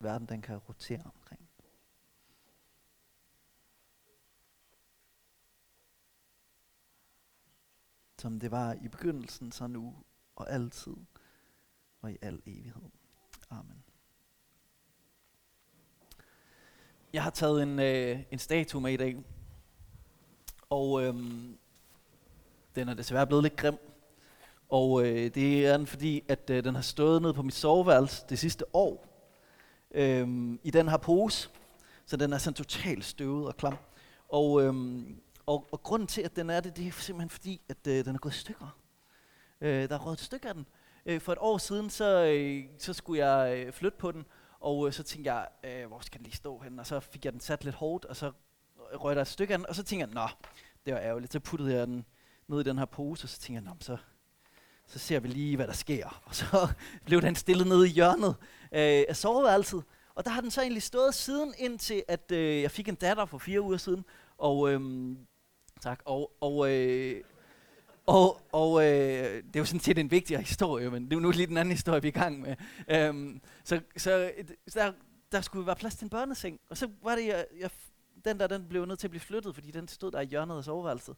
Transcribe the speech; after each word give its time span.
vores 0.00 0.12
verden 0.12 0.28
den 0.28 0.42
kan 0.42 0.56
rotere 0.56 1.02
omkring. 1.04 1.48
Som 8.18 8.40
det 8.40 8.50
var 8.50 8.72
i 8.72 8.88
begyndelsen, 8.88 9.52
så 9.52 9.66
nu 9.66 9.94
og 10.36 10.50
altid 10.50 10.96
og 12.02 12.12
i 12.12 12.16
al 12.22 12.42
evighed. 12.46 12.90
Amen. 13.50 13.84
Jeg 17.12 17.22
har 17.22 17.30
taget 17.30 17.62
en, 17.62 17.78
øh, 17.78 18.22
en 18.30 18.38
statue 18.38 18.80
med 18.80 18.92
i 18.92 18.96
dag, 18.96 19.24
og 20.70 21.02
øhm, 21.02 21.58
den 22.74 22.88
er 22.88 22.94
desværre 22.94 23.26
blevet 23.26 23.42
lidt 23.42 23.56
grim. 23.56 23.78
Og 24.68 25.06
øh, 25.06 25.34
det 25.34 25.66
er 25.66 25.76
den, 25.76 25.86
fordi 25.86 26.24
at 26.28 26.50
øh, 26.50 26.64
den 26.64 26.74
har 26.74 26.82
stået 26.82 27.22
nede 27.22 27.34
på 27.34 27.42
mit 27.42 27.54
soveværelse 27.54 28.24
det 28.28 28.38
sidste 28.38 28.76
år. 28.76 29.09
Øhm, 29.94 30.60
I 30.62 30.70
den 30.70 30.88
her 30.88 30.96
pose, 30.96 31.48
så 32.06 32.16
den 32.16 32.32
er 32.32 32.38
sådan 32.38 32.54
totalt 32.54 33.04
støvet 33.04 33.46
og 33.46 33.56
klam. 33.56 33.76
Og, 34.28 34.62
øhm, 34.62 35.20
og, 35.46 35.68
og 35.72 35.82
grunden 35.82 36.08
til, 36.08 36.22
at 36.22 36.36
den 36.36 36.50
er 36.50 36.60
det, 36.60 36.76
det 36.76 36.86
er 36.86 36.92
simpelthen 36.92 37.30
fordi, 37.30 37.60
at 37.68 37.86
øh, 37.86 38.04
den 38.04 38.14
er 38.14 38.18
gået 38.18 38.34
i 38.34 38.38
stykker. 38.38 38.78
Øh, 39.60 39.88
der 39.88 39.94
er 39.94 39.98
røget 39.98 40.18
et 40.18 40.24
stykke 40.24 40.48
af 40.48 40.54
den. 40.54 40.66
Øh, 41.06 41.20
for 41.20 41.32
et 41.32 41.38
år 41.40 41.58
siden, 41.58 41.90
så, 41.90 42.24
øh, 42.24 42.64
så 42.78 42.92
skulle 42.92 43.26
jeg 43.26 43.58
øh, 43.58 43.72
flytte 43.72 43.98
på 43.98 44.12
den, 44.12 44.24
og 44.60 44.86
øh, 44.86 44.92
så 44.92 45.02
tænkte 45.02 45.34
jeg, 45.34 45.48
øh, 45.64 45.86
hvor 45.86 46.00
skal 46.00 46.18
den 46.18 46.24
lige 46.24 46.36
stå 46.36 46.58
hen? 46.58 46.78
Og 46.78 46.86
så 46.86 47.00
fik 47.00 47.24
jeg 47.24 47.32
den 47.32 47.40
sat 47.40 47.64
lidt 47.64 47.74
hårdt, 47.74 48.04
og 48.04 48.16
så 48.16 48.32
røg 48.76 49.16
der 49.16 49.22
et 49.22 49.28
stykke 49.28 49.52
af 49.52 49.58
den, 49.58 49.66
og 49.66 49.74
så 49.74 49.82
tænkte 49.82 50.06
jeg, 50.06 50.14
nå, 50.14 50.28
det 50.86 50.94
var 50.94 51.00
ærgerligt. 51.00 51.32
Så 51.32 51.40
puttede 51.40 51.74
jeg 51.74 51.86
den 51.86 52.04
ned 52.48 52.60
i 52.60 52.64
den 52.64 52.78
her 52.78 52.84
pose, 52.84 53.24
og 53.24 53.28
så 53.28 53.38
tænkte 53.38 53.64
jeg, 53.64 53.70
nå, 53.70 53.76
så, 53.80 53.96
så 54.86 54.98
ser 54.98 55.20
vi 55.20 55.28
lige, 55.28 55.56
hvad 55.56 55.66
der 55.66 55.72
sker. 55.72 56.22
Og 56.24 56.34
så 56.34 56.68
blev 57.06 57.22
den 57.22 57.34
stillet 57.34 57.66
ned 57.66 57.84
i 57.84 57.88
hjørnet 57.88 58.36
øh, 58.72 59.04
af 59.08 59.16
soveværelset. 59.16 59.84
Og 60.14 60.24
der 60.24 60.30
har 60.30 60.40
den 60.40 60.50
så 60.50 60.60
egentlig 60.60 60.82
stået 60.82 61.14
siden, 61.14 61.54
indtil 61.58 62.02
at 62.08 62.32
øh, 62.32 62.62
jeg 62.62 62.70
fik 62.70 62.88
en 62.88 62.94
datter 62.94 63.24
for 63.24 63.38
fire 63.38 63.60
uger 63.60 63.76
siden. 63.76 64.04
Og, 64.38 64.72
øh, 64.72 64.80
tak, 65.80 66.02
og, 66.04 66.32
og 66.40 66.70
øh, 66.70 67.22
og, 68.06 68.40
og 68.52 68.82
øh, 68.82 69.42
det 69.42 69.56
er 69.56 69.60
jo 69.60 69.64
sådan 69.64 69.80
set 69.80 69.98
en 69.98 70.10
vigtigere 70.10 70.42
historie, 70.42 70.90
men 70.90 71.04
det 71.04 71.12
er 71.12 71.16
jo 71.16 71.20
nu 71.20 71.30
lige 71.30 71.46
den 71.46 71.56
anden 71.56 71.72
historie, 71.72 72.02
vi 72.02 72.08
er 72.08 72.12
i 72.12 72.20
gang 72.20 72.40
med. 72.40 72.56
Øhm, 72.88 73.40
så 73.64 73.80
så 73.96 74.32
der, 74.74 74.92
der 75.32 75.40
skulle 75.40 75.66
være 75.66 75.76
plads 75.76 75.96
til 75.96 76.04
en 76.04 76.10
børneseng, 76.10 76.60
og 76.70 76.76
så 76.76 76.88
var 77.02 77.14
det, 77.14 77.26
jeg, 77.26 77.46
jeg, 77.58 77.70
den 78.24 78.40
der 78.40 78.46
den 78.46 78.68
blev 78.68 78.86
nødt 78.86 78.98
til 78.98 79.06
at 79.06 79.10
blive 79.10 79.20
flyttet, 79.20 79.54
fordi 79.54 79.70
den 79.70 79.88
stod 79.88 80.10
der 80.10 80.20
i 80.20 80.26
hjørnet 80.26 80.56
af 80.56 80.64
soveværelset. 80.64 81.16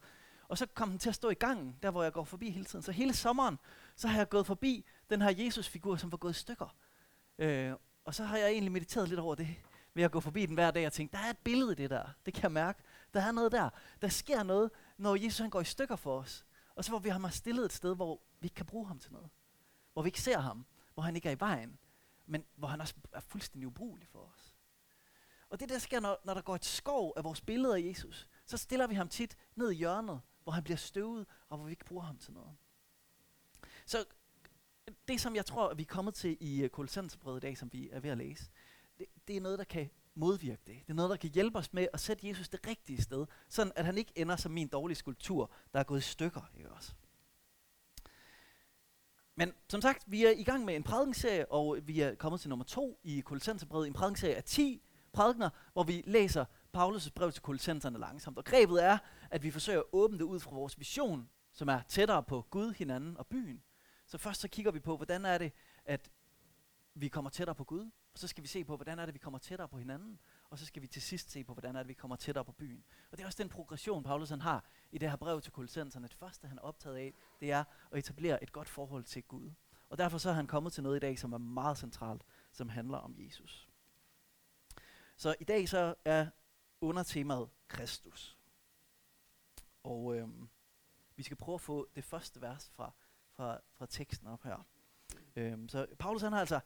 Og 0.49 0.59
så 0.59 0.67
kom 0.67 0.91
den 0.91 0.99
til 0.99 1.09
at 1.09 1.15
stå 1.15 1.31
i 1.31 1.35
gangen, 1.35 1.77
der 1.83 1.91
hvor 1.91 2.03
jeg 2.03 2.13
går 2.13 2.25
forbi 2.25 2.51
hele 2.51 2.65
tiden. 2.65 2.83
Så 2.83 2.93
hele 2.93 3.15
sommeren, 3.15 3.59
så 3.97 4.09
har 4.09 4.19
jeg 4.19 4.29
gået 4.29 4.47
forbi 4.47 4.85
den 5.11 5.23
her 5.23 5.35
Jesus-figur, 5.37 5.97
som 5.97 6.13
var 6.13 6.19
gået 6.19 6.31
i 6.31 6.41
stykker. 6.41 6.75
Øh, 7.43 7.73
og 8.05 8.15
så 8.15 8.25
har 8.25 8.37
jeg 8.37 8.51
egentlig 8.51 8.73
mediteret 8.73 9.09
lidt 9.09 9.21
over 9.21 9.35
det, 9.35 9.49
ved 9.95 10.05
at 10.05 10.11
gå 10.11 10.21
forbi 10.21 10.47
den 10.47 10.55
hver 10.55 10.71
dag 10.71 10.87
og 10.87 10.93
tænke, 10.93 11.13
der 11.13 11.19
er 11.19 11.31
et 11.31 11.39
billede 11.39 11.73
i 11.73 11.75
det 11.75 11.91
der. 11.91 12.09
Det 12.27 12.35
kan 12.35 12.43
jeg 12.43 12.53
mærke. 12.53 12.83
Der 13.15 13.21
er 13.21 13.33
noget 13.33 13.53
der. 13.53 13.71
Der 14.03 14.09
sker 14.09 14.43
noget, 14.43 14.71
når 14.97 15.17
Jesus 15.17 15.39
han 15.39 15.51
går 15.51 15.61
i 15.61 15.65
stykker 15.65 15.97
for 15.97 16.19
os. 16.19 16.47
Og 16.75 16.85
så 16.85 16.91
hvor 16.91 16.99
vi 16.99 17.09
har 17.09 17.29
stillet 17.29 17.65
et 17.65 17.73
sted, 17.73 17.97
hvor 17.97 18.21
vi 18.41 18.47
ikke 18.47 18.55
kan 18.55 18.67
bruge 18.67 18.87
ham 18.87 18.99
til 18.99 19.13
noget. 19.13 19.31
Hvor 19.93 20.03
vi 20.03 20.09
ikke 20.09 20.21
ser 20.21 20.39
ham. 20.39 20.67
Hvor 20.95 21.03
han 21.03 21.17
ikke 21.17 21.29
er 21.29 21.33
i 21.33 21.41
vejen. 21.41 21.79
Men 22.27 22.45
hvor 22.57 22.69
han 22.69 22.81
også 22.81 22.95
er 23.13 23.21
fuldstændig 23.21 23.67
ubrugelig 23.67 24.09
for 24.09 24.19
os. 24.19 24.57
Og 25.49 25.61
det 25.61 25.69
der 25.69 25.79
sker, 25.79 26.01
når, 26.01 26.21
når 26.25 26.35
der 26.35 26.43
går 26.43 26.55
et 26.55 26.65
skov 26.65 27.13
af 27.17 27.25
vores 27.25 27.41
billeder 27.41 27.75
af 27.75 27.81
Jesus, 27.81 28.29
så 28.47 28.57
stiller 28.57 28.87
vi 28.87 28.95
ham 28.95 29.09
tit 29.09 29.37
ned 29.55 29.71
i 29.71 29.75
hjørnet, 29.75 30.21
hvor 30.43 30.53
han 30.53 30.65
bliver 30.65 30.77
støvet, 30.77 31.27
og 31.49 31.57
hvor 31.57 31.67
vi 31.67 31.73
ikke 31.73 31.85
bruger 31.85 32.03
ham 32.03 32.19
til 32.19 32.33
noget. 32.33 32.57
Så 33.87 34.05
det, 35.09 35.21
som 35.21 35.37
jeg 35.37 35.47
tror, 35.47 35.75
vi 35.75 35.83
er 35.83 35.87
kommet 35.87 36.15
til 36.15 36.37
i 36.41 36.63
øh, 36.63 36.71
Kolossenserbrevet 36.71 37.37
i 37.37 37.41
dag, 37.41 37.59
som 37.59 37.73
vi 37.73 37.89
er 37.93 38.01
ved 38.01 38.11
at 38.11 38.19
læse, 38.19 38.51
det, 38.99 39.07
det 39.29 39.37
er 39.37 39.41
noget, 39.41 39.59
der 39.59 39.65
kan 39.65 39.91
modvirke 40.15 40.63
det. 40.67 40.77
Det 40.87 40.91
er 40.91 40.95
noget, 40.95 41.11
der 41.11 41.17
kan 41.17 41.31
hjælpe 41.31 41.59
os 41.59 41.73
med 41.73 41.87
at 41.93 42.01
sætte 42.01 42.29
Jesus 42.29 42.49
det 42.49 42.67
rigtige 42.67 43.03
sted, 43.03 43.27
sådan 43.49 43.73
at 43.77 43.85
han 43.85 43.99
ikke 43.99 44.13
ender 44.17 44.37
som 44.37 44.53
min 44.53 44.69
dårlige 44.69 44.97
skulptur, 44.97 45.51
der 45.73 45.81
er 45.81 45.85
gået 45.85 45.99
i 45.99 46.03
stykker. 46.03 46.51
Ikke 46.57 46.71
også? 46.71 46.93
Men 49.37 49.53
som 49.69 49.83
sagt, 49.83 50.05
vi 50.07 50.25
er 50.25 50.31
i 50.31 50.43
gang 50.43 50.65
med 50.65 50.77
en 50.77 50.83
prædikenserie, 50.83 51.53
og 51.53 51.79
vi 51.83 52.01
er 52.01 52.15
kommet 52.15 52.41
til 52.41 52.49
nummer 52.49 52.65
to 52.65 53.01
i 53.03 53.21
Kolossenserbrevet, 53.21 53.87
en 53.87 53.93
prædikenserie 53.93 54.35
af 54.35 54.45
10 54.45 54.83
prædikener, 55.13 55.51
hvor 55.73 55.83
vi 55.83 56.03
læser 56.07 56.45
Paulus' 56.77 57.11
brev 57.15 57.33
til 57.33 57.43
kolossenserne 57.43 57.99
langsomt. 57.99 58.39
Og 58.39 58.45
grebet 58.45 58.85
er, 58.85 58.99
at 59.31 59.43
vi 59.43 59.51
forsøger 59.51 59.79
at 59.79 59.85
åbne 59.93 60.19
det 60.19 60.25
ud 60.25 60.41
fra 60.41 60.55
vores 60.55 60.79
vision, 60.79 61.29
som 61.53 61.69
er 61.69 61.81
tættere 61.89 62.23
på 62.23 62.47
Gud, 62.51 62.73
hinanden 62.73 63.17
og 63.17 63.27
byen. 63.27 63.63
Så 64.13 64.19
først 64.19 64.41
så 64.41 64.49
kigger 64.49 64.73
vi 64.73 64.81
på, 64.81 64.97
hvordan 64.97 65.25
er 65.25 65.39
det, 65.39 65.53
at 65.85 66.11
vi 66.95 67.09
kommer 67.09 67.31
tættere 67.31 67.55
på 67.55 67.65
Gud, 67.65 67.91
og 68.13 68.19
så 68.19 68.29
skal 68.29 68.43
vi 68.43 68.49
se 68.49 68.65
på, 68.65 68.77
hvordan 68.77 68.99
er 68.99 69.07
det, 69.07 69.15
vi 69.15 69.19
kommer 69.19 69.39
tættere 69.39 69.69
på 69.69 69.79
hinanden, 69.79 70.19
og 70.45 70.59
så 70.59 70.67
skal 70.67 70.83
vi 70.83 70.87
til 70.87 71.03
sidst 71.03 71.31
se 71.31 71.45
på, 71.45 71.53
hvordan 71.53 71.77
er 71.77 71.81
det, 71.81 71.89
vi 71.89 71.95
kommer 71.95 72.17
tættere 72.17 72.45
på 72.45 72.53
byen. 72.53 72.85
Og 73.11 73.19
det 73.19 73.23
er 73.23 73.27
også 73.27 73.43
den 73.43 73.49
progression, 73.49 74.03
Paulus 74.03 74.31
han 74.31 74.41
har 74.41 74.65
i 74.91 74.99
det 74.99 75.11
her 75.11 75.17
brev 75.17 75.41
til 75.41 75.53
kolossenserne. 75.53 76.09
Det 76.09 76.17
første, 76.17 76.49
han 76.49 76.59
er 76.59 76.63
optaget 76.63 76.97
af, 76.97 77.15
det 77.41 77.53
er 77.53 77.65
at 77.91 77.99
etablere 77.99 78.43
et 78.43 78.53
godt 78.53 78.69
forhold 78.69 79.05
til 79.05 79.23
Gud. 79.23 79.51
Og 79.89 79.99
derfor 79.99 80.19
så 80.19 80.31
er 80.31 80.35
han 80.35 80.47
kommet 80.47 80.73
til 80.73 80.83
noget 80.83 80.97
i 80.97 81.01
dag, 81.01 81.19
som 81.19 81.33
er 81.33 81.39
meget 81.39 81.79
centralt, 81.79 82.23
som 82.51 82.69
handler 82.69 82.99
om 82.99 83.15
Jesus. 83.19 83.69
Så 85.17 85.35
i 85.41 85.45
dag 85.45 85.69
så 85.69 85.95
er 86.05 86.27
undertemaet 86.81 87.49
Kristus. 87.69 88.39
Og 89.83 90.17
øhm, 90.17 90.49
vi 91.17 91.23
skal 91.23 91.37
prøve 91.37 91.55
at 91.55 91.61
få 91.61 91.89
det 91.95 92.05
første 92.05 92.41
vers 92.41 92.71
fra, 92.71 92.93
fra, 93.37 93.59
fra 93.75 93.87
teksten 93.87 94.27
op 94.27 94.43
her. 94.43 94.67
Øhm, 95.37 95.69
så 95.69 95.87
Paulus 95.99 96.23
han 96.23 96.33
har 96.33 96.41
altså 96.41 96.61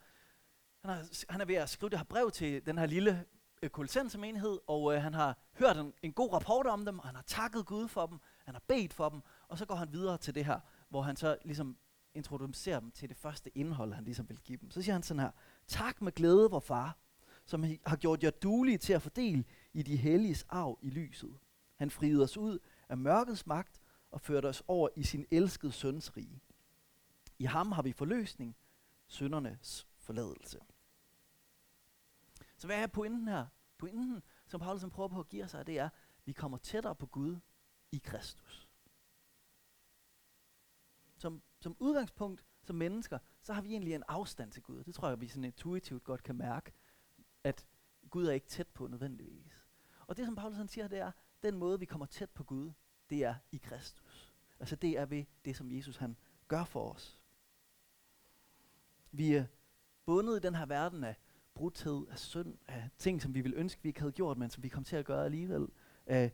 han 0.86 0.96
har, 0.96 1.32
han 1.32 1.40
er 1.40 1.44
ved 1.44 1.54
at 1.54 1.68
skrive 1.68 1.90
det 1.90 1.98
her 1.98 2.04
brev 2.04 2.30
til 2.30 2.66
den 2.66 2.78
her 2.78 2.86
lille 2.86 3.24
øh, 3.62 3.70
menighed, 4.18 4.58
og 4.66 4.94
øh, 4.94 5.02
han 5.02 5.14
har 5.14 5.38
hørt 5.58 5.76
en, 5.76 5.92
en 6.02 6.12
god 6.12 6.32
rapport 6.32 6.66
om 6.66 6.84
dem, 6.84 6.98
og 6.98 7.06
han 7.06 7.14
har 7.14 7.22
takket 7.26 7.66
Gud 7.66 7.88
for 7.88 8.06
dem, 8.06 8.18
han 8.44 8.54
har 8.54 8.62
bedt 8.68 8.92
for 8.92 9.08
dem, 9.08 9.20
og 9.48 9.58
så 9.58 9.66
går 9.66 9.74
han 9.74 9.92
videre 9.92 10.18
til 10.18 10.34
det 10.34 10.44
her, 10.44 10.60
hvor 10.88 11.02
han 11.02 11.16
så 11.16 11.38
ligesom 11.44 11.76
introducerer 12.14 12.80
dem 12.80 12.90
til 12.90 13.08
det 13.08 13.16
første 13.16 13.58
indhold, 13.58 13.92
han 13.92 14.04
ligesom 14.04 14.28
vil 14.28 14.38
give 14.38 14.58
dem. 14.58 14.70
Så 14.70 14.82
siger 14.82 14.92
han 14.92 15.02
sådan 15.02 15.20
her, 15.20 15.30
tak 15.66 16.02
med 16.02 16.12
glæde, 16.12 16.50
vor 16.50 16.60
far, 16.60 16.98
som 17.44 17.64
har 17.86 17.96
gjort 17.96 18.24
jer 18.24 18.30
duelige 18.30 18.78
til 18.78 18.92
at 18.92 19.02
fordele 19.02 19.44
i 19.72 19.82
de 19.82 19.96
helliges 19.96 20.46
arv 20.48 20.78
i 20.82 20.90
lyset. 20.90 21.38
Han 21.76 21.90
friede 21.90 22.22
os 22.22 22.36
ud 22.36 22.58
af 22.88 22.96
mørkets 22.96 23.46
magt 23.46 23.80
og 24.10 24.20
førte 24.20 24.46
os 24.46 24.62
over 24.68 24.88
i 24.96 25.02
sin 25.02 25.26
elskede 25.30 25.72
søns 25.72 26.16
rige. 26.16 26.40
I 27.38 27.44
ham 27.44 27.72
har 27.72 27.82
vi 27.82 27.92
forløsning, 27.92 28.56
søndernes 29.06 29.88
forladelse. 29.96 30.60
Så 32.56 32.66
hvad 32.66 32.82
er 32.82 32.86
pointen 32.86 33.28
her? 33.28 33.46
Pointen, 33.78 34.22
som 34.46 34.60
Paulus 34.60 34.84
prøver 34.92 35.08
på 35.08 35.20
at 35.20 35.28
give 35.28 35.48
sig, 35.48 35.66
det 35.66 35.78
er, 35.78 35.84
at 35.84 35.92
vi 36.24 36.32
kommer 36.32 36.58
tættere 36.58 36.94
på 36.94 37.06
Gud 37.06 37.38
i 37.92 37.98
Kristus. 37.98 38.68
Som, 41.16 41.42
som 41.60 41.76
udgangspunkt, 41.78 42.44
som 42.62 42.76
mennesker, 42.76 43.18
så 43.42 43.52
har 43.52 43.62
vi 43.62 43.68
egentlig 43.68 43.94
en 43.94 44.04
afstand 44.08 44.52
til 44.52 44.62
Gud. 44.62 44.84
Det 44.84 44.94
tror 44.94 45.08
jeg, 45.08 45.20
vi 45.20 45.28
sådan 45.28 45.44
intuitivt 45.44 46.04
godt 46.04 46.22
kan 46.22 46.36
mærke, 46.36 46.72
at 47.44 47.66
Gud 48.10 48.26
er 48.26 48.32
ikke 48.32 48.46
tæt 48.46 48.68
på 48.68 48.86
nødvendigvis. 48.86 49.66
Og 50.06 50.16
det, 50.16 50.26
som 50.26 50.34
Paulus 50.34 50.56
han 50.56 50.68
siger, 50.68 50.88
det 50.88 50.98
er, 50.98 51.12
den 51.42 51.56
måde, 51.56 51.78
vi 51.78 51.84
kommer 51.84 52.06
tæt 52.06 52.30
på 52.30 52.44
Gud, 52.44 52.72
det 53.10 53.24
er 53.24 53.34
i 53.52 53.56
Kristus. 53.56 54.32
Altså 54.60 54.76
det 54.76 54.98
er 54.98 55.06
ved 55.06 55.24
det, 55.44 55.56
som 55.56 55.70
Jesus 55.70 55.96
han 55.96 56.16
gør 56.48 56.64
for 56.64 56.92
os. 56.92 57.20
Vi 59.12 59.34
er 59.34 59.44
bundet 60.06 60.36
i 60.36 60.46
den 60.46 60.54
her 60.54 60.66
verden 60.66 61.04
af 61.04 61.16
brudthed, 61.54 62.06
af 62.10 62.18
synd, 62.18 62.54
af 62.68 62.88
ting, 62.98 63.22
som 63.22 63.34
vi 63.34 63.40
ville 63.40 63.56
ønske, 63.56 63.82
vi 63.82 63.88
ikke 63.88 64.00
havde 64.00 64.12
gjort, 64.12 64.38
men 64.38 64.50
som 64.50 64.62
vi 64.62 64.68
kom 64.68 64.84
til 64.84 64.96
at 64.96 65.04
gøre 65.04 65.24
alligevel, 65.24 65.68
af 66.06 66.32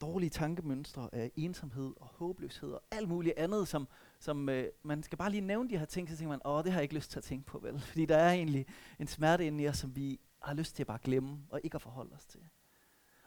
dårlige 0.00 0.30
tankemønstre, 0.30 1.08
af 1.12 1.32
ensomhed 1.36 1.92
og 1.96 2.06
håbløshed 2.06 2.72
og 2.72 2.82
alt 2.90 3.08
muligt 3.08 3.38
andet, 3.38 3.68
som, 3.68 3.88
som 4.18 4.48
øh, 4.48 4.68
man 4.82 5.02
skal 5.02 5.18
bare 5.18 5.30
lige 5.30 5.40
nævne 5.40 5.70
de 5.70 5.78
her 5.78 5.84
ting, 5.84 6.08
så 6.08 6.16
tænker 6.16 6.28
man, 6.28 6.40
åh, 6.44 6.64
det 6.64 6.72
har 6.72 6.78
jeg 6.78 6.82
ikke 6.82 6.94
lyst 6.94 7.10
til 7.10 7.18
at 7.18 7.24
tænke 7.24 7.46
på, 7.46 7.58
vel? 7.58 7.80
Fordi 7.90 8.06
der 8.06 8.16
er 8.16 8.32
egentlig 8.32 8.66
en 8.98 9.06
smerte 9.06 9.46
inde 9.46 9.64
i 9.64 9.68
os, 9.68 9.78
som 9.78 9.96
vi 9.96 10.20
har 10.42 10.54
lyst 10.54 10.76
til 10.76 10.82
at 10.82 10.86
bare 10.86 10.98
glemme 11.02 11.46
og 11.48 11.60
ikke 11.64 11.74
at 11.74 11.82
forholde 11.82 12.14
os 12.14 12.26
til. 12.26 12.40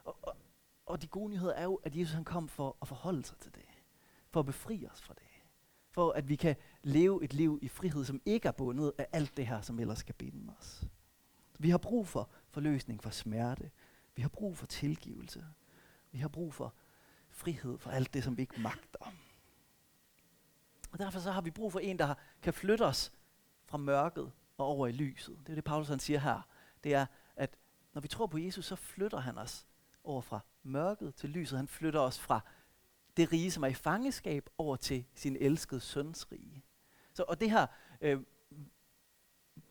Og, 0.03 0.18
og, 0.21 0.36
og 0.86 1.01
de 1.01 1.07
gode 1.07 1.30
nyheder 1.30 1.53
er 1.53 1.63
jo, 1.63 1.75
at 1.75 1.95
Jesus 1.95 2.13
han 2.13 2.24
kom 2.24 2.47
for 2.47 2.77
at 2.81 2.88
forholde 2.88 3.25
sig 3.25 3.38
til 3.38 3.56
det. 3.56 3.65
For 4.30 4.39
at 4.39 4.45
befri 4.45 4.88
os 4.92 5.01
fra 5.01 5.13
det. 5.13 5.27
For 5.92 6.12
at 6.12 6.30
vi 6.30 6.36
kan 6.36 6.56
leve 6.83 7.24
et 7.24 7.33
liv 7.33 7.59
i 7.62 7.68
frihed, 7.68 8.06
som 8.06 8.21
ikke 8.25 8.47
er 8.47 8.51
bundet 8.51 8.94
af 8.97 9.07
alt 9.12 9.38
det 9.38 9.47
her, 9.47 9.62
som 9.62 9.79
ellers 9.79 10.00
skal 10.00 10.15
binde 10.15 10.53
os. 10.59 10.83
Vi 11.59 11.69
har 11.69 11.77
brug 11.77 12.07
for 12.07 12.29
forløsning 12.50 13.03
for 13.03 13.09
smerte. 13.09 13.71
Vi 14.15 14.21
har 14.21 14.29
brug 14.29 14.57
for 14.57 14.65
tilgivelse. 14.65 15.45
Vi 16.12 16.18
har 16.18 16.27
brug 16.27 16.53
for 16.53 16.74
frihed 17.29 17.77
for 17.77 17.89
alt 17.89 18.13
det, 18.13 18.24
som 18.24 18.38
vi 18.38 18.41
ikke 18.41 18.62
magter. 18.62 19.13
Og 20.91 21.00
derfor 21.00 21.19
så 21.19 21.31
har 21.31 21.41
vi 21.41 21.51
brug 21.51 21.71
for 21.71 21.79
en, 21.79 22.00
der 22.00 22.13
kan 22.41 22.53
flytte 22.53 22.85
os 22.85 23.12
fra 23.65 23.77
mørket 23.77 24.31
og 24.57 24.65
over 24.65 24.88
i 24.88 24.91
lyset. 24.91 25.38
Det 25.39 25.50
er 25.50 25.56
det, 25.56 25.63
Paulus 25.63 25.88
han 25.88 26.00
siger 26.00 26.19
her. 26.19 26.41
Det 26.83 26.94
er, 26.94 27.06
at 27.35 27.57
når 27.94 28.01
vi 28.01 28.07
tror 28.07 28.27
på 28.27 28.38
Jesus, 28.38 28.65
så 28.65 28.75
flytter 28.75 29.19
han 29.19 29.38
os 29.38 29.68
over 30.03 30.21
fra 30.21 30.39
mørket 30.63 31.15
til 31.15 31.30
lyset. 31.30 31.57
Han 31.57 31.68
flytter 31.68 32.00
os 32.00 32.19
fra 32.19 32.41
det 33.18 33.31
rige, 33.31 33.52
som 33.52 33.64
er 33.64 33.68
i 33.68 33.74
fangeskab, 33.74 34.50
over 34.58 34.75
til 34.75 35.06
sin 35.16 35.38
elskede 35.40 35.81
søns 35.81 36.31
rige. 36.31 36.64
Så, 37.14 37.24
og 37.28 37.40
det 37.40 37.52
her 37.52 37.68
øh, 38.02 38.19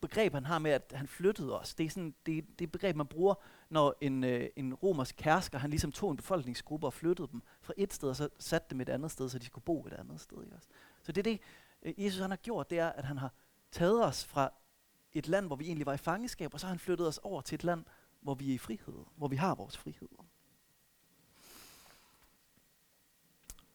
begreb, 0.01 0.33
han 0.33 0.45
har 0.45 0.59
med, 0.59 0.71
at 0.71 0.93
han 0.95 1.07
flyttede 1.07 1.59
os, 1.59 1.75
det 1.75 1.85
er 1.85 1.89
sådan, 1.89 2.15
det, 2.25 2.59
det 2.59 2.71
begreb, 2.71 2.95
man 2.95 3.07
bruger, 3.07 3.35
når 3.69 3.95
en, 4.01 4.23
øh, 4.23 4.49
en 4.55 4.73
romersk 4.73 5.15
kærsker, 5.17 5.57
han 5.57 5.69
ligesom 5.69 5.91
tog 5.91 6.11
en 6.11 6.17
befolkningsgruppe 6.17 6.87
og 6.87 6.93
flyttede 6.93 7.27
dem 7.31 7.41
fra 7.61 7.73
et 7.77 7.93
sted, 7.93 8.09
og 8.09 8.15
så 8.15 8.29
satte 8.39 8.67
dem 8.69 8.81
et 8.81 8.89
andet 8.89 9.11
sted, 9.11 9.29
så 9.29 9.39
de 9.39 9.45
skulle 9.45 9.65
bo 9.65 9.85
et 9.85 9.93
andet 9.93 10.21
sted. 10.21 10.43
Ikke 10.43 10.55
også? 10.55 10.67
Så 11.03 11.11
det 11.11 11.27
er 11.27 11.31
det, 11.31 11.41
øh, 11.83 12.05
Jesus 12.05 12.21
han 12.21 12.29
har 12.29 12.37
gjort, 12.37 12.69
det 12.69 12.79
er, 12.79 12.89
at 12.89 13.05
han 13.05 13.17
har 13.17 13.33
taget 13.71 14.05
os 14.05 14.25
fra 14.25 14.53
et 15.13 15.27
land, 15.27 15.47
hvor 15.47 15.55
vi 15.55 15.65
egentlig 15.65 15.85
var 15.85 15.93
i 15.93 15.97
fangeskab, 15.97 16.53
og 16.53 16.59
så 16.59 16.65
har 16.65 16.71
han 16.71 16.79
flyttet 16.79 17.07
os 17.07 17.17
over 17.17 17.41
til 17.41 17.55
et 17.55 17.63
land, 17.63 17.85
hvor 18.21 18.35
vi 18.35 18.49
er 18.49 18.53
i 18.53 18.57
frihed, 18.57 19.05
hvor 19.15 19.27
vi 19.27 19.35
har 19.35 19.55
vores 19.55 19.77
frihed. 19.77 20.09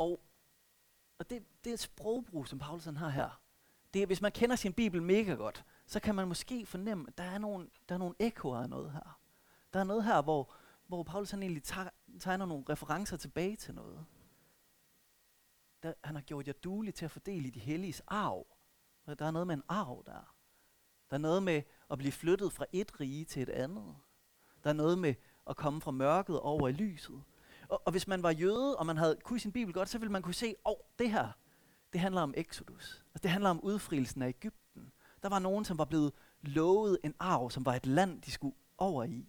Og, 0.02 0.20
og 1.18 1.30
det, 1.30 1.42
det 1.64 1.70
er 1.70 1.74
et 1.74 1.80
sprogbrug, 1.80 2.48
som 2.48 2.58
Paulus 2.58 2.84
har 2.84 3.08
her. 3.08 3.40
Det 3.94 4.02
er, 4.02 4.06
hvis 4.06 4.20
man 4.20 4.32
kender 4.32 4.56
sin 4.56 4.72
bibel 4.72 5.02
mega 5.02 5.32
godt, 5.32 5.64
så 5.86 6.00
kan 6.00 6.14
man 6.14 6.28
måske 6.28 6.66
fornemme, 6.66 7.04
at 7.08 7.18
der 7.18 7.24
er 7.24 7.38
nogle, 7.38 7.70
der 7.88 7.94
er 7.94 7.98
nogle 7.98 8.14
ekoer 8.18 8.58
af 8.58 8.70
noget 8.70 8.92
her. 8.92 9.20
Der 9.72 9.80
er 9.80 9.84
noget 9.84 10.04
her, 10.04 10.22
hvor, 10.22 10.54
hvor 10.86 11.02
Paulus 11.02 11.30
han 11.30 11.42
egentlig 11.42 11.62
tegner 12.20 12.46
nogle 12.46 12.64
referencer 12.68 13.16
tilbage 13.16 13.56
til 13.56 13.74
noget. 13.74 14.06
Der, 15.82 15.92
han 16.04 16.14
har 16.14 16.22
gjort 16.22 16.46
jer 16.46 16.52
duelige 16.52 16.92
til 16.92 17.04
at 17.04 17.10
fordele 17.10 17.48
i 17.48 17.50
de 17.50 17.60
helliges 17.60 18.02
arv. 18.06 18.46
Der 19.06 19.26
er 19.26 19.30
noget 19.30 19.46
med 19.46 19.54
en 19.54 19.62
arv 19.68 20.02
der. 20.06 20.34
Der 21.10 21.16
er 21.16 21.18
noget 21.18 21.42
med 21.42 21.62
at 21.90 21.98
blive 21.98 22.12
flyttet 22.12 22.52
fra 22.52 22.64
et 22.72 23.00
rige 23.00 23.24
til 23.24 23.42
et 23.42 23.48
andet. 23.48 23.96
Der 24.64 24.70
er 24.70 24.74
noget 24.74 24.98
med 24.98 25.14
at 25.46 25.56
komme 25.56 25.80
fra 25.80 25.90
mørket 25.90 26.40
over 26.40 26.68
i 26.68 26.72
lyset. 26.72 27.22
Og, 27.72 27.82
og 27.84 27.90
hvis 27.90 28.08
man 28.08 28.22
var 28.22 28.30
jøde, 28.30 28.76
og 28.76 28.86
man 28.86 28.96
havde 28.96 29.18
kunne 29.24 29.40
sin 29.40 29.52
bibel 29.52 29.74
godt, 29.74 29.88
så 29.88 29.98
ville 29.98 30.12
man 30.12 30.22
kunne 30.22 30.34
se, 30.34 30.46
at 30.46 30.54
oh, 30.64 30.76
det 30.98 31.10
her, 31.10 31.28
det 31.92 32.00
handler 32.00 32.20
om 32.20 32.34
Exodus. 32.36 33.04
Altså, 33.14 33.22
det 33.22 33.30
handler 33.30 33.50
om 33.50 33.60
udfrielsen 33.60 34.22
af 34.22 34.28
Ægypten. 34.28 34.92
Der 35.22 35.28
var 35.28 35.38
nogen, 35.38 35.64
som 35.64 35.78
var 35.78 35.84
blevet 35.84 36.12
lovet 36.42 36.98
en 37.04 37.14
arv, 37.18 37.50
som 37.50 37.66
var 37.66 37.74
et 37.74 37.86
land, 37.86 38.22
de 38.22 38.30
skulle 38.30 38.56
over 38.78 39.04
i. 39.04 39.28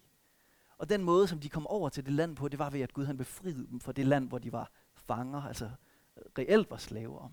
Og 0.78 0.88
den 0.88 1.04
måde, 1.04 1.28
som 1.28 1.40
de 1.40 1.48
kom 1.48 1.66
over 1.66 1.88
til 1.88 2.04
det 2.04 2.12
land 2.12 2.36
på, 2.36 2.48
det 2.48 2.58
var 2.58 2.70
ved, 2.70 2.80
at 2.80 2.92
Gud 2.92 3.04
han 3.04 3.16
befriede 3.16 3.66
dem 3.66 3.80
fra 3.80 3.92
det 3.92 4.06
land, 4.06 4.28
hvor 4.28 4.38
de 4.38 4.52
var 4.52 4.70
fanger, 4.94 5.42
altså 5.42 5.70
reelt 6.38 6.70
var 6.70 6.76
slaver. 6.76 7.28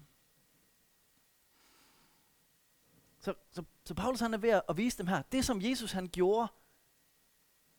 Så, 3.20 3.34
så, 3.52 3.64
så 3.86 3.94
Paulus 3.94 4.20
han 4.20 4.34
er 4.34 4.38
ved 4.38 4.62
at 4.70 4.78
vise 4.78 4.98
dem 4.98 5.08
her, 5.08 5.22
det 5.22 5.46
som 5.46 5.62
Jesus 5.62 5.92
han 5.92 6.08
gjorde 6.08 6.48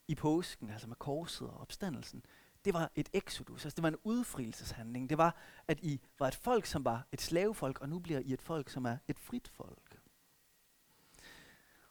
i 0.08 0.14
påsken, 0.14 0.70
altså 0.70 0.88
med 0.88 0.96
korset 0.96 1.48
og 1.48 1.60
opstandelsen, 1.60 2.24
det 2.64 2.74
var 2.74 2.90
et 2.94 3.08
exodus, 3.12 3.64
altså 3.64 3.76
det 3.76 3.82
var 3.82 3.88
en 3.88 3.98
udfrielseshandling. 4.04 5.10
Det 5.10 5.18
var, 5.18 5.36
at 5.68 5.80
I 5.80 6.00
var 6.18 6.28
et 6.28 6.34
folk, 6.34 6.66
som 6.66 6.84
var 6.84 7.06
et 7.12 7.20
slavefolk, 7.20 7.80
og 7.80 7.88
nu 7.88 7.98
bliver 7.98 8.20
I 8.20 8.32
et 8.32 8.42
folk, 8.42 8.70
som 8.70 8.84
er 8.84 8.96
et 9.08 9.18
frit 9.18 9.48
folk. 9.48 10.00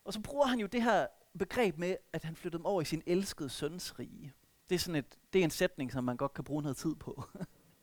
Og 0.04 0.14
så 0.14 0.22
bruger 0.22 0.46
han 0.46 0.60
jo 0.60 0.68
det 0.68 0.84
her 0.84 1.08
begreb 1.40 1.78
med, 1.78 1.98
at 2.14 2.24
han 2.24 2.36
flyttede 2.36 2.60
dem 2.60 2.66
over 2.66 2.82
i 2.82 2.86
sin 2.86 3.04
elskede 3.06 3.50
søns 3.50 4.00
rige. 4.00 4.34
Det 4.70 4.76
er, 4.76 4.80
sådan 4.80 4.96
et, 4.96 5.18
det 5.34 5.40
er 5.40 5.44
en 5.44 5.52
sætning, 5.52 5.92
som 5.92 6.04
man 6.04 6.18
godt 6.18 6.34
kan 6.34 6.44
bruge 6.44 6.62
noget 6.62 6.78
tid 6.78 6.96
på. 6.96 7.24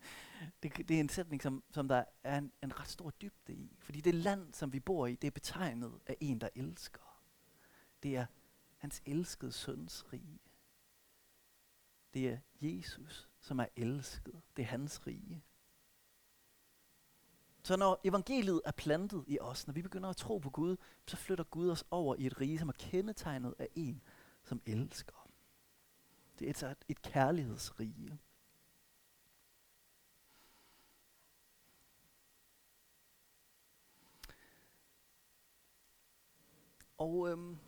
det, 0.63 0.89
det 0.89 0.97
er 0.97 1.01
en 1.01 1.09
sætning, 1.09 1.43
som, 1.43 1.63
som 1.71 1.89
der 1.89 2.05
er 2.25 2.39
en, 2.39 2.53
en 2.63 2.81
ret 2.81 2.89
stor 2.89 3.11
dybde 3.11 3.55
i. 3.55 3.77
Fordi 3.79 4.01
det 4.01 4.15
land, 4.15 4.55
som 4.55 4.73
vi 4.73 4.81
bor 4.81 5.07
i, 5.07 5.15
det 5.15 5.27
er 5.27 5.31
betegnet 5.31 6.01
af 6.07 6.17
en, 6.21 6.41
der 6.41 6.49
elsker. 6.55 7.23
Det 8.03 8.17
er 8.17 8.27
hans 8.77 9.03
elskede 9.07 9.53
søns 9.53 10.13
rige. 10.13 10.41
Det 12.19 12.29
er 12.29 12.39
Jesus, 12.61 13.29
som 13.41 13.59
er 13.59 13.67
elsket. 13.77 14.43
Det 14.57 14.63
er 14.63 14.67
hans 14.67 15.07
rige. 15.07 15.45
Så 17.63 17.77
når 17.77 18.01
evangeliet 18.05 18.61
er 18.65 18.71
plantet 18.71 19.25
i 19.27 19.39
os, 19.41 19.67
når 19.67 19.75
vi 19.75 19.83
begynder 19.83 20.09
at 20.09 20.17
tro 20.17 20.39
på 20.39 20.51
Gud, 20.51 20.77
så 21.07 21.17
flytter 21.17 21.45
Gud 21.45 21.71
os 21.71 21.85
over 21.91 22.15
i 22.15 22.27
et 22.27 22.41
rige, 22.41 22.59
som 22.59 22.69
er 22.69 22.73
kendetegnet 22.73 23.55
af 23.59 23.69
en, 23.75 24.03
som 24.45 24.63
elsker. 24.67 25.29
Det 26.39 26.63
er 26.63 26.71
et, 26.71 26.85
et 26.89 27.03
kærlighedsrige. 27.03 28.19
Og 36.97 37.29
øhm, 37.31 37.59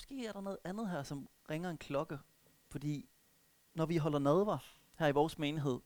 måske 0.00 0.26
er 0.26 0.32
der 0.32 0.40
noget 0.40 0.58
andet 0.64 0.90
her, 0.90 1.02
som 1.02 1.28
ringer 1.50 1.70
en 1.70 1.78
klokke. 1.78 2.18
Fordi 2.68 3.08
når 3.74 3.86
vi 3.86 3.96
holder 3.96 4.18
nadver 4.18 4.58
her 4.98 5.06
i 5.06 5.12
vores 5.12 5.38
menighed, 5.38 5.80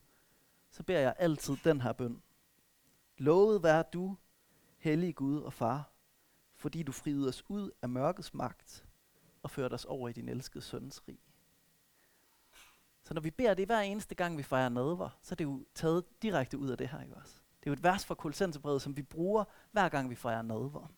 så 0.70 0.82
beder 0.82 1.00
jeg 1.00 1.14
altid 1.19 1.56
den 1.64 1.81
her 1.81 1.93
bøn. 1.93 2.22
Lovet 3.19 3.62
vær 3.62 3.82
du, 3.82 4.16
hellige 4.78 5.12
Gud 5.12 5.40
og 5.40 5.52
far, 5.52 5.93
fordi 6.56 6.82
du 6.82 6.93
friede 6.93 7.28
os 7.28 7.44
ud 7.49 7.70
af 7.82 7.88
mørkets 7.88 8.34
magt 8.34 8.87
og 9.43 9.50
førte 9.50 9.75
os 9.75 9.84
over 9.84 10.08
i 10.08 10.12
din 10.12 10.28
elskede 10.28 10.64
søns 10.64 11.08
rig. 11.08 11.19
Så 13.02 13.14
når 13.14 13.20
vi 13.20 13.31
beder 13.31 13.55
det 13.55 13.66
hver 13.66 13.81
eneste 13.81 14.14
gang, 14.14 14.38
vi 14.38 14.43
fejrer 14.43 14.69
nadver, 14.69 15.19
så 15.22 15.34
er 15.34 15.37
det 15.37 15.44
jo 15.44 15.64
taget 15.75 16.22
direkte 16.22 16.58
ud 16.58 16.69
af 16.69 16.78
det 16.78 16.88
her, 16.88 17.02
ikke 17.02 17.16
også? 17.16 17.34
Det 17.34 17.66
er 17.66 17.70
jo 17.70 17.72
et 17.72 17.82
vers 17.82 18.05
fra 18.06 18.14
Kolossenserbrevet, 18.14 18.82
som 18.82 18.96
vi 18.96 19.02
bruger 19.02 19.44
hver 19.72 19.88
gang, 19.88 20.11
vi 20.11 20.14
fejrer 20.14 20.43
nadver. 20.43 20.93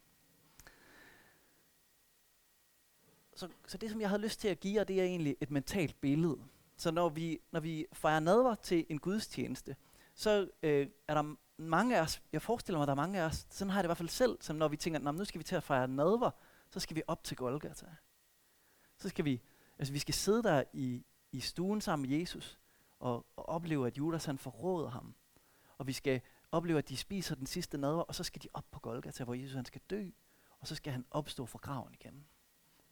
Så, 3.36 3.48
så 3.66 3.78
det, 3.78 3.90
som 3.90 4.00
jeg 4.00 4.08
havde 4.08 4.22
lyst 4.22 4.40
til 4.40 4.48
at 4.48 4.60
give 4.60 4.74
jer, 4.78 4.84
det 4.84 5.00
er 5.00 5.04
egentlig 5.04 5.36
et 5.40 5.50
mentalt 5.50 6.00
billede. 6.00 6.38
Så 6.76 6.90
når 6.90 7.08
vi, 7.08 7.40
når 7.52 7.60
vi 7.60 7.86
fejrer 7.92 8.20
nadver 8.20 8.54
til 8.54 8.86
en 8.88 8.98
gudstjeneste, 8.98 9.76
så 10.14 10.48
øh, 10.62 10.88
er 11.08 11.14
der 11.14 11.36
mange 11.58 11.96
af 11.96 12.02
os, 12.02 12.22
jeg 12.32 12.42
forestiller 12.42 12.78
mig, 12.78 12.82
at 12.82 12.86
der 12.86 12.92
er 12.92 12.96
mange 13.06 13.20
af 13.20 13.24
os, 13.24 13.46
sådan 13.50 13.70
har 13.70 13.78
jeg 13.78 13.84
det 13.84 13.86
i 13.86 13.88
hvert 13.88 13.96
fald 13.96 14.08
selv, 14.08 14.38
som 14.40 14.56
når 14.56 14.68
vi 14.68 14.76
tænker, 14.76 15.12
nu 15.12 15.24
skal 15.24 15.38
vi 15.38 15.44
til 15.44 15.56
at 15.56 15.62
fejre 15.62 15.88
nadver, 15.88 16.30
så 16.70 16.80
skal 16.80 16.96
vi 16.96 17.02
op 17.06 17.24
til 17.24 17.36
Golgata. 17.36 17.86
Så 18.98 19.08
skal 19.08 19.24
vi, 19.24 19.42
altså 19.78 19.92
vi 19.92 19.98
skal 19.98 20.14
sidde 20.14 20.42
der 20.42 20.64
i, 20.72 21.04
i 21.32 21.40
stuen 21.40 21.80
sammen 21.80 22.10
med 22.10 22.18
Jesus, 22.18 22.58
og, 23.00 23.26
og 23.36 23.48
opleve, 23.48 23.86
at 23.86 23.98
Judas 23.98 24.24
han 24.24 24.38
forråder 24.38 24.88
ham. 24.88 25.14
Og 25.78 25.86
vi 25.86 25.92
skal 25.92 26.20
opleve, 26.52 26.78
at 26.78 26.88
de 26.88 26.96
spiser 26.96 27.34
den 27.34 27.46
sidste 27.46 27.78
nadver, 27.78 28.02
og 28.02 28.14
så 28.14 28.24
skal 28.24 28.42
de 28.42 28.48
op 28.54 28.66
på 28.70 28.80
Golgata, 28.80 29.24
hvor 29.24 29.34
Jesus 29.34 29.54
han 29.54 29.64
skal 29.64 29.80
dø, 29.90 30.10
og 30.60 30.66
så 30.66 30.74
skal 30.74 30.92
han 30.92 31.04
opstå 31.10 31.46
fra 31.46 31.58
graven 31.62 31.94
igen. 31.94 32.26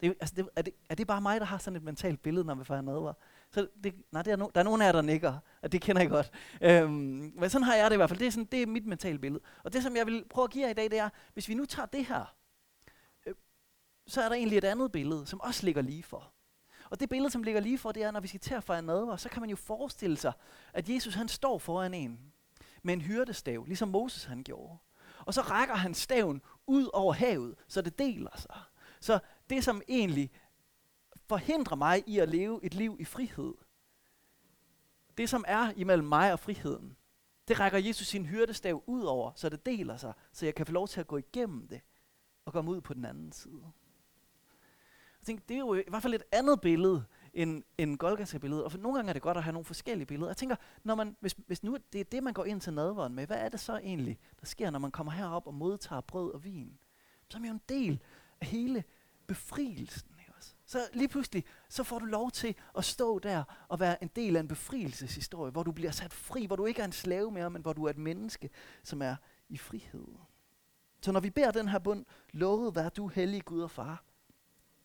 Det, 0.00 0.14
altså 0.20 0.34
det, 0.34 0.48
er, 0.56 0.62
det, 0.62 0.74
er 0.88 0.94
det 0.94 1.06
bare 1.06 1.20
mig, 1.20 1.40
der 1.40 1.46
har 1.46 1.58
sådan 1.58 1.76
et 1.76 1.82
mentalt 1.82 2.22
billede, 2.22 2.44
når 2.44 2.54
vi 2.54 2.64
fejrer 2.64 2.82
nadver? 2.82 3.12
Så 3.50 3.68
det, 3.84 3.94
nej, 4.12 4.22
det 4.22 4.32
er 4.32 4.36
no, 4.36 4.48
der 4.54 4.60
er 4.60 4.64
nogen 4.64 4.82
af 4.82 4.86
jer, 4.86 4.92
der 4.92 5.02
nikker, 5.02 5.38
og 5.62 5.72
det 5.72 5.80
kender 5.80 6.02
jeg 6.02 6.10
godt. 6.10 6.30
Øhm, 6.60 7.32
men 7.36 7.50
sådan 7.50 7.64
har 7.64 7.74
jeg 7.74 7.90
det 7.90 7.96
i 7.96 7.96
hvert 7.96 8.10
fald. 8.10 8.18
Det 8.18 8.26
er, 8.26 8.30
sådan, 8.30 8.48
det 8.52 8.62
er 8.62 8.66
mit 8.66 8.86
mentale 8.86 9.18
billede. 9.18 9.42
Og 9.62 9.72
det, 9.72 9.82
som 9.82 9.96
jeg 9.96 10.06
vil 10.06 10.24
prøve 10.30 10.44
at 10.44 10.50
give 10.50 10.64
jer 10.64 10.70
i 10.70 10.74
dag, 10.74 10.90
det 10.90 10.98
er, 10.98 11.08
hvis 11.32 11.48
vi 11.48 11.54
nu 11.54 11.66
tager 11.66 11.86
det 11.86 12.06
her, 12.06 12.34
øh, 13.26 13.34
så 14.06 14.22
er 14.22 14.28
der 14.28 14.36
egentlig 14.36 14.58
et 14.58 14.64
andet 14.64 14.92
billede, 14.92 15.26
som 15.26 15.40
også 15.40 15.64
ligger 15.64 15.82
lige 15.82 16.02
for. 16.02 16.32
Og 16.90 17.00
det 17.00 17.08
billede, 17.08 17.30
som 17.30 17.42
ligger 17.42 17.60
lige 17.60 17.78
for, 17.78 17.92
det 17.92 18.02
er, 18.02 18.10
når 18.10 18.20
vi 18.20 18.28
skal 18.28 18.40
til 18.40 18.54
at 18.54 18.64
fejre 18.64 18.82
nadver, 18.82 19.16
så 19.16 19.28
kan 19.28 19.40
man 19.40 19.50
jo 19.50 19.56
forestille 19.56 20.16
sig, 20.16 20.32
at 20.72 20.88
Jesus 20.88 21.14
han 21.14 21.28
står 21.28 21.58
foran 21.58 21.94
en 21.94 22.20
med 22.82 22.94
en 22.94 23.00
hyrdestav, 23.00 23.64
ligesom 23.64 23.88
Moses 23.88 24.24
han 24.24 24.42
gjorde. 24.42 24.78
Og 25.18 25.34
så 25.34 25.40
rækker 25.40 25.74
han 25.74 25.94
staven 25.94 26.42
ud 26.66 26.90
over 26.92 27.12
havet, 27.12 27.54
så 27.68 27.82
det 27.82 27.98
deler 27.98 28.36
sig. 28.36 28.56
Så 29.00 29.18
det, 29.50 29.64
som 29.64 29.82
egentlig 29.88 30.30
forhindrer 31.26 31.76
mig 31.76 32.04
i 32.06 32.18
at 32.18 32.28
leve 32.28 32.64
et 32.64 32.74
liv 32.74 32.96
i 33.00 33.04
frihed, 33.04 33.54
det 35.18 35.28
som 35.28 35.44
er 35.48 35.72
imellem 35.76 36.08
mig 36.08 36.32
og 36.32 36.40
friheden, 36.40 36.96
det 37.48 37.60
rækker 37.60 37.78
Jesus 37.78 38.06
sin 38.06 38.26
hyrdestav 38.26 38.82
ud 38.86 39.02
over, 39.02 39.32
så 39.34 39.48
det 39.48 39.66
deler 39.66 39.96
sig, 39.96 40.12
så 40.32 40.46
jeg 40.46 40.54
kan 40.54 40.66
få 40.66 40.72
lov 40.72 40.88
til 40.88 41.00
at 41.00 41.06
gå 41.06 41.16
igennem 41.16 41.68
det 41.68 41.80
og 42.44 42.52
komme 42.52 42.70
ud 42.70 42.80
på 42.80 42.94
den 42.94 43.04
anden 43.04 43.32
side. 43.32 43.62
Jeg 45.20 45.26
tænker, 45.26 45.44
det 45.48 45.54
er 45.54 45.58
jo 45.58 45.74
i 45.74 45.82
hvert 45.88 46.02
fald 46.02 46.14
et 46.14 46.22
andet 46.32 46.60
billede 46.60 47.04
end, 47.34 47.62
end 47.78 47.98
Golgata-billedet. 47.98 48.64
Og 48.64 48.70
for 48.72 48.78
nogle 48.78 48.98
gange 48.98 49.08
er 49.08 49.12
det 49.12 49.22
godt 49.22 49.36
at 49.36 49.42
have 49.42 49.52
nogle 49.52 49.64
forskellige 49.64 50.06
billeder. 50.06 50.28
Jeg 50.28 50.36
tænker, 50.36 50.56
når 50.82 50.94
man, 50.94 51.16
hvis, 51.20 51.36
hvis 51.46 51.62
nu 51.62 51.76
det 51.92 52.00
er 52.00 52.04
det, 52.04 52.22
man 52.22 52.34
går 52.34 52.44
ind 52.44 52.60
til 52.60 52.72
nadveren 52.72 53.14
med, 53.14 53.26
hvad 53.26 53.36
er 53.36 53.48
det 53.48 53.60
så 53.60 53.76
egentlig, 53.76 54.18
der 54.40 54.46
sker, 54.46 54.70
når 54.70 54.78
man 54.78 54.90
kommer 54.90 55.12
herop 55.12 55.46
og 55.46 55.54
modtager 55.54 56.00
brød 56.00 56.32
og 56.32 56.44
vin? 56.44 56.78
Så 57.28 57.38
er 57.38 57.40
man 57.40 57.48
jo 57.48 57.54
en 57.54 57.62
del 57.68 58.02
af 58.40 58.46
hele 58.46 58.84
befrielsen. 59.26 60.10
Ikke 60.18 60.32
også? 60.36 60.54
Så 60.66 60.78
lige 60.92 61.08
pludselig, 61.08 61.44
så 61.68 61.84
får 61.84 61.98
du 61.98 62.04
lov 62.04 62.30
til 62.30 62.54
at 62.78 62.84
stå 62.84 63.18
der 63.18 63.44
og 63.68 63.80
være 63.80 64.02
en 64.02 64.10
del 64.16 64.36
af 64.36 64.40
en 64.40 64.48
befrielseshistorie, 64.48 65.52
hvor 65.52 65.62
du 65.62 65.72
bliver 65.72 65.90
sat 65.90 66.12
fri, 66.12 66.46
hvor 66.46 66.56
du 66.56 66.66
ikke 66.66 66.80
er 66.80 66.84
en 66.84 66.92
slave 66.92 67.30
mere, 67.30 67.50
men 67.50 67.62
hvor 67.62 67.72
du 67.72 67.84
er 67.84 67.90
et 67.90 67.98
menneske, 67.98 68.50
som 68.82 69.02
er 69.02 69.16
i 69.48 69.58
frihed. 69.58 70.06
Så 71.00 71.12
når 71.12 71.20
vi 71.20 71.30
beder 71.30 71.50
den 71.50 71.68
her 71.68 71.78
bund, 71.78 72.04
lovet 72.32 72.74
vær 72.74 72.88
du 72.88 73.08
hellig 73.08 73.44
Gud 73.44 73.60
og 73.60 73.70
far, 73.70 74.04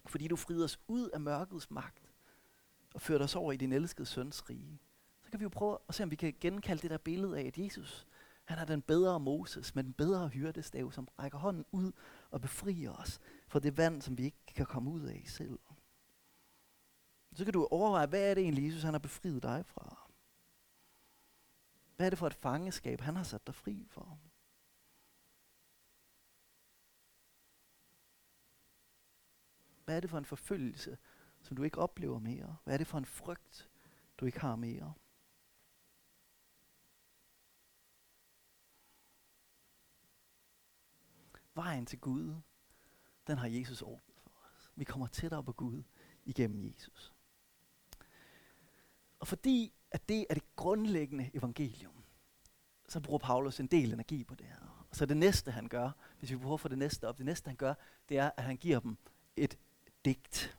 fordi 0.05 0.27
du 0.27 0.35
frider 0.35 0.63
os 0.63 0.79
ud 0.87 1.09
af 1.09 1.19
mørkets 1.19 1.71
magt 1.71 2.11
og 2.93 3.01
fører 3.01 3.23
os 3.23 3.35
over 3.35 3.51
i 3.51 3.57
din 3.57 3.73
elskede 3.73 4.05
søns 4.05 4.49
rige. 4.49 4.79
Så 5.23 5.31
kan 5.31 5.39
vi 5.39 5.43
jo 5.43 5.49
prøve 5.49 5.77
at 5.89 5.95
se, 5.95 6.03
om 6.03 6.11
vi 6.11 6.15
kan 6.15 6.33
genkalde 6.41 6.81
det 6.81 6.91
der 6.91 6.97
billede 6.97 7.39
af, 7.39 7.43
at 7.43 7.57
Jesus, 7.57 8.07
han 8.45 8.57
er 8.57 8.65
den 8.65 8.81
bedre 8.81 9.19
Moses, 9.19 9.75
med 9.75 9.83
den 9.83 9.93
bedre 9.93 10.27
hyrdestav, 10.27 10.91
som 10.91 11.07
rækker 11.19 11.37
hånden 11.37 11.65
ud 11.71 11.91
og 12.31 12.41
befrier 12.41 12.91
os 12.91 13.19
for 13.49 13.59
det 13.59 13.77
vand, 13.77 14.01
som 14.01 14.17
vi 14.17 14.23
ikke 14.23 14.45
kan 14.55 14.65
komme 14.65 14.91
ud 14.91 15.01
af 15.01 15.23
selv. 15.25 15.59
Så 17.33 17.43
kan 17.43 17.53
du 17.53 17.67
overveje, 17.71 18.07
hvad 18.07 18.29
er 18.29 18.33
det 18.33 18.43
egentlig, 18.43 18.65
Jesus 18.65 18.83
han 18.83 18.93
har 18.93 18.99
befriet 18.99 19.43
dig 19.43 19.65
fra? 19.65 20.11
Hvad 21.95 22.05
er 22.05 22.09
det 22.09 22.19
for 22.19 22.27
et 22.27 22.33
fangeskab, 22.33 23.01
han 23.01 23.15
har 23.15 23.23
sat 23.23 23.47
dig 23.47 23.55
fri 23.55 23.85
for? 23.89 24.19
Hvad 29.85 29.95
er 29.95 29.99
det 29.99 30.09
for 30.09 30.17
en 30.17 30.25
forfølgelse, 30.25 30.97
som 31.41 31.57
du 31.57 31.63
ikke 31.63 31.77
oplever 31.77 32.19
mere? 32.19 32.57
Hvad 32.63 32.73
er 32.73 32.77
det 32.77 32.87
for 32.87 32.97
en 32.97 33.05
frygt, 33.05 33.69
du 34.17 34.25
ikke 34.25 34.39
har 34.39 34.55
mere? 34.55 34.93
Vejen 41.53 41.85
til 41.85 41.99
Gud 41.99 42.41
den 43.29 43.37
har 43.37 43.47
Jesus 43.47 43.81
ordnet 43.81 44.15
for 44.23 44.29
os. 44.29 44.71
Vi 44.75 44.83
kommer 44.83 45.07
tættere 45.07 45.43
på 45.43 45.51
Gud 45.51 45.83
igennem 46.25 46.63
Jesus. 46.65 47.13
Og 49.19 49.27
fordi 49.27 49.73
at 49.91 50.09
det 50.09 50.25
er 50.29 50.33
det 50.33 50.55
grundlæggende 50.55 51.29
evangelium, 51.33 52.03
så 52.87 52.99
bruger 52.99 53.19
Paulus 53.19 53.59
en 53.59 53.67
del 53.67 53.93
energi 53.93 54.23
på 54.23 54.35
det 54.35 54.45
her. 54.45 54.85
Og 54.89 54.95
så 54.95 55.05
det 55.05 55.17
næste, 55.17 55.51
han 55.51 55.67
gør, 55.67 55.91
hvis 56.19 56.31
vi 56.31 56.37
prøver 56.37 56.57
for 56.57 56.69
det 56.69 56.77
næste 56.77 57.07
op, 57.07 57.17
det 57.17 57.25
næste, 57.25 57.47
han 57.47 57.55
gør, 57.55 57.73
det 58.09 58.17
er, 58.17 58.31
at 58.37 58.43
han 58.43 58.57
giver 58.57 58.79
dem 58.79 58.97
et 59.35 59.57
digt. 60.05 60.57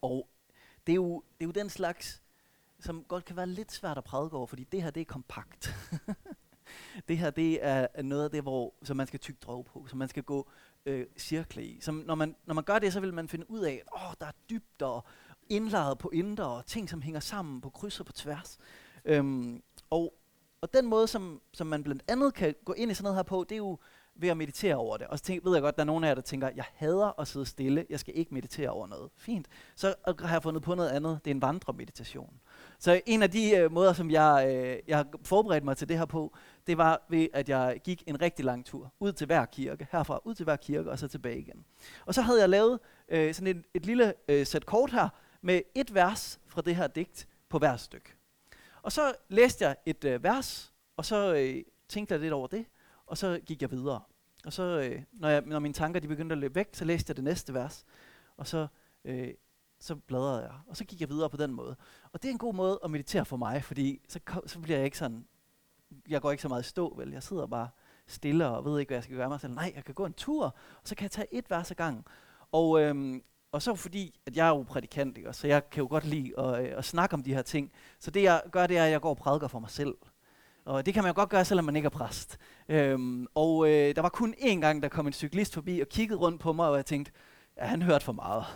Og 0.00 0.28
det 0.86 0.92
er 0.92 0.96
jo, 0.96 1.24
det 1.38 1.44
er 1.44 1.48
jo 1.48 1.50
den 1.50 1.70
slags, 1.70 2.22
som 2.80 3.04
godt 3.04 3.24
kan 3.24 3.36
være 3.36 3.46
lidt 3.46 3.72
svært 3.72 3.98
at 3.98 4.04
prædike 4.04 4.36
over, 4.36 4.46
fordi 4.46 4.64
det 4.64 4.82
her, 4.82 4.90
det 4.90 5.00
er 5.00 5.04
kompakt. 5.04 5.74
det 7.08 7.18
her, 7.18 7.30
det 7.30 7.58
er 7.66 8.02
noget 8.02 8.24
af 8.24 8.30
det, 8.30 8.42
hvor, 8.42 8.74
som 8.82 8.96
man 8.96 9.06
skal 9.06 9.20
tygge 9.20 9.38
drog 9.42 9.64
på, 9.64 9.86
som 9.88 9.98
man 9.98 10.08
skal 10.08 10.22
gå 10.22 10.48
øh, 10.86 11.06
cirkle 11.18 11.64
i. 11.64 11.80
Som, 11.80 11.94
når, 11.94 12.14
man, 12.14 12.36
når 12.46 12.54
man 12.54 12.64
gør 12.64 12.78
det, 12.78 12.92
så 12.92 13.00
vil 13.00 13.14
man 13.14 13.28
finde 13.28 13.50
ud 13.50 13.60
af, 13.60 13.82
at 13.86 14.02
åh, 14.02 14.12
der 14.20 14.26
er 14.26 14.32
dybder 14.50 14.86
og 14.86 15.04
indlaget 15.48 15.98
på 15.98 16.10
indre, 16.10 16.48
og 16.48 16.66
ting, 16.66 16.90
som 16.90 17.02
hænger 17.02 17.20
sammen 17.20 17.60
på 17.60 17.70
kryds 17.70 18.00
og 18.00 18.06
på 18.06 18.12
tværs. 18.12 18.58
Øhm, 19.04 19.62
og, 19.90 20.14
og 20.60 20.74
den 20.74 20.86
måde, 20.86 21.06
som, 21.06 21.40
som 21.52 21.66
man 21.66 21.84
blandt 21.84 22.02
andet 22.08 22.34
kan 22.34 22.54
gå 22.64 22.72
ind 22.72 22.90
i 22.90 22.94
sådan 22.94 23.04
noget 23.04 23.16
her 23.16 23.22
på, 23.22 23.44
det 23.48 23.54
er 23.54 23.56
jo 23.56 23.78
ved 24.18 24.28
at 24.28 24.36
meditere 24.36 24.74
over 24.74 24.96
det. 24.96 25.06
Og 25.06 25.18
så 25.18 25.24
tænker, 25.24 25.48
ved 25.48 25.56
jeg 25.56 25.62
godt, 25.62 25.76
der 25.76 25.82
er 25.82 25.86
nogen 25.86 26.04
af 26.04 26.08
jer, 26.08 26.14
der 26.14 26.22
tænker, 26.22 26.50
jeg 26.56 26.64
hader 26.74 27.20
at 27.20 27.28
sidde 27.28 27.46
stille, 27.46 27.86
jeg 27.90 28.00
skal 28.00 28.18
ikke 28.18 28.34
meditere 28.34 28.70
over 28.70 28.86
noget. 28.86 29.10
Fint. 29.16 29.48
Så 29.74 29.94
har 30.06 30.34
jeg 30.34 30.42
fundet 30.42 30.62
på 30.62 30.74
noget 30.74 30.90
andet, 30.90 31.20
det 31.24 31.30
er 31.30 31.34
en 31.34 31.42
vandremeditation. 31.42 32.40
Så 32.78 33.00
en 33.06 33.22
af 33.22 33.30
de 33.30 33.56
øh, 33.56 33.72
måder, 33.72 33.92
som 33.92 34.10
jeg, 34.10 34.48
øh, 34.48 34.78
jeg 34.88 34.96
har 34.96 35.06
forberedt 35.24 35.64
mig 35.64 35.76
til 35.76 35.88
det 35.88 35.98
her 35.98 36.04
på, 36.04 36.36
det 36.66 36.78
var 36.78 37.06
ved, 37.08 37.28
at 37.32 37.48
jeg 37.48 37.80
gik 37.84 38.02
en 38.06 38.20
rigtig 38.20 38.44
lang 38.44 38.66
tur 38.66 38.92
ud 39.00 39.12
til 39.12 39.26
hver 39.26 39.44
kirke, 39.44 39.86
herfra 39.92 40.20
ud 40.24 40.34
til 40.34 40.44
hver 40.44 40.56
kirke, 40.56 40.90
og 40.90 40.98
så 40.98 41.08
tilbage 41.08 41.38
igen. 41.38 41.64
Og 42.06 42.14
så 42.14 42.22
havde 42.22 42.40
jeg 42.40 42.48
lavet 42.48 42.78
øh, 43.08 43.34
sådan 43.34 43.56
et, 43.56 43.64
et 43.74 43.86
lille 43.86 44.14
øh, 44.28 44.46
sæt 44.46 44.66
kort 44.66 44.90
her, 44.90 45.08
med 45.40 45.60
et 45.74 45.94
vers 45.94 46.40
fra 46.46 46.62
det 46.62 46.76
her 46.76 46.86
digt 46.86 47.28
på 47.48 47.58
hver 47.58 47.76
stykke. 47.76 48.14
Og 48.82 48.92
så 48.92 49.14
læste 49.28 49.64
jeg 49.64 49.76
et 49.86 50.04
øh, 50.04 50.22
vers, 50.22 50.72
og 50.96 51.04
så 51.04 51.34
øh, 51.34 51.62
tænkte 51.88 52.12
jeg 52.12 52.20
lidt 52.20 52.32
over 52.32 52.46
det, 52.46 52.66
og 53.08 53.18
så 53.18 53.40
gik 53.46 53.62
jeg 53.62 53.70
videre. 53.70 54.00
Og 54.44 54.52
så, 54.52 54.62
øh, 54.62 55.02
når, 55.12 55.28
jeg, 55.28 55.42
når 55.46 55.58
mine 55.58 55.74
tanker 55.74 56.00
de 56.00 56.08
begyndte 56.08 56.32
at 56.32 56.38
løbe 56.38 56.54
væk, 56.54 56.68
så 56.72 56.84
læste 56.84 57.10
jeg 57.10 57.16
det 57.16 57.24
næste 57.24 57.54
vers, 57.54 57.84
og 58.36 58.46
så, 58.46 58.66
øh, 59.04 59.34
så 59.80 59.96
bladrede 59.96 60.42
jeg, 60.42 60.54
og 60.66 60.76
så 60.76 60.84
gik 60.84 61.00
jeg 61.00 61.08
videre 61.08 61.30
på 61.30 61.36
den 61.36 61.54
måde. 61.54 61.76
Og 62.12 62.22
det 62.22 62.28
er 62.28 62.32
en 62.32 62.38
god 62.38 62.54
måde 62.54 62.80
at 62.84 62.90
meditere 62.90 63.24
for 63.24 63.36
mig, 63.36 63.64
fordi 63.64 64.00
så, 64.08 64.20
så 64.46 64.60
bliver 64.60 64.76
jeg 64.78 64.84
ikke 64.84 64.98
sådan, 64.98 65.26
jeg 66.08 66.22
går 66.22 66.30
ikke 66.30 66.42
så 66.42 66.48
meget 66.48 66.62
i 66.62 66.68
stå, 66.68 66.94
vel? 66.96 67.10
Jeg 67.10 67.22
sidder 67.22 67.46
bare 67.46 67.68
stille 68.06 68.48
og 68.48 68.64
ved 68.64 68.80
ikke, 68.80 68.90
hvad 68.90 68.96
jeg 68.96 69.04
skal 69.04 69.16
gøre 69.16 69.28
mig 69.28 69.40
selv. 69.40 69.54
Nej, 69.54 69.72
jeg 69.76 69.84
kan 69.84 69.94
gå 69.94 70.06
en 70.06 70.12
tur, 70.12 70.44
og 70.82 70.88
så 70.88 70.94
kan 70.94 71.02
jeg 71.02 71.10
tage 71.10 71.34
et 71.34 71.50
vers 71.50 71.70
ad 71.70 71.76
gangen. 71.76 72.04
Og, 72.52 72.80
øhm, 72.80 73.22
og 73.52 73.62
så 73.62 73.74
fordi, 73.74 74.20
at 74.26 74.36
jeg 74.36 74.46
er 74.46 74.50
jo 74.50 74.62
prædikant, 74.62 75.18
ikke? 75.18 75.32
så 75.32 75.46
jeg 75.46 75.70
kan 75.70 75.80
jo 75.80 75.88
godt 75.88 76.04
lide 76.04 76.38
at, 76.38 76.64
øh, 76.64 76.78
at 76.78 76.84
snakke 76.84 77.14
om 77.14 77.22
de 77.22 77.34
her 77.34 77.42
ting. 77.42 77.72
Så 77.98 78.10
det 78.10 78.22
jeg 78.22 78.42
gør, 78.52 78.66
det 78.66 78.78
er, 78.78 78.84
at 78.84 78.90
jeg 78.90 79.00
går 79.00 79.10
og 79.10 79.16
prædiker 79.16 79.48
for 79.48 79.58
mig 79.58 79.70
selv. 79.70 79.94
Og 80.68 80.86
det 80.86 80.94
kan 80.94 81.02
man 81.02 81.10
jo 81.10 81.14
godt 81.14 81.28
gøre, 81.28 81.44
selvom 81.44 81.64
man 81.64 81.76
ikke 81.76 81.86
er 81.86 81.90
præst. 81.90 82.38
Øhm, 82.68 83.26
og 83.34 83.68
øh, 83.68 83.96
der 83.96 84.02
var 84.02 84.08
kun 84.08 84.34
én 84.38 84.60
gang, 84.60 84.82
der 84.82 84.88
kom 84.88 85.06
en 85.06 85.12
cyklist 85.12 85.54
forbi 85.54 85.80
og 85.80 85.88
kiggede 85.88 86.18
rundt 86.18 86.40
på 86.40 86.52
mig, 86.52 86.68
og 86.68 86.76
jeg 86.76 86.86
tænkte, 86.86 87.12
ja, 87.56 87.64
han 87.64 87.82
hørte 87.82 88.04
for 88.04 88.12
meget. 88.12 88.44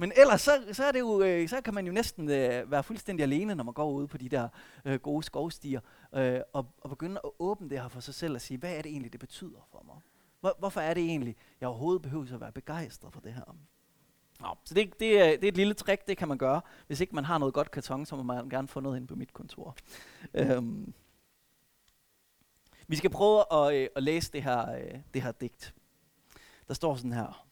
Men 0.00 0.12
ellers 0.16 0.40
så, 0.40 0.50
så, 0.72 0.84
er 0.84 0.92
det 0.92 1.00
jo, 1.00 1.22
øh, 1.22 1.48
så 1.48 1.60
kan 1.60 1.74
man 1.74 1.86
jo 1.86 1.92
næsten 1.92 2.30
øh, 2.30 2.70
være 2.70 2.82
fuldstændig 2.82 3.22
alene, 3.22 3.54
når 3.54 3.64
man 3.64 3.74
går 3.74 3.90
ud 3.90 4.06
på 4.06 4.18
de 4.18 4.28
der 4.28 4.48
øh, 4.84 5.00
gode 5.00 5.22
skovstier, 5.22 5.80
øh, 6.14 6.40
og, 6.52 6.66
og 6.80 6.90
begynde 6.90 7.20
at 7.24 7.30
åbne 7.38 7.70
det 7.70 7.80
her 7.80 7.88
for 7.88 8.00
sig 8.00 8.14
selv 8.14 8.34
og 8.34 8.40
sige, 8.40 8.58
hvad 8.58 8.76
er 8.76 8.82
det 8.82 8.90
egentlig, 8.90 9.12
det 9.12 9.20
betyder 9.20 9.68
for 9.70 9.82
mig? 9.86 9.96
Hvor, 10.40 10.56
hvorfor 10.58 10.80
er 10.80 10.94
det 10.94 11.02
egentlig, 11.02 11.36
jeg 11.60 11.68
overhovedet 11.68 12.02
behøver 12.02 12.34
at 12.34 12.40
være 12.40 12.52
begejstret 12.52 13.12
for 13.12 13.20
det 13.20 13.32
her? 13.32 13.56
Nå, 14.40 14.56
så 14.64 14.74
det, 14.74 15.00
det, 15.00 15.20
er, 15.20 15.30
det 15.30 15.44
er 15.44 15.48
et 15.48 15.56
lille 15.56 15.74
trick, 15.74 16.08
det 16.08 16.16
kan 16.16 16.28
man 16.28 16.38
gøre. 16.38 16.60
Hvis 16.86 17.00
ikke 17.00 17.14
man 17.14 17.24
har 17.24 17.38
noget 17.38 17.54
godt 17.54 17.70
karton, 17.70 18.06
så 18.06 18.16
må 18.16 18.22
man 18.22 18.48
gerne 18.48 18.68
få 18.68 18.80
noget 18.80 18.96
ind 18.96 19.08
på 19.08 19.14
mit 19.14 19.32
kontor. 19.32 19.76
øhm. 20.34 20.94
Vi 22.86 22.96
skal 22.96 23.10
prøve 23.10 23.44
at, 23.52 23.74
øh, 23.74 23.88
at 23.96 24.02
læse 24.02 24.32
det 24.32 24.42
her, 24.42 24.72
øh, 24.72 25.00
det 25.14 25.22
her 25.22 25.32
digt. 25.32 25.74
Der 26.68 26.74
står 26.74 26.96
sådan 26.96 27.12
her. 27.12 27.46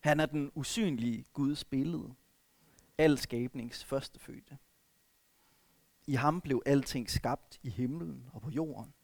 Han 0.00 0.20
er 0.20 0.26
den 0.26 0.52
usynlige 0.54 1.24
Guds 1.32 1.64
billede. 1.64 2.14
Al 2.98 3.18
skabnings 3.18 3.84
førstefødte. 3.84 4.58
I 6.06 6.14
ham 6.14 6.40
blev 6.40 6.62
alting 6.66 7.10
skabt 7.10 7.58
i 7.62 7.70
himlen 7.70 8.30
og 8.32 8.42
på 8.42 8.50
jorden. 8.50 8.94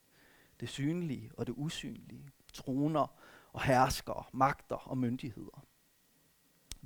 Det 0.60 0.68
synlige 0.68 1.30
og 1.36 1.46
det 1.46 1.54
usynlige. 1.56 2.30
Troner 2.52 3.06
og 3.52 3.62
hersker, 3.62 4.30
magter 4.32 4.76
og 4.76 4.98
myndigheder. 4.98 5.64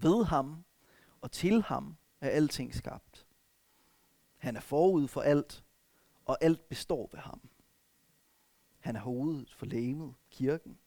Ved 0.02 0.24
ham 0.24 0.64
og 1.20 1.32
til 1.32 1.62
ham 1.62 1.96
er 2.20 2.28
alting 2.28 2.74
skabt. 2.74 3.26
Han 4.38 4.56
er 4.56 4.60
forud 4.60 5.08
for 5.08 5.20
alt, 5.20 5.64
og 6.24 6.38
alt 6.40 6.68
består 6.68 7.08
ved 7.12 7.20
ham. 7.20 7.40
Han 8.78 8.96
er 8.96 9.00
hovedet 9.00 9.54
for 9.56 9.66
lægemet, 9.66 10.14
kirken. 10.30 10.78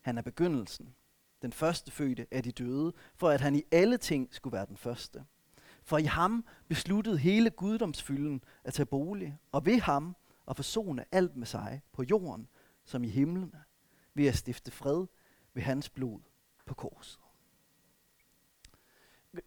Han 0.00 0.18
er 0.18 0.22
begyndelsen, 0.22 0.94
den 1.42 1.52
første 1.52 1.90
fødte 1.90 2.26
af 2.30 2.42
de 2.42 2.52
døde, 2.52 2.92
for 3.14 3.28
at 3.28 3.40
han 3.40 3.54
i 3.54 3.62
alle 3.70 3.96
ting 3.96 4.34
skulle 4.34 4.52
være 4.52 4.66
den 4.66 4.76
første. 4.76 5.24
For 5.82 5.98
i 5.98 6.04
ham 6.04 6.44
besluttede 6.68 7.18
hele 7.18 7.50
guddomsfylden 7.50 8.44
at 8.64 8.74
tage 8.74 8.86
bolig, 8.86 9.38
og 9.52 9.66
ved 9.66 9.80
ham 9.80 10.16
at 10.48 10.56
forsone 10.56 11.04
alt 11.12 11.36
med 11.36 11.46
sig 11.46 11.82
på 11.92 12.02
jorden 12.02 12.48
som 12.84 13.04
i 13.04 13.08
himlen, 13.08 13.54
ved 14.14 14.26
at 14.26 14.36
stifte 14.36 14.70
fred 14.70 15.06
ved 15.54 15.62
hans 15.62 15.88
blod 15.88 16.20
på 16.66 16.74
korset. 16.74 17.20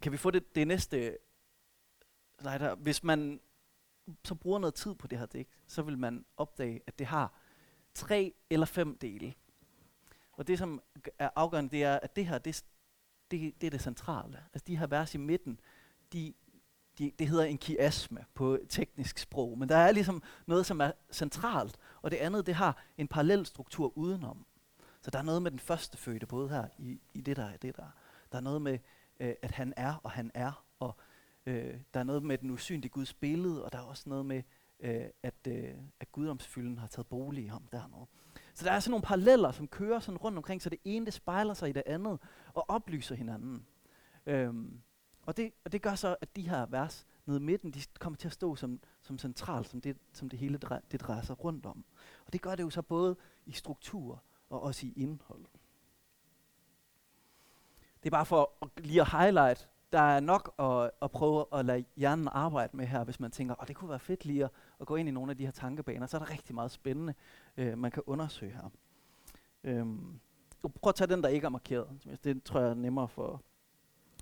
Kan 0.02 0.12
vi 0.12 0.18
få 0.18 0.32
det, 0.32 0.56
det 0.56 0.68
næste 0.68 1.18
slide 2.40 2.76
Hvis 2.76 3.04
man 3.04 3.40
så 4.24 4.36
bruger 4.36 4.60
noget 4.60 4.74
tid 4.74 4.96
på 4.96 5.08
det 5.08 5.20
her 5.20 5.26
digt, 5.26 5.50
så 5.68 5.82
vil 5.82 5.98
man 5.98 6.26
opdage, 6.38 6.82
at 6.88 7.00
det 7.00 7.08
har 7.08 7.34
tre 7.94 8.34
eller 8.50 8.66
fem 8.66 8.98
dele. 8.98 9.34
Og 10.32 10.48
det, 10.48 10.58
som 10.58 10.82
er 11.20 11.30
afgørende, 11.36 11.72
det 11.72 11.84
er, 11.84 12.00
at 12.00 12.16
det 12.16 12.26
her, 12.26 12.38
det, 12.38 12.64
det, 13.32 13.62
det 13.62 13.68
er 13.68 13.72
det 13.72 13.82
centrale. 13.82 14.44
Altså 14.54 14.66
de 14.68 14.78
her 14.78 14.88
vers 14.88 15.16
i 15.16 15.18
midten, 15.18 15.60
de, 16.14 16.34
de, 16.98 17.12
det 17.20 17.28
hedder 17.28 17.44
en 17.44 17.58
kiasme 17.58 18.26
på 18.34 18.60
teknisk 18.70 19.18
sprog, 19.18 19.58
men 19.58 19.70
der 19.70 19.76
er 19.76 19.92
ligesom 19.92 20.24
noget, 20.46 20.66
som 20.66 20.82
er 20.82 20.92
centralt, 21.12 21.78
og 22.02 22.12
det 22.12 22.18
andet, 22.18 22.46
det 22.46 22.56
har 22.56 22.84
en 22.98 23.08
parallel 23.08 23.46
struktur 23.46 23.98
udenom. 23.98 24.46
Så 25.02 25.12
der 25.12 25.20
er 25.20 25.24
noget 25.24 25.42
med 25.42 25.52
den 25.52 25.60
første 25.60 25.98
fødte, 25.98 26.26
både 26.26 26.50
her 26.50 26.68
i, 26.78 27.02
i 27.14 27.22
det 27.22 27.38
der 27.38 27.54
og 27.54 27.62
det 27.62 27.76
der. 27.76 27.88
Der 28.32 28.38
er 28.38 28.42
noget 28.42 28.62
med, 28.62 28.80
øh, 29.20 29.34
at 29.42 29.52
han 29.52 29.74
er, 29.78 29.94
og 30.04 30.12
han 30.12 30.32
er, 30.34 30.66
og 30.80 30.96
øh, 31.46 31.80
der 31.94 32.00
er 32.00 32.04
noget 32.04 32.24
med 32.24 32.38
den 32.38 32.50
usynlige 32.50 32.90
Guds 32.90 33.14
billede, 33.14 33.66
og 33.66 33.72
der 33.72 33.78
er 33.78 33.84
også 33.84 34.10
noget 34.10 34.26
med, 34.26 34.44
øh, 34.80 35.06
at, 35.24 35.48
øh, 35.48 35.74
at 36.00 36.12
guddomsfylden 36.12 36.78
har 36.78 36.88
taget 36.88 37.08
bolig 37.08 37.44
i 37.44 37.48
ham 37.48 37.68
dernede. 37.72 38.06
Så 38.54 38.66
der 38.66 38.72
er 38.72 38.80
sådan 38.80 38.92
nogle 38.92 39.04
paralleller, 39.04 39.52
som 39.52 39.68
kører 39.68 40.00
sådan 40.00 40.18
rundt 40.18 40.38
omkring, 40.38 40.62
så 40.62 40.70
det 40.70 40.80
ene 40.84 41.06
det 41.06 41.14
spejler 41.14 41.54
sig 41.54 41.70
i 41.70 41.74
det 41.74 41.84
andet, 41.86 42.20
og 42.54 42.66
oplyser 42.68 43.16
hinanden. 43.16 43.66
Øhm, 44.26 44.82
og, 45.26 45.38
det, 45.38 45.52
og 45.66 45.72
det 45.72 45.82
gør 45.82 45.96
så, 45.96 46.16
at 46.22 46.36
de 46.36 46.50
her 46.50 46.66
vers 46.66 47.08
nede 47.26 47.40
i 47.40 47.44
midten, 47.44 47.72
de 47.72 47.82
kommer 48.00 48.18
til 48.18 48.28
at 48.28 48.34
stå 48.34 48.56
som, 48.56 48.80
som 49.02 49.18
centralt, 49.18 49.70
som 49.70 49.82
det, 49.82 49.98
som 50.14 50.30
det 50.30 50.40
hele 50.40 50.58
drej, 50.58 50.82
det 50.92 51.02
drejer 51.02 51.22
sig 51.22 51.44
rundt 51.44 51.66
om. 51.66 51.86
Og 52.26 52.34
det 52.34 52.42
gør 52.42 52.56
det 52.56 52.64
jo 52.64 52.70
så 52.70 52.82
både 52.82 53.16
i 53.46 53.52
struktur 53.52 54.24
og 54.50 54.62
også 54.62 54.86
i 54.86 54.94
indhold. 54.96 55.46
Det 58.04 58.10
er 58.10 58.12
bare 58.12 58.26
for 58.26 58.52
at, 58.62 58.86
lige 58.86 59.02
at 59.02 59.08
highlight, 59.08 59.70
der 59.94 60.02
er 60.02 60.20
nok 60.20 60.54
at, 60.60 60.92
at 61.02 61.12
prøve 61.12 61.46
at 61.54 61.66
lade 61.66 61.86
hjernen 61.98 62.28
arbejde 62.32 62.78
med 62.78 62.86
her, 62.86 63.04
hvis 63.04 63.20
man 63.20 63.32
tænker, 63.32 63.56
at 63.62 63.68
det 63.68 63.76
kunne 63.76 63.90
være 63.90 64.00
fedt 64.00 64.26
lige 64.26 64.44
at, 64.44 64.50
at 64.80 64.88
gå 64.88 64.96
ind 64.96 65.10
i 65.10 65.12
nogle 65.12 65.32
af 65.32 65.38
de 65.38 65.46
her 65.46 65.52
tankebaner, 65.52 66.08
så 66.08 66.18
er 66.18 66.22
der 66.22 66.32
rigtig 66.32 66.56
meget 66.56 66.72
spændende, 66.72 67.14
øh, 67.58 67.78
man 67.78 67.92
kan 67.92 68.04
undersøge 68.06 68.52
her. 68.52 68.70
Øhm, 69.64 70.20
prøv 70.62 70.90
at 70.90 70.96
tage 70.96 71.08
den, 71.08 71.24
der 71.24 71.30
ikke 71.30 71.46
er 71.46 71.50
markeret. 71.50 72.20
Det 72.24 72.44
tror 72.44 72.60
jeg 72.60 72.70
er 72.70 72.74
nemmere 72.74 73.08
for, 73.08 73.42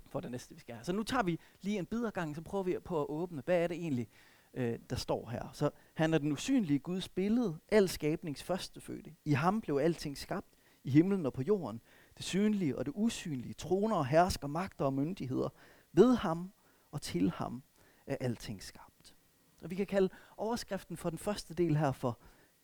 for 0.06 0.20
det 0.20 0.30
næste, 0.30 0.54
vi 0.54 0.60
skal 0.60 0.74
have. 0.74 0.84
Så 0.84 0.92
nu 0.92 1.02
tager 1.02 1.22
vi 1.22 1.38
lige 1.60 1.78
en 1.78 1.86
bid 1.86 2.10
gang, 2.10 2.36
så 2.36 2.42
prøver 2.42 2.64
vi 2.64 2.76
på 2.84 3.00
at 3.00 3.06
åbne, 3.08 3.42
hvad 3.44 3.62
er 3.62 3.66
det 3.66 3.76
egentlig, 3.76 4.08
øh, 4.54 4.78
der 4.90 4.96
står 4.96 5.30
her. 5.30 5.48
Så 5.52 5.70
han 5.94 6.14
er 6.14 6.18
den 6.18 6.32
usynlige 6.32 6.78
Guds 6.78 7.08
billede, 7.08 7.58
al 7.68 7.88
skabnings 7.88 8.42
førstefødte. 8.42 9.14
I 9.24 9.32
ham 9.32 9.60
blev 9.60 9.76
alting 9.76 10.18
skabt, 10.18 10.46
i 10.84 10.90
himlen 10.90 11.26
og 11.26 11.32
på 11.32 11.42
jorden. 11.42 11.80
Det 12.16 12.24
synlige 12.24 12.78
og 12.78 12.86
det 12.86 12.92
usynlige, 12.94 13.54
troner 13.54 13.96
og 13.96 14.06
hersker, 14.06 14.46
magter 14.46 14.84
og 14.84 14.92
myndigheder. 14.92 15.48
Ved 15.92 16.16
ham 16.16 16.52
og 16.92 17.02
til 17.02 17.30
ham 17.30 17.62
er 18.06 18.16
alting 18.20 18.62
skabt. 18.62 19.14
Og 19.62 19.70
vi 19.70 19.74
kan 19.74 19.86
kalde 19.86 20.08
overskriften 20.36 20.96
for 20.96 21.10
den 21.10 21.18
første 21.18 21.54
del 21.54 21.76
her 21.76 21.92
for 21.92 22.18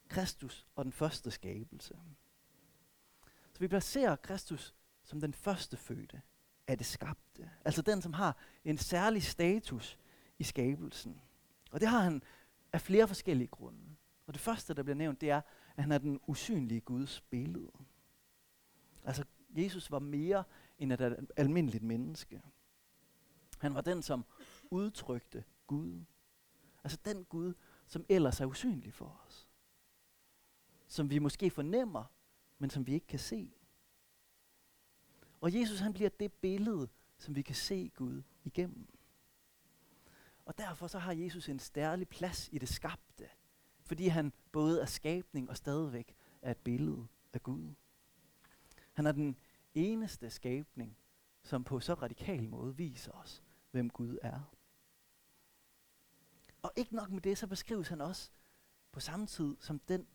Kristus 0.09 0.67
og 0.77 0.85
den 0.85 0.93
første 0.93 1.31
skabelse. 1.31 1.99
Så 3.53 3.61
vi 3.61 3.69
placerer 3.69 4.17
Kristus 4.17 4.75
som 5.05 5.21
den 5.21 5.35
første 5.35 5.77
fødte 5.77 6.23
af 6.67 6.79
det 6.79 6.87
skabte. 6.87 7.51
Altså 7.65 7.83
den, 7.83 8.03
som 8.03 8.13
har 8.13 8.37
en 8.65 8.79
særlig 8.79 9.23
status 9.23 9.99
i 10.39 10.45
skabelsen. 10.45 11.21
Og 11.71 11.81
det 11.81 11.89
har 11.89 12.01
han 12.01 12.23
af 12.73 12.81
flere 12.81 13.09
forskellige 13.09 13.49
grunde. 13.49 13.97
Og 14.27 14.35
det 14.35 14.41
første, 14.41 14.75
der 14.75 14.83
bliver 14.83 14.97
nævnt, 14.97 15.21
det 15.21 15.31
er, 15.31 15.41
at 15.77 15.83
han 15.83 15.93
er 15.93 15.99
den 15.99 16.21
usynlige 16.27 16.81
Guds 16.81 17.21
billede. 17.21 17.71
Altså, 19.05 19.25
Jesus 19.51 19.91
var 19.91 19.99
mere 19.99 20.45
end 20.79 20.93
et 20.93 21.31
almindeligt 21.37 21.85
menneske. 21.85 22.43
Han 23.59 23.75
var 23.75 23.81
den, 23.81 24.03
som 24.03 24.25
udtrykte 24.71 25.45
Gud. 25.67 26.05
Altså 26.85 26.99
den 27.05 27.25
Gud, 27.25 27.55
som 27.87 28.05
ellers 28.09 28.41
er 28.41 28.47
usynlig 28.47 28.95
for 28.95 29.21
os. 29.27 29.49
Som 30.87 31.11
vi 31.11 31.19
måske 31.19 31.51
fornemmer, 31.51 32.05
men 32.59 32.71
som 32.71 32.87
vi 32.87 32.95
ikke 32.95 33.07
kan 33.07 33.19
se. 33.19 33.55
Og 35.41 35.55
Jesus 35.55 35.81
han 35.81 35.93
bliver 35.93 36.11
det 36.11 36.33
billede, 36.33 36.89
som 37.19 37.35
vi 37.35 37.43
kan 37.43 37.55
se 37.55 37.91
Gud 37.95 38.23
igennem. 38.45 38.89
Og 40.45 40.59
derfor 40.59 40.87
så 40.87 40.99
har 40.99 41.13
Jesus 41.13 41.49
en 41.49 41.59
stærlig 41.59 42.09
plads 42.09 42.49
i 42.53 42.59
det 42.59 42.69
skabte, 42.69 43.29
fordi 43.85 44.07
han 44.07 44.33
både 44.53 44.83
er 44.83 44.87
skabning 44.87 45.51
og 45.51 45.57
stadigvæk 45.57 46.15
er 46.43 46.51
et 46.51 46.57
billede 46.57 47.07
af 47.33 47.43
Gud. 47.43 47.75
Han 48.99 49.07
er 49.07 49.13
den 49.13 49.37
eneste 49.75 50.31
skabning, 50.31 50.97
som 51.43 51.65
på 51.65 51.81
så 51.81 51.95
radikal 51.95 52.49
måde 52.49 52.77
viser 52.77 53.13
os, 53.13 53.43
hvem 53.71 53.91
Gud 53.91 54.19
er. 54.23 54.55
Og 56.63 56.73
ikke 56.77 56.95
nok 56.95 57.11
med 57.11 57.21
det, 57.21 57.39
så 57.39 57.47
beskrives 57.47 57.89
han 57.89 58.01
også 58.01 58.31
på 58.93 59.01
samme 59.01 59.27
tid 59.27 59.57
som 59.61 59.79
den, 59.79 60.07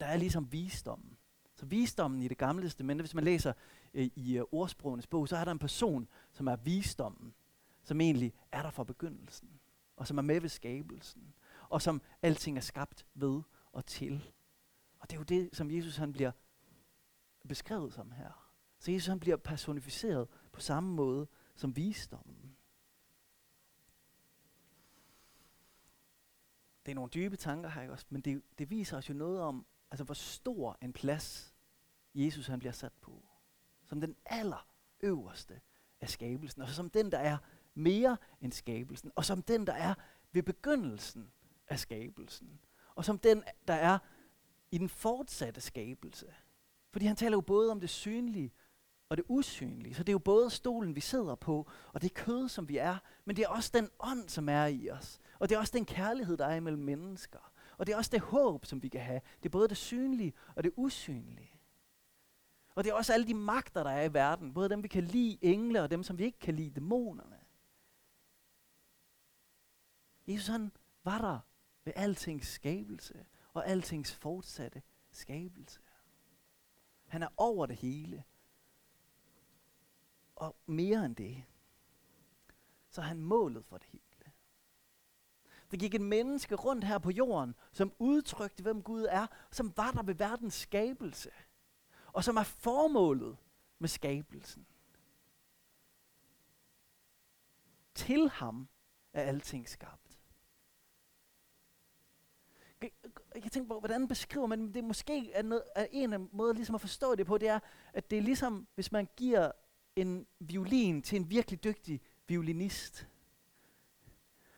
der 0.00 0.06
er 0.06 0.16
ligesom 0.16 0.52
visdommen. 0.52 1.16
Så 1.54 1.66
visdommen 1.66 2.22
i 2.22 2.28
det 2.28 2.38
gamle 2.38 2.62
testamente, 2.62 3.02
hvis 3.02 3.14
man 3.14 3.24
læser 3.24 3.52
øh, 3.94 4.10
i 4.14 4.38
øh, 4.38 4.44
ordsprogenes 4.52 5.06
bog, 5.06 5.28
så 5.28 5.36
er 5.36 5.44
der 5.44 5.52
en 5.52 5.58
person, 5.58 6.08
som 6.32 6.46
er 6.46 6.56
visdommen, 6.56 7.34
som 7.82 8.00
egentlig 8.00 8.32
er 8.52 8.62
der 8.62 8.70
fra 8.70 8.84
begyndelsen, 8.84 9.60
og 9.96 10.06
som 10.06 10.18
er 10.18 10.22
med 10.22 10.40
ved 10.40 10.48
skabelsen, 10.48 11.34
og 11.68 11.82
som 11.82 12.02
alting 12.22 12.56
er 12.56 12.62
skabt 12.62 13.06
ved 13.14 13.42
og 13.72 13.86
til. 13.86 14.30
Og 14.98 15.10
det 15.10 15.16
er 15.16 15.20
jo 15.20 15.24
det, 15.24 15.50
som 15.52 15.70
Jesus 15.70 15.96
han 15.96 16.12
bliver 16.12 16.32
beskrevet 17.46 17.92
som 17.92 18.12
her. 18.12 18.52
Så 18.78 18.92
Jesus 18.92 19.06
han 19.06 19.20
bliver 19.20 19.36
personificeret 19.36 20.28
på 20.52 20.60
samme 20.60 20.94
måde 20.94 21.26
som 21.54 21.76
visdommen. 21.76 22.56
Det 26.86 26.92
er 26.92 26.94
nogle 26.94 27.10
dybe 27.10 27.36
tanker 27.36 27.68
her, 27.70 27.82
ikke 27.82 27.92
også, 27.92 28.06
men 28.10 28.20
det, 28.20 28.42
det 28.58 28.70
viser 28.70 28.96
os 28.96 29.08
jo 29.08 29.14
noget 29.14 29.40
om, 29.40 29.66
altså 29.90 30.04
hvor 30.04 30.14
stor 30.14 30.78
en 30.82 30.92
plads 30.92 31.54
Jesus 32.14 32.46
han 32.46 32.58
bliver 32.58 32.72
sat 32.72 32.92
på. 33.00 33.28
Som 33.84 34.00
den 34.00 34.16
aller 34.26 34.68
øverste 35.00 35.60
af 36.00 36.10
skabelsen, 36.10 36.62
og 36.62 36.68
som 36.68 36.90
den, 36.90 37.12
der 37.12 37.18
er 37.18 37.38
mere 37.74 38.16
end 38.40 38.52
skabelsen, 38.52 39.12
og 39.14 39.24
som 39.24 39.42
den, 39.42 39.66
der 39.66 39.72
er 39.72 39.94
ved 40.32 40.42
begyndelsen 40.42 41.32
af 41.68 41.78
skabelsen, 41.78 42.60
og 42.94 43.04
som 43.04 43.18
den, 43.18 43.44
der 43.68 43.74
er 43.74 43.98
i 44.70 44.78
den 44.78 44.88
fortsatte 44.88 45.60
skabelse. 45.60 46.34
Fordi 46.96 47.06
han 47.06 47.16
taler 47.16 47.36
jo 47.36 47.40
både 47.40 47.70
om 47.70 47.80
det 47.80 47.90
synlige 47.90 48.52
og 49.08 49.16
det 49.16 49.24
usynlige. 49.28 49.94
Så 49.94 50.02
det 50.02 50.08
er 50.08 50.12
jo 50.14 50.18
både 50.18 50.50
stolen, 50.50 50.96
vi 50.96 51.00
sidder 51.00 51.34
på, 51.34 51.70
og 51.92 52.02
det 52.02 52.14
kød, 52.14 52.48
som 52.48 52.68
vi 52.68 52.76
er, 52.76 52.98
men 53.24 53.36
det 53.36 53.44
er 53.44 53.48
også 53.48 53.70
den 53.74 53.90
ånd, 54.00 54.28
som 54.28 54.48
er 54.48 54.66
i 54.66 54.90
os. 54.90 55.18
Og 55.38 55.48
det 55.48 55.54
er 55.54 55.58
også 55.58 55.72
den 55.76 55.84
kærlighed, 55.84 56.36
der 56.36 56.46
er 56.46 56.54
imellem 56.54 56.82
mennesker. 56.82 57.52
Og 57.78 57.86
det 57.86 57.92
er 57.92 57.96
også 57.96 58.10
det 58.10 58.20
håb, 58.20 58.64
som 58.66 58.82
vi 58.82 58.88
kan 58.88 59.00
have. 59.00 59.20
Det 59.42 59.48
er 59.48 59.50
både 59.50 59.68
det 59.68 59.76
synlige 59.76 60.32
og 60.54 60.64
det 60.64 60.72
usynlige. 60.76 61.60
Og 62.74 62.84
det 62.84 62.90
er 62.90 62.94
også 62.94 63.12
alle 63.12 63.26
de 63.26 63.34
magter, 63.34 63.82
der 63.82 63.90
er 63.90 64.04
i 64.04 64.14
verden. 64.14 64.54
Både 64.54 64.68
dem, 64.68 64.82
vi 64.82 64.88
kan 64.88 65.04
lide, 65.04 65.38
engle, 65.42 65.82
og 65.82 65.90
dem, 65.90 66.02
som 66.02 66.18
vi 66.18 66.24
ikke 66.24 66.38
kan 66.38 66.54
lide, 66.54 66.70
dæmonerne. 66.70 67.40
Jesus 70.26 70.48
han 70.48 70.72
var 71.04 71.18
der 71.18 71.38
ved 71.84 71.92
altings 71.96 72.48
skabelse 72.48 73.26
og 73.52 73.68
altings 73.68 74.14
fortsatte 74.14 74.82
skabelse. 75.10 75.80
Han 77.06 77.22
er 77.22 77.28
over 77.36 77.66
det 77.66 77.76
hele. 77.76 78.24
Og 80.36 80.56
mere 80.66 81.04
end 81.04 81.16
det, 81.16 81.44
så 82.90 83.00
er 83.00 83.04
han 83.04 83.20
målet 83.20 83.64
for 83.64 83.78
det 83.78 83.86
hele. 83.86 84.02
Der 85.70 85.76
gik 85.76 85.94
en 85.94 86.04
menneske 86.04 86.54
rundt 86.54 86.84
her 86.84 86.98
på 86.98 87.10
jorden, 87.10 87.54
som 87.72 87.92
udtrykte, 87.98 88.62
hvem 88.62 88.82
Gud 88.82 89.06
er, 89.10 89.26
som 89.50 89.76
var 89.76 89.90
der 89.90 90.02
ved 90.02 90.14
verdens 90.14 90.54
skabelse, 90.54 91.30
og 92.12 92.24
som 92.24 92.36
er 92.36 92.42
formålet 92.42 93.36
med 93.78 93.88
skabelsen. 93.88 94.66
Til 97.94 98.28
ham 98.28 98.68
er 99.12 99.22
alting 99.22 99.68
skabt. 99.68 100.05
Jeg 103.44 103.52
tænker 103.52 103.68
på, 103.68 103.78
hvordan 103.78 104.08
beskriver 104.08 104.46
man 104.46 104.74
det? 104.74 104.84
Måske 104.84 105.32
er, 105.32 105.42
noget, 105.42 105.62
er 105.74 105.86
en 105.92 106.12
af 106.12 106.20
måder 106.20 106.52
ligesom 106.52 106.74
at 106.74 106.80
forstå 106.80 107.14
det 107.14 107.26
på, 107.26 107.38
det 107.38 107.48
er, 107.48 107.60
at 107.92 108.10
det 108.10 108.18
er 108.18 108.22
ligesom, 108.22 108.66
hvis 108.74 108.92
man 108.92 109.08
giver 109.16 109.52
en 109.96 110.26
violin 110.40 111.02
til 111.02 111.16
en 111.16 111.30
virkelig 111.30 111.64
dygtig 111.64 112.00
violinist. 112.28 113.08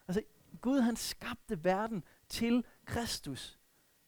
Altså, 0.09 0.23
Gud 0.61 0.81
han 0.81 0.97
skabte 0.97 1.65
verden 1.65 2.05
til 2.29 2.65
Kristus. 2.85 3.59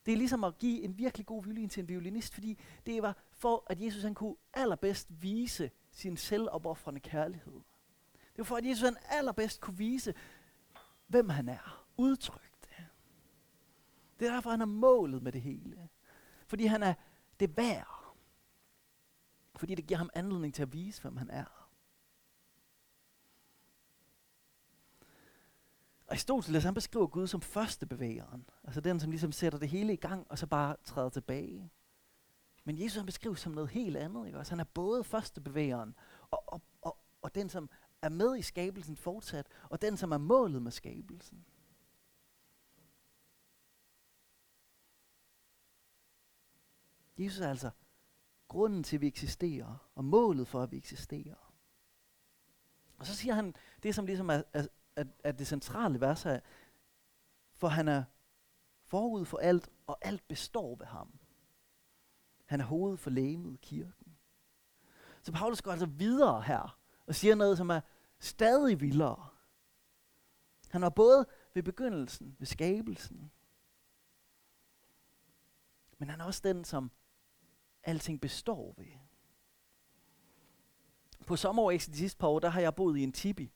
Det 0.07 0.13
er 0.13 0.17
ligesom 0.17 0.45
at 0.45 0.59
give 0.59 0.83
en 0.83 0.99
virkelig 0.99 1.27
god 1.27 1.45
violin 1.45 1.69
til 1.69 1.81
en 1.81 1.89
violinist, 1.89 2.35
fordi 2.35 2.59
det 2.87 3.03
var 3.03 3.17
for, 3.33 3.65
at 3.67 3.81
Jesus 3.81 4.03
han 4.03 4.15
kunne 4.15 4.37
allerbedst 4.55 5.09
vise 5.23 5.71
sin 5.93 6.17
selvopoffrende 6.17 7.01
kærlighed. 7.01 7.53
Det 8.13 8.39
var 8.39 8.45
for, 8.45 8.57
at 8.57 8.67
Jesus 8.67 8.85
han 8.85 8.97
allerbedst 9.11 9.61
kunne 9.61 9.77
vise, 9.77 10.15
hvem 11.07 11.29
han 11.29 11.49
er. 11.49 11.87
Udtryk 11.97 12.50
det. 14.21 14.29
Er 14.29 14.33
derfor, 14.33 14.51
han 14.51 14.61
er 14.61 14.67
målet 14.67 15.23
med 15.23 15.33
det 15.33 15.41
hele. 15.41 15.89
Fordi 16.47 16.67
han 16.67 16.83
er 16.83 16.95
det 17.41 17.57
værd. 17.57 18.17
Fordi 19.57 19.75
det 19.75 19.87
giver 19.87 19.99
ham 19.99 20.11
anledning 20.15 20.55
til 20.55 20.63
at 20.63 20.73
vise, 20.73 21.03
hvem 21.03 21.17
han 21.17 21.31
er. 21.31 21.61
Aristoteles 26.09 26.65
han 26.65 26.75
beskriver 26.75 27.07
Gud 27.07 27.27
som 27.27 27.41
første 27.41 27.87
bevægeren. 27.87 28.47
Altså 28.65 28.81
den, 28.81 29.01
som 29.01 29.11
ligesom 29.11 29.33
sætter 29.33 29.59
det 29.59 29.69
hele 29.69 29.93
i 29.93 29.97
gang, 29.97 30.27
og 30.31 30.39
så 30.39 30.47
bare 30.47 30.77
træder 30.85 31.09
tilbage. 31.09 31.71
Men 32.65 32.83
Jesus 32.83 32.97
han 32.97 33.07
beskrives 33.07 33.41
som 33.41 33.53
noget 33.53 33.71
helt 33.71 33.97
andet. 33.97 34.27
Ikke? 34.27 34.39
Altså, 34.39 34.53
han 34.53 34.61
er 34.61 34.65
både 34.65 35.05
første 35.05 35.41
bevægeren, 35.41 35.95
og, 36.31 36.43
og, 36.47 36.63
og, 36.83 36.99
og 37.23 37.35
den, 37.35 37.49
som 37.49 37.71
er 38.03 38.09
med 38.09 38.39
i 38.39 38.43
skabelsen 38.43 38.97
fortsat, 38.97 39.47
og 39.71 39.83
den, 39.83 39.97
som 39.97 40.13
er 40.13 40.19
målet 40.19 40.63
med 40.63 40.71
skabelsen. 40.71 41.45
Jesus 47.21 47.41
er 47.41 47.51
altså 47.51 47.71
grunden 48.49 48.83
til, 48.83 48.97
at 48.97 49.01
vi 49.01 49.07
eksisterer, 49.07 49.91
og 49.95 50.05
målet 50.05 50.49
for, 50.49 50.63
at 50.63 50.71
vi 50.71 50.77
eksisterer. 50.77 51.55
Og 52.99 53.07
så 53.07 53.17
siger 53.17 53.35
han 53.35 53.55
det, 53.83 53.95
som 53.95 54.07
ligesom 54.07 54.31
er, 54.31 54.43
er, 54.53 54.67
er, 54.97 55.05
er 55.25 55.33
det 55.33 55.47
centrale 55.47 56.01
vers 56.01 56.23
her, 56.23 56.41
for 57.55 57.69
han 57.69 57.89
er 57.89 58.05
forud 58.85 59.25
for 59.25 59.39
alt, 59.39 59.71
og 59.87 59.99
alt 60.01 60.29
består 60.29 60.77
ved 60.77 60.87
ham. 60.87 61.19
Han 62.45 62.61
er 62.61 62.65
hovedet 62.65 63.01
for 63.01 63.11
lægemet 63.11 63.61
kirken. 63.61 64.17
Så 65.23 65.33
Paulus 65.33 65.63
går 65.63 65.71
altså 65.71 65.87
videre 65.87 66.43
her, 66.43 66.79
og 67.07 67.15
siger 67.15 67.35
noget, 67.35 67.57
som 67.57 67.71
er 67.71 67.81
stadig 68.19 68.81
vildere. 68.81 69.29
Han 70.71 70.83
var 70.83 70.91
både 70.91 71.27
ved 71.55 71.63
begyndelsen, 71.63 72.37
ved 72.39 72.47
skabelsen, 72.47 73.31
men 75.99 76.09
han 76.09 76.21
er 76.21 76.25
også 76.25 76.41
den, 76.45 76.65
som 76.65 76.91
alting 77.85 78.21
består 78.21 78.75
ved. 78.79 78.87
På 81.27 81.37
sommerår 81.37 81.71
de 81.71 81.81
sidste 81.81 82.19
par 82.19 82.29
år, 82.29 82.39
der 82.39 82.49
har 82.49 82.61
jeg 82.61 82.75
boet 82.75 82.99
i 82.99 83.03
en 83.03 83.13
tipi. 83.13 83.53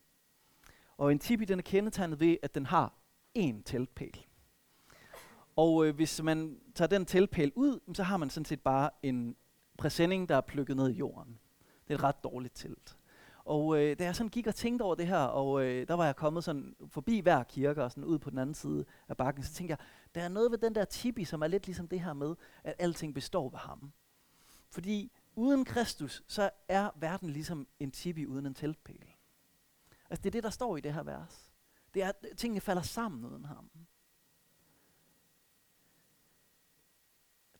Og 0.97 1.13
en 1.13 1.19
tipi, 1.19 1.45
den 1.45 1.59
er 1.59 1.63
kendetegnet 1.63 2.21
ved, 2.21 2.37
at 2.43 2.55
den 2.55 2.67
har 2.67 2.95
én 3.39 3.63
teltpæl. 3.65 4.27
Og 5.57 5.87
øh, 5.87 5.95
hvis 5.95 6.23
man 6.23 6.61
tager 6.75 6.89
den 6.89 7.07
teltpæl 7.07 7.53
ud, 7.55 7.95
så 7.95 8.03
har 8.03 8.17
man 8.17 8.31
sådan 8.31 8.45
set 8.45 8.61
bare 8.61 8.91
en 9.03 9.37
præsending, 9.79 10.29
der 10.29 10.37
er 10.37 10.41
plukket 10.41 10.77
ned 10.77 10.91
i 10.91 10.93
jorden. 10.93 11.39
Det 11.89 11.95
er 11.95 11.99
et 11.99 12.03
ret 12.05 12.25
dårligt 12.25 12.55
telt. 12.57 12.99
Og 13.45 13.79
øh, 13.79 13.99
da 13.99 14.05
jeg 14.05 14.17
sådan 14.17 14.31
gik 14.31 14.47
og 14.47 14.55
tænkte 14.55 14.83
over 14.83 14.95
det 14.95 15.07
her, 15.07 15.19
og 15.19 15.65
øh, 15.65 15.89
der 15.89 15.95
var 15.95 16.05
jeg 16.05 16.17
kommet 16.17 16.45
sådan 16.45 16.77
forbi 16.89 17.21
hver 17.21 17.43
kirke 17.43 17.85
og 17.85 17.91
sådan 17.91 18.05
ud 18.05 18.19
på 18.19 18.31
den 18.31 18.39
anden 18.39 18.55
side 18.55 18.85
af 19.09 19.17
bakken, 19.17 19.45
så 19.45 19.55
tænkte 19.55 19.71
jeg, 19.71 19.79
der 20.15 20.21
er 20.21 20.29
noget 20.29 20.51
ved 20.51 20.59
den 20.59 20.75
der 20.75 20.85
tipi, 20.85 21.25
som 21.25 21.43
er 21.43 21.47
lidt 21.47 21.67
ligesom 21.67 21.89
det 21.89 22.01
her 22.01 22.13
med, 22.13 22.35
at 22.65 22.75
alting 22.79 23.15
består 23.15 23.49
ved 23.49 23.59
ham. 23.59 23.93
Fordi 24.75 25.13
uden 25.35 25.65
Kristus, 25.65 26.23
så 26.29 26.51
er 26.69 26.91
verden 26.97 27.31
ligesom 27.31 27.69
en 27.79 27.91
tipi 27.91 28.27
uden 28.27 28.47
en 28.47 28.55
teltpæl. 28.55 29.15
Altså 30.11 30.23
det 30.23 30.27
er 30.27 30.31
det, 30.31 30.43
der 30.43 30.51
står 30.51 30.77
i 30.77 30.81
det 30.81 30.95
her 30.95 31.03
vers. 31.03 31.53
Det 31.95 32.03
er, 32.03 32.09
at 32.09 32.37
tingene 32.37 32.61
falder 32.61 32.83
sammen 32.83 33.25
uden 33.25 33.45
ham. 33.45 33.71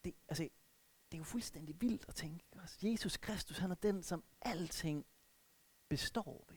Det, 0.05 0.15
altså, 0.29 0.43
det 1.11 1.17
er 1.17 1.19
jo 1.19 1.25
fuldstændig 1.25 1.81
vildt 1.81 2.05
at 2.09 2.15
tænke. 2.15 2.45
Altså, 2.53 2.79
Jesus 2.83 3.17
Kristus, 3.17 3.59
han 3.59 3.71
er 3.71 3.75
den, 3.75 4.03
som 4.03 4.25
alting 4.41 5.07
består 5.89 6.45
ved. 6.49 6.57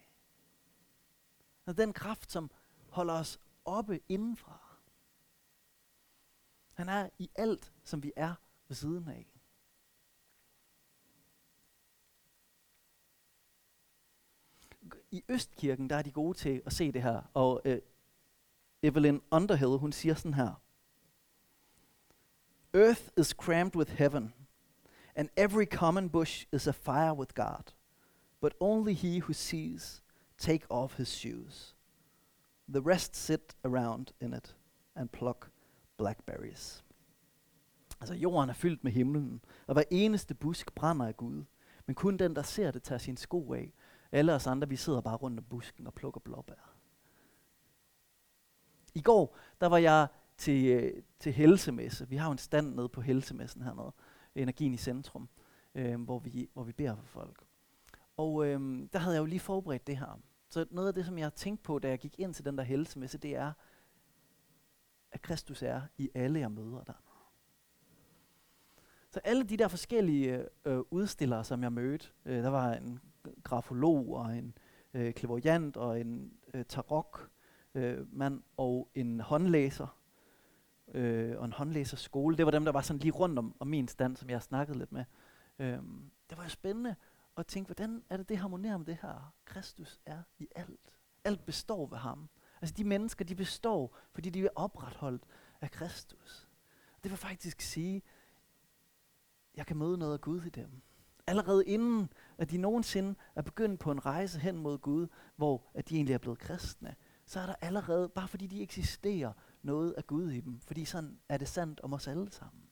Han 1.64 1.72
er 1.72 1.86
den 1.86 1.94
kraft, 1.94 2.32
som 2.32 2.52
holder 2.90 3.14
os 3.14 3.40
oppe 3.66 4.00
indenfra. 4.10 4.78
Han 6.74 6.90
er 6.90 7.10
i 7.20 7.30
alt, 7.36 7.74
som 7.84 8.04
vi 8.04 8.14
er 8.16 8.36
ved 8.68 8.76
siden 8.76 9.08
af. 9.08 9.37
I 15.18 15.24
Østkirken, 15.30 15.90
der 15.90 15.96
er 15.96 16.02
de 16.02 16.12
gode 16.12 16.38
til 16.38 16.62
at 16.66 16.74
se 16.74 16.92
det 16.92 17.04
her, 17.04 17.22
og 17.34 17.62
øh, 17.66 17.82
Evelyn 18.84 19.20
Underhill, 19.32 19.78
hun 19.78 19.92
siger 19.92 20.16
sådan 20.16 20.34
her. 20.34 20.62
Earth 22.74 23.02
is 23.18 23.28
crammed 23.28 23.76
with 23.76 23.92
heaven, 23.92 24.34
and 25.16 25.30
every 25.38 25.66
common 25.66 26.10
bush 26.10 26.46
is 26.54 26.68
afire 26.68 27.14
with 27.14 27.34
God. 27.34 27.74
But 28.42 28.54
only 28.60 28.94
he 28.94 29.20
who 29.20 29.34
sees 29.34 30.04
take 30.38 30.66
off 30.70 30.98
his 30.98 31.08
shoes. 31.08 31.76
The 32.70 32.82
rest 32.82 33.16
sit 33.16 33.56
around 33.64 34.14
in 34.22 34.34
it 34.34 34.56
and 34.96 35.10
pluck 35.10 35.52
blackberries. 35.98 36.86
Altså 38.00 38.14
jorden 38.14 38.50
er 38.50 38.54
fyldt 38.54 38.84
med 38.84 38.92
himlen, 38.92 39.42
og 39.68 39.74
hver 39.74 39.84
eneste 39.92 40.34
busk 40.34 40.76
brænder 40.76 41.08
af 41.08 41.18
Gud. 41.18 41.44
Men 41.86 41.96
kun 41.96 42.18
den, 42.18 42.36
der 42.36 42.42
ser 42.42 42.72
det, 42.72 42.84
tager 42.84 43.00
sin 43.00 43.18
sko 43.18 43.54
af. 43.54 43.74
Alle 44.12 44.34
os 44.34 44.48
andre, 44.48 44.70
vi 44.70 44.76
sidder 44.76 45.02
bare 45.02 45.16
rundt 45.16 45.40
om 45.40 45.46
busken 45.46 45.88
og 45.88 45.94
plukker 45.94 46.20
blåbær. 46.20 46.76
I 48.96 49.02
går, 49.02 49.38
der 49.62 49.68
var 49.68 49.78
jeg 49.78 50.08
til, 50.38 50.66
øh, 50.66 51.04
til 51.20 51.34
helsemesse. 51.34 52.10
Vi 52.10 52.16
har 52.16 52.26
jo 52.26 52.32
en 52.32 52.38
stand 52.38 52.76
nede 52.76 52.90
på 52.90 53.02
helsemessen 53.02 53.62
hernede, 53.62 53.92
Energien 54.36 54.74
i 54.74 54.78
Centrum, 54.78 55.30
øh, 55.76 56.02
hvor, 56.02 56.20
vi, 56.20 56.50
hvor 56.54 56.64
vi 56.64 56.72
beder 56.72 56.96
for 56.96 57.06
folk. 57.06 57.44
Og 58.18 58.46
øh, 58.46 58.88
der 58.94 59.00
havde 59.00 59.16
jeg 59.16 59.22
jo 59.22 59.26
lige 59.26 59.40
forberedt 59.40 59.88
det 59.88 59.98
her. 59.98 60.20
Så 60.50 60.66
noget 60.72 60.88
af 60.88 60.94
det, 60.94 61.06
som 61.06 61.18
jeg 61.18 61.26
har 61.26 61.30
tænkt 61.30 61.64
på, 61.64 61.80
da 61.80 61.90
jeg 61.90 62.00
gik 62.00 62.20
ind 62.20 62.34
til 62.34 62.46
den 62.46 62.58
der 62.58 62.64
helsemesse, 62.64 63.18
det 63.18 63.36
er, 63.36 63.54
at 65.12 65.22
Kristus 65.22 65.62
er 65.62 65.82
i 65.98 66.10
alle, 66.16 66.40
jeg 66.40 66.52
møder 66.52 66.84
der. 66.84 66.94
Så 69.10 69.20
alle 69.24 69.44
de 69.44 69.58
der 69.58 69.68
forskellige 69.68 70.46
øh, 70.66 70.80
udstillere, 70.92 71.44
som 71.44 71.64
jeg 71.64 71.74
mødte, 71.74 72.08
øh, 72.26 72.44
der 72.44 72.50
var 72.50 72.74
en 72.74 73.00
grafolog 73.44 74.14
og 74.14 74.38
en 74.38 74.58
øh, 74.94 75.14
klevoriant 75.14 75.78
og 75.78 76.02
en 76.02 76.34
øh, 76.54 76.66
tarok 76.66 77.30
øh, 77.76 78.14
mand 78.14 78.44
og 78.58 78.90
en 78.96 79.20
håndlæser 79.20 79.98
øh, 80.94 81.38
og 81.38 81.46
en 81.46 81.54
håndlæserskole. 81.54 82.38
Det 82.38 82.46
var 82.46 82.52
dem, 82.52 82.66
der 82.66 82.72
var 82.72 82.82
sådan 82.82 83.00
lige 83.00 83.12
rundt 83.12 83.40
om, 83.40 83.56
om 83.60 83.68
min 83.68 83.88
stand, 83.88 84.16
som 84.16 84.30
jeg 84.30 84.42
snakkede 84.42 84.78
lidt 84.78 84.92
med. 84.92 85.06
Øh, 85.60 85.80
det 86.30 86.38
var 86.38 86.44
jo 86.44 86.50
spændende 86.50 86.96
at 87.38 87.48
tænke, 87.48 87.68
hvordan 87.68 88.04
er 88.10 88.18
det, 88.18 88.30
det 88.30 88.38
harmonerer 88.38 88.78
med 88.78 88.86
det 88.86 88.98
her? 89.02 89.34
Kristus 89.46 90.00
er 90.06 90.22
i 90.40 90.48
alt. 90.56 90.94
Alt 91.24 91.46
består 91.46 91.86
ved 91.86 91.98
ham. 91.98 92.30
Altså 92.62 92.76
de 92.78 92.84
mennesker, 92.84 93.26
de 93.26 93.36
består, 93.36 93.98
fordi 94.14 94.30
de 94.30 94.46
er 94.46 94.50
opretholdt 94.56 95.24
af 95.62 95.72
Kristus. 95.72 96.48
Det 97.04 97.12
vil 97.12 97.18
faktisk 97.18 97.62
sige, 97.62 98.04
jeg 99.56 99.66
kan 99.66 99.78
møde 99.78 99.98
noget 99.98 100.14
af 100.14 100.22
Gud 100.22 100.42
i 100.42 100.50
dem. 100.50 100.82
Allerede 101.28 101.66
inden, 101.66 102.10
at 102.38 102.52
de 102.52 102.58
nogensinde 102.58 103.16
er 103.36 103.42
begyndt 103.42 103.80
på 103.80 103.92
en 103.92 104.06
rejse 104.06 104.40
hen 104.40 104.58
mod 104.58 104.78
Gud, 104.78 105.08
hvor 105.36 105.64
at 105.74 105.90
de 105.90 105.96
egentlig 105.96 106.14
er 106.14 106.18
blevet 106.18 106.40
kristne, 106.40 106.96
så 107.26 107.40
er 107.40 107.46
der 107.46 107.56
allerede, 107.62 108.10
bare 108.10 108.28
fordi 108.28 108.48
de 108.48 108.62
eksisterer, 108.62 109.34
noget 109.62 109.94
af 109.94 110.08
Gud 110.08 110.32
i 110.32 110.40
dem. 110.40 110.60
Fordi 110.60 110.86
sådan 110.86 111.20
er 111.30 111.38
det 111.38 111.48
sandt 111.48 111.80
om 111.80 111.94
os 111.94 112.08
alle 112.08 112.32
sammen. 112.32 112.64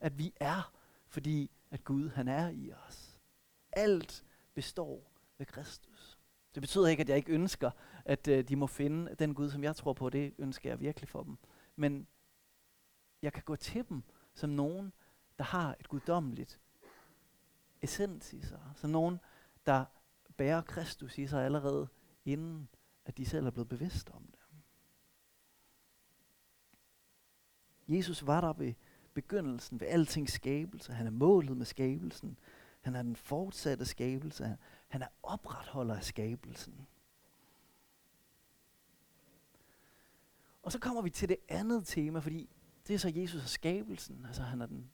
At 0.00 0.18
vi 0.18 0.32
er, 0.36 0.72
fordi 1.08 1.50
at 1.70 1.84
Gud 1.84 2.08
han 2.08 2.28
er 2.28 2.48
i 2.48 2.72
os. 2.72 3.20
Alt 3.72 4.24
består 4.54 5.12
ved 5.38 5.46
Kristus. 5.46 6.18
Det 6.54 6.60
betyder 6.60 6.86
ikke, 6.86 7.00
at 7.00 7.08
jeg 7.08 7.16
ikke 7.16 7.32
ønsker, 7.32 7.70
at 8.04 8.28
øh, 8.28 8.48
de 8.48 8.56
må 8.56 8.66
finde 8.66 9.14
den 9.14 9.34
Gud, 9.34 9.50
som 9.50 9.64
jeg 9.64 9.76
tror 9.76 9.92
på. 9.92 10.10
Det 10.10 10.34
ønsker 10.38 10.70
jeg 10.70 10.80
virkelig 10.80 11.08
for 11.08 11.22
dem. 11.22 11.38
Men 11.76 12.06
jeg 13.22 13.32
kan 13.32 13.42
gå 13.42 13.56
til 13.56 13.88
dem 13.88 14.02
som 14.34 14.50
nogen, 14.50 14.92
der 15.38 15.44
har 15.44 15.76
et 15.80 15.88
guddommeligt 15.88 16.60
essens 17.82 18.32
i 18.32 18.42
sig. 18.42 18.60
Som 18.76 18.90
nogen, 18.90 19.20
der 19.66 19.84
bærer 20.36 20.60
Kristus 20.60 21.18
i 21.18 21.26
sig 21.26 21.44
allerede, 21.44 21.88
inden 22.24 22.68
at 23.04 23.18
de 23.18 23.26
selv 23.26 23.46
er 23.46 23.50
blevet 23.50 23.68
bevidst 23.68 24.10
om 24.10 24.22
det. 24.22 24.38
Jesus 27.88 28.26
var 28.26 28.40
der 28.40 28.52
ved 28.52 28.74
begyndelsen, 29.14 29.80
ved 29.80 29.86
alting 29.86 30.30
skabelse. 30.30 30.92
Han 30.92 31.06
er 31.06 31.10
målet 31.10 31.56
med 31.56 31.66
skabelsen. 31.66 32.38
Han 32.80 32.94
er 32.94 33.02
den 33.02 33.16
fortsatte 33.16 33.84
skabelse. 33.84 34.56
Han 34.88 35.02
er 35.02 35.08
opretholder 35.22 35.94
af 35.94 36.04
skabelsen. 36.04 36.86
Og 40.62 40.72
så 40.72 40.78
kommer 40.78 41.02
vi 41.02 41.10
til 41.10 41.28
det 41.28 41.36
andet 41.48 41.86
tema, 41.86 42.18
fordi 42.18 42.50
det 42.86 42.94
er 42.94 42.98
så 42.98 43.12
Jesus 43.14 43.42
og 43.42 43.48
skabelsen. 43.48 44.24
Altså 44.26 44.42
han 44.42 44.60
er, 44.60 44.66
den, 44.66 44.90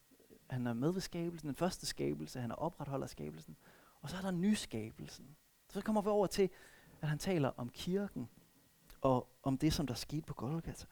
han 0.54 0.66
er 0.66 0.72
med 0.72 0.90
ved 0.90 1.00
skabelsen, 1.00 1.48
den 1.48 1.56
første 1.56 1.86
skabelse, 1.86 2.40
han 2.40 2.50
er 2.50 2.54
opretholder 2.54 3.06
skabelsen. 3.06 3.56
Og 4.02 4.10
så 4.10 4.16
er 4.16 4.20
der 4.20 4.30
nyskabelsen. 4.30 5.36
Så 5.68 5.80
kommer 5.80 6.02
vi 6.02 6.08
over 6.08 6.26
til, 6.26 6.50
at 7.02 7.08
han 7.08 7.18
taler 7.18 7.50
om 7.56 7.68
kirken 7.68 8.28
og 9.00 9.28
om 9.42 9.58
det, 9.58 9.72
som 9.72 9.86
der 9.86 9.94
skete 9.94 10.22
på 10.22 10.34
Golgata. 10.34 10.86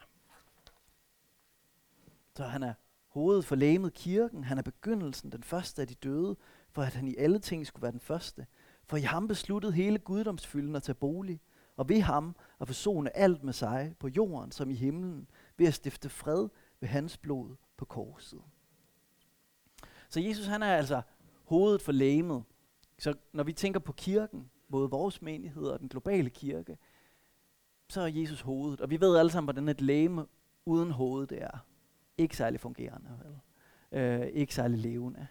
Så 2.37 2.45
han 2.45 2.63
er 2.63 2.75
hovedet 3.09 3.45
for 3.45 3.57
læmet 3.57 3.95
kirken, 3.95 4.45
han 4.45 4.59
er 4.59 4.63
begyndelsen, 4.63 5.33
den 5.33 5.43
første 5.43 5.83
af 5.83 5.89
de 5.89 5.95
døde, 5.95 6.37
for 6.71 6.83
at 6.83 6.95
han 6.95 7.09
i 7.09 7.17
alle 7.17 7.39
ting 7.39 7.67
skulle 7.67 7.83
være 7.83 7.93
den 7.93 8.01
første. 8.01 8.47
For 8.85 8.97
i 8.97 9.01
ham 9.01 9.29
besluttede 9.29 9.73
hele 9.73 9.99
guddomsfylden 9.99 10.77
at 10.77 10.83
tage 10.83 10.95
bolig, 10.95 11.41
og 11.77 11.89
ved 11.89 12.01
ham 12.01 12.37
at 12.61 12.67
forsone 12.67 13.17
alt 13.17 13.45
med 13.45 13.53
sig, 13.53 13.95
på 13.99 14.09
jorden 14.09 14.53
som 14.53 14.71
i 14.71 14.75
himlen, 14.75 15.29
ved 15.57 15.67
at 15.67 15.75
stifte 15.75 16.09
fred 16.09 16.49
ved 16.81 16.89
hans 16.89 17.19
blod 17.19 17.57
på 17.77 17.85
korset. 17.85 18.43
Så 20.13 20.21
Jesus 20.21 20.47
han 20.47 20.63
er 20.63 20.77
altså 20.77 21.03
hovedet 21.45 21.83
for 21.83 21.93
lægemet. 21.93 22.45
Så 22.99 23.15
når 23.33 23.45
vi 23.45 23.53
tænker 23.53 23.81
på 23.81 23.93
kirken, 23.93 24.51
både 24.71 24.91
vores 24.91 25.23
menighed 25.23 25.65
og 25.65 25.81
den 25.81 25.89
globale 25.89 26.31
kirke, 26.31 26.79
så 27.89 28.01
er 28.01 28.07
Jesus 28.07 28.41
hovedet. 28.41 28.81
Og 28.81 28.91
vi 28.91 29.01
ved 29.01 29.17
alle 29.17 29.31
sammen, 29.31 29.47
hvordan 29.47 29.69
et 29.69 29.81
læme 29.81 30.27
uden 30.67 30.91
hoved 30.91 31.27
det 31.27 31.43
er. 31.43 31.59
Ikke 32.19 32.37
særlig 32.37 32.61
fungerende, 32.61 33.09
vel? 33.25 33.41
Øh, 34.01 34.27
ikke 34.27 34.55
særlig 34.55 34.79
levende. 34.79 35.27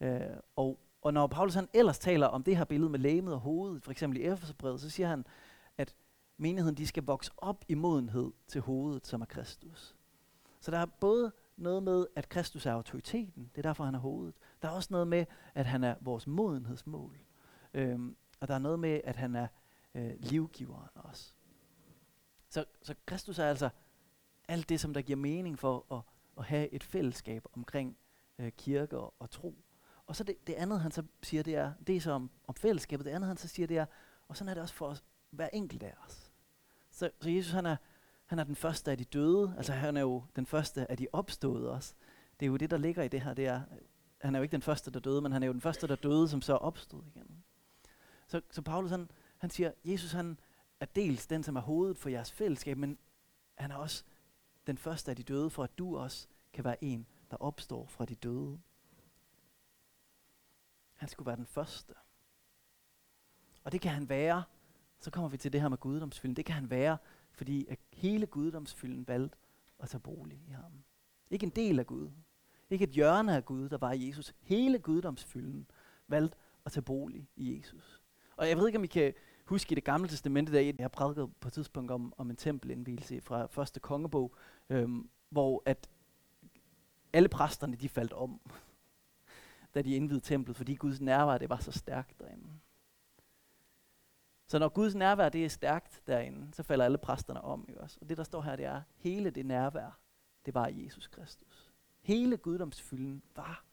Øh, 0.00 0.20
og, 0.56 0.78
og 1.02 1.12
når 1.12 1.26
Paulus 1.26 1.54
han 1.54 1.68
ellers 1.74 1.98
taler 1.98 2.26
om 2.26 2.42
det 2.42 2.56
her 2.56 2.64
billede 2.64 2.90
med 2.90 2.98
lægemet 2.98 3.34
og 3.34 3.40
hovedet, 3.40 3.82
for 3.82 3.90
eksempel 3.90 4.20
i 4.20 4.22
Efeserbrevet, 4.22 4.80
så 4.80 4.90
siger 4.90 5.08
han, 5.08 5.26
at 5.78 5.94
menigheden 6.36 6.76
de 6.76 6.86
skal 6.86 7.02
vokse 7.02 7.30
op 7.36 7.64
i 7.68 7.74
modenhed 7.74 8.32
til 8.48 8.60
hovedet, 8.60 9.06
som 9.06 9.20
er 9.20 9.26
Kristus. 9.26 9.96
Så 10.60 10.70
der 10.70 10.78
er 10.78 10.86
både 10.86 11.32
noget 11.56 11.82
med, 11.82 12.06
at 12.16 12.28
Kristus 12.28 12.66
er 12.66 12.72
autoriteten, 12.72 13.50
det 13.54 13.58
er 13.58 13.62
derfor 13.68 13.84
han 13.84 13.94
er 13.94 13.98
hovedet. 13.98 14.34
Der 14.62 14.68
er 14.68 14.72
også 14.72 14.88
noget 14.90 15.08
med, 15.08 15.26
at 15.54 15.66
han 15.66 15.84
er 15.84 15.94
vores 16.00 16.26
modenhedsmål. 16.26 17.18
Øhm, 17.74 18.16
og 18.40 18.48
der 18.48 18.54
er 18.54 18.58
noget 18.58 18.78
med, 18.78 19.00
at 19.04 19.16
han 19.16 19.36
er 19.36 19.46
øh, 19.94 20.12
livgiveren 20.18 20.88
også. 20.94 21.32
Så, 22.48 22.64
så 22.82 22.94
Kristus 23.06 23.38
er 23.38 23.46
altså 23.46 23.70
alt 24.48 24.68
det, 24.68 24.80
som 24.80 24.94
der 24.94 25.02
giver 25.02 25.16
mening 25.16 25.58
for 25.58 25.94
at, 25.94 26.02
at 26.38 26.44
have 26.44 26.68
et 26.68 26.84
fællesskab 26.84 27.44
omkring 27.52 27.96
øh, 28.38 28.52
kirke 28.52 28.98
og, 28.98 29.14
og 29.18 29.30
tro. 29.30 29.56
Og 30.06 30.16
så 30.16 30.24
det, 30.24 30.46
det 30.46 30.54
andet, 30.54 30.80
han 30.80 30.90
så 30.90 31.02
siger, 31.22 31.42
det 31.42 31.56
er, 31.56 31.72
det 31.86 31.96
er 31.96 32.00
så 32.00 32.12
om, 32.12 32.30
om 32.46 32.54
fællesskabet. 32.54 33.06
Det 33.06 33.10
andet, 33.10 33.28
han 33.28 33.36
så 33.36 33.48
siger, 33.48 33.66
det 33.66 33.78
er, 33.78 33.86
og 34.28 34.36
sådan 34.36 34.48
er 34.48 34.54
det 34.54 34.62
også 34.62 34.74
for 34.74 34.86
os, 34.86 35.04
hver 35.30 35.48
enkelt 35.52 35.82
af 35.82 35.94
os. 36.06 36.32
Så, 36.90 37.10
så 37.20 37.30
Jesus, 37.30 37.52
han 37.52 37.66
er, 37.66 37.76
han 38.32 38.38
er 38.38 38.44
den 38.44 38.56
første 38.56 38.90
af 38.90 38.98
de 38.98 39.04
døde, 39.04 39.54
altså 39.56 39.72
han 39.72 39.96
er 39.96 40.00
jo 40.00 40.24
den 40.36 40.46
første 40.46 40.90
af 40.90 40.96
de 40.96 41.06
opståede 41.12 41.70
også. 41.70 41.94
Det 42.40 42.46
er 42.46 42.50
jo 42.50 42.56
det, 42.56 42.70
der 42.70 42.76
ligger 42.76 43.02
i 43.02 43.08
det 43.08 43.20
her, 43.20 43.34
det 43.34 43.46
er, 43.46 43.62
han 44.20 44.34
er 44.34 44.38
jo 44.38 44.42
ikke 44.42 44.52
den 44.52 44.62
første, 44.62 44.90
der 44.90 45.00
døde, 45.00 45.22
men 45.22 45.32
han 45.32 45.42
er 45.42 45.46
jo 45.46 45.52
den 45.52 45.60
første, 45.60 45.88
der 45.88 45.96
døde, 45.96 46.28
som 46.28 46.42
så 46.42 46.52
opstod 46.52 47.02
igen. 47.06 47.44
Så, 48.26 48.40
så 48.50 48.62
Paulus, 48.62 48.90
han, 48.90 49.10
han 49.38 49.50
siger, 49.50 49.72
Jesus 49.84 50.12
han 50.12 50.40
er 50.80 50.86
dels 50.86 51.26
den, 51.26 51.42
som 51.42 51.56
er 51.56 51.60
hovedet 51.60 51.98
for 51.98 52.08
jeres 52.08 52.32
fællesskab, 52.32 52.78
men 52.78 52.98
han 53.54 53.70
er 53.70 53.76
også 53.76 54.04
den 54.66 54.78
første 54.78 55.10
af 55.10 55.16
de 55.16 55.22
døde, 55.22 55.50
for 55.50 55.64
at 55.64 55.78
du 55.78 55.98
også 55.98 56.28
kan 56.52 56.64
være 56.64 56.84
en, 56.84 57.06
der 57.30 57.36
opstår 57.36 57.86
fra 57.86 58.04
de 58.04 58.14
døde. 58.14 58.60
Han 60.94 61.08
skulle 61.08 61.26
være 61.26 61.36
den 61.36 61.46
første. 61.46 61.94
Og 63.64 63.72
det 63.72 63.80
kan 63.80 63.92
han 63.92 64.08
være, 64.08 64.42
så 64.98 65.10
kommer 65.10 65.28
vi 65.28 65.36
til 65.36 65.52
det 65.52 65.60
her 65.60 65.68
med 65.68 65.78
guddomsfylden, 65.78 66.36
det 66.36 66.44
kan 66.44 66.54
han 66.54 66.70
være, 66.70 66.98
fordi 67.32 67.66
at 67.68 67.78
hele 67.92 68.26
guddomsfylden 68.26 69.08
valgte 69.08 69.38
at 69.78 69.88
tage 69.88 70.00
bolig 70.00 70.40
i 70.48 70.50
ham. 70.50 70.72
Ikke 71.30 71.46
en 71.46 71.52
del 71.56 71.78
af 71.78 71.86
Gud, 71.86 72.10
ikke 72.70 72.82
et 72.82 72.90
hjørne 72.90 73.36
af 73.36 73.44
Gud, 73.44 73.68
der 73.68 73.78
var 73.78 73.92
i 73.92 74.08
Jesus. 74.08 74.34
Hele 74.40 74.78
guddomsfylden 74.78 75.66
valgte 76.08 76.36
at 76.64 76.72
tage 76.72 76.82
bolig 76.82 77.28
i 77.36 77.56
Jesus. 77.56 78.02
Og 78.36 78.48
jeg 78.48 78.56
ved 78.56 78.66
ikke, 78.66 78.78
om 78.78 78.84
I 78.84 78.86
kan 78.86 79.14
huske 79.44 79.72
i 79.72 79.74
det 79.74 79.84
gamle 79.84 80.08
testamente, 80.08 80.52
der 80.52 80.60
jeg 80.60 80.74
har 80.80 80.88
prædiket 80.88 81.30
på 81.40 81.48
et 81.48 81.52
tidspunkt 81.52 81.90
om, 81.90 82.14
om 82.16 82.30
en 82.30 82.36
tempelindvielse 82.36 83.20
fra 83.20 83.46
første 83.46 83.80
kongebog, 83.80 84.34
øhm, 84.70 85.10
hvor 85.30 85.62
at 85.66 85.90
alle 87.12 87.28
præsterne 87.28 87.76
de 87.76 87.88
faldt 87.88 88.12
om. 88.12 88.40
da 89.74 89.82
de 89.82 89.94
indvidede 89.94 90.24
templet, 90.24 90.56
fordi 90.56 90.74
Guds 90.74 91.00
nærvær 91.00 91.38
det 91.38 91.48
var 91.48 91.58
så 91.58 91.72
stærkt 91.72 92.20
derinde. 92.20 92.48
Så 94.52 94.58
når 94.58 94.68
Guds 94.68 94.94
nærvær 94.94 95.28
det 95.28 95.44
er 95.44 95.48
stærkt 95.48 96.02
derinde, 96.06 96.54
så 96.54 96.62
falder 96.62 96.84
alle 96.84 96.98
præsterne 96.98 97.40
om. 97.40 97.66
Ikke 97.68 97.80
også? 97.80 97.98
Og 98.00 98.08
det 98.08 98.16
der 98.16 98.24
står 98.24 98.42
her, 98.42 98.56
det 98.56 98.64
er, 98.64 98.82
hele 98.96 99.30
det 99.30 99.46
nærvær, 99.46 100.00
det 100.46 100.54
var 100.54 100.66
i 100.66 100.84
Jesus 100.84 101.06
Kristus. 101.06 101.72
Hele 102.00 102.36
guddomsfylden 102.36 103.22
var 103.36 103.64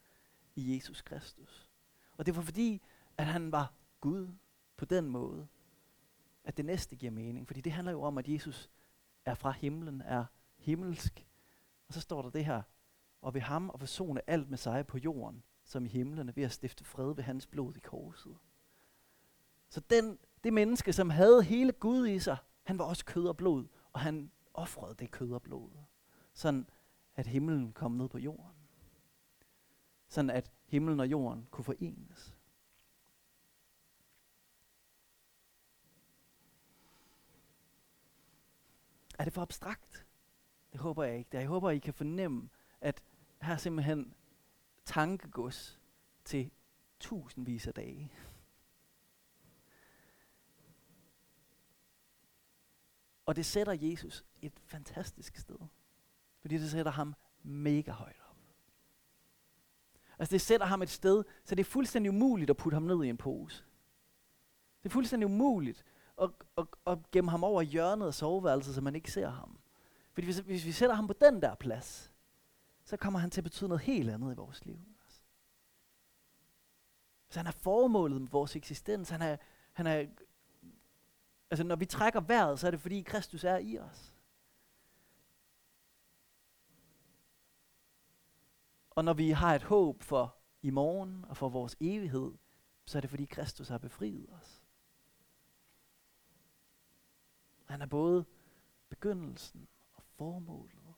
i 0.56 0.76
Jesus 0.76 1.02
Kristus. 1.02 1.70
Og 2.18 2.26
det 2.26 2.36
var 2.36 2.42
fordi, 2.42 2.82
at 3.18 3.26
han 3.26 3.52
var 3.52 3.74
Gud 4.00 4.28
på 4.78 4.86
den 4.86 5.10
måde, 5.10 5.48
at 6.44 6.58
det 6.58 6.66
næste 6.66 6.96
giver 6.96 7.12
mening. 7.12 7.48
Fordi 7.48 7.62
det 7.62 7.72
handler 7.72 7.92
jo 7.92 8.02
om, 8.02 8.18
at 8.18 8.28
Jesus 8.28 8.70
er 9.26 9.34
fra 9.34 9.52
himlen, 9.52 10.02
er 10.02 10.26
himmelsk. 10.58 11.28
Og 11.88 11.94
så 11.94 12.02
står 12.02 12.22
der 12.22 12.30
det 12.30 12.46
her, 12.46 12.62
og 13.22 13.34
ved 13.34 13.42
ham 13.42 13.70
og 13.70 13.80
forsone 13.80 14.30
alt 14.30 14.50
med 14.50 14.58
sig 14.58 14.88
på 14.88 14.98
jorden, 14.98 15.44
som 15.64 15.86
i 15.86 15.90
himlene, 15.90 16.36
ved 16.36 16.44
at 16.44 16.52
stifte 16.52 16.84
fred 16.84 17.16
ved 17.16 17.24
hans 17.24 17.48
blod 17.48 17.76
i 17.76 17.80
korset. 17.80 18.38
Så 19.70 19.80
den, 19.80 20.20
det 20.44 20.54
menneske, 20.54 20.94
som 20.94 21.10
havde 21.10 21.44
hele 21.44 21.72
Gud 21.72 22.08
i 22.08 22.20
sig, 22.20 22.38
han 22.64 22.80
var 22.80 22.86
også 22.86 23.06
kød 23.06 23.28
og 23.28 23.38
blod, 23.38 23.66
og 23.94 24.00
han 24.00 24.32
offrede 24.54 24.96
det 24.96 25.12
kød 25.12 25.32
og 25.32 25.42
blod. 25.42 25.70
Sådan 26.34 26.68
at 27.16 27.28
himlen 27.28 27.74
kom 27.74 27.92
ned 27.92 28.10
på 28.10 28.18
jorden. 28.18 28.56
Sådan 30.08 30.30
at 30.30 30.52
himlen 30.66 31.00
og 31.00 31.08
jorden 31.08 31.48
kunne 31.52 31.64
forenes. 31.64 32.36
Er 39.20 39.24
det 39.24 39.34
for 39.34 39.42
abstrakt? 39.42 40.08
Det 40.72 40.80
håber 40.80 41.04
jeg 41.04 41.18
ikke. 41.18 41.30
Jeg 41.34 41.48
håber, 41.48 41.70
I 41.70 41.80
kan 41.80 41.94
fornemme, 41.94 42.50
at 42.82 43.04
her 43.42 43.54
er 43.54 43.58
simpelthen 43.58 44.14
tankegods 44.86 45.80
til 46.26 46.52
tusindvis 47.00 47.68
af 47.68 47.74
dage. 47.74 48.12
Og 53.30 53.36
det 53.36 53.46
sætter 53.46 53.74
Jesus 53.74 54.26
et 54.42 54.54
fantastisk 54.66 55.38
sted. 55.38 55.56
Fordi 56.42 56.58
det 56.58 56.72
sætter 56.72 56.92
ham 56.92 57.16
mega 57.44 57.92
højt 57.92 58.16
op. 58.30 58.36
Altså 60.20 60.32
det 60.32 60.42
sætter 60.42 60.66
ham 60.66 60.82
et 60.82 60.90
sted, 60.90 61.24
så 61.46 61.56
det 61.56 61.60
er 61.60 61.70
fuldstændig 61.70 62.10
umuligt 62.10 62.50
at 62.50 62.58
putte 62.58 62.76
ham 62.76 62.84
ned 62.84 63.04
i 63.04 63.10
en 63.10 63.18
pose. 63.18 63.64
Det 64.84 64.90
er 64.90 64.94
fuldstændig 64.94 65.26
umuligt 65.26 65.86
at, 66.22 66.30
at, 66.58 66.66
at 66.88 67.12
gemme 67.12 67.32
ham 67.32 67.44
over 67.44 67.62
hjørnet 67.62 68.08
af 68.08 68.14
soveværelset, 68.14 68.76
så 68.76 68.82
man 68.82 68.96
ikke 68.96 69.12
ser 69.12 69.30
ham. 69.30 69.60
Fordi 70.14 70.26
hvis, 70.26 70.38
hvis 70.38 70.66
vi 70.66 70.72
sætter 70.72 70.96
ham 70.96 71.08
på 71.08 71.14
den 71.14 71.42
der 71.42 71.56
plads, 71.56 72.12
så 72.84 72.98
kommer 72.98 73.20
han 73.20 73.30
til 73.30 73.42
at 73.42 73.44
betyde 73.44 73.68
noget 73.68 73.82
helt 73.82 74.10
andet 74.10 74.32
i 74.32 74.36
vores 74.36 74.66
liv. 74.66 74.80
Så 77.30 77.40
han 77.40 77.48
er 77.48 77.52
formålet 77.52 78.22
med 78.22 78.30
vores 78.30 78.56
eksistens. 78.56 79.10
Han 79.10 79.22
er, 79.22 79.38
han 79.74 79.88
er, 79.88 80.06
altså 81.52 81.64
når 81.64 81.76
vi 81.76 81.86
trækker 81.86 82.20
vejret, 82.20 82.60
så 82.60 82.68
er 82.68 82.72
det 82.72 82.80
fordi 82.82 83.02
Kristus 83.02 83.44
er 83.44 83.58
i 83.58 83.78
os. 83.78 84.16
Og 88.90 89.06
når 89.06 89.14
vi 89.14 89.30
har 89.30 89.56
et 89.56 89.64
håb 89.64 90.04
for 90.04 90.36
i 90.62 90.70
morgen 90.70 91.26
og 91.26 91.38
for 91.38 91.50
vores 91.50 91.76
evighed, 91.80 92.34
så 92.86 92.98
er 92.98 93.02
det 93.02 93.10
fordi 93.10 93.26
Kristus 93.26 93.68
har 93.68 93.78
befriet 93.78 94.30
os. 94.30 94.64
Han 97.66 97.82
er 97.82 97.86
både 97.86 98.26
begyndelsen 98.90 99.68
og 99.94 100.04
formålet 100.04 100.94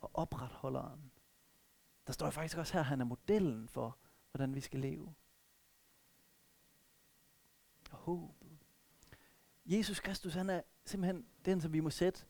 og 0.00 0.10
opretholderen. 0.14 1.12
Der 2.06 2.12
står 2.12 2.30
faktisk 2.30 2.58
også 2.58 2.72
her, 2.72 2.80
at 2.80 2.86
han 2.86 3.00
er 3.00 3.04
modellen 3.04 3.68
for, 3.68 3.98
hvordan 4.30 4.54
vi 4.54 4.60
skal 4.60 4.80
leve. 4.80 5.14
Og 7.90 7.98
håb. 7.98 8.37
Jesus 9.68 10.00
Kristus, 10.00 10.34
han 10.34 10.50
er 10.50 10.60
simpelthen 10.84 11.26
den, 11.44 11.60
som 11.60 11.72
vi 11.72 11.80
må 11.80 11.90
sætte 11.90 12.20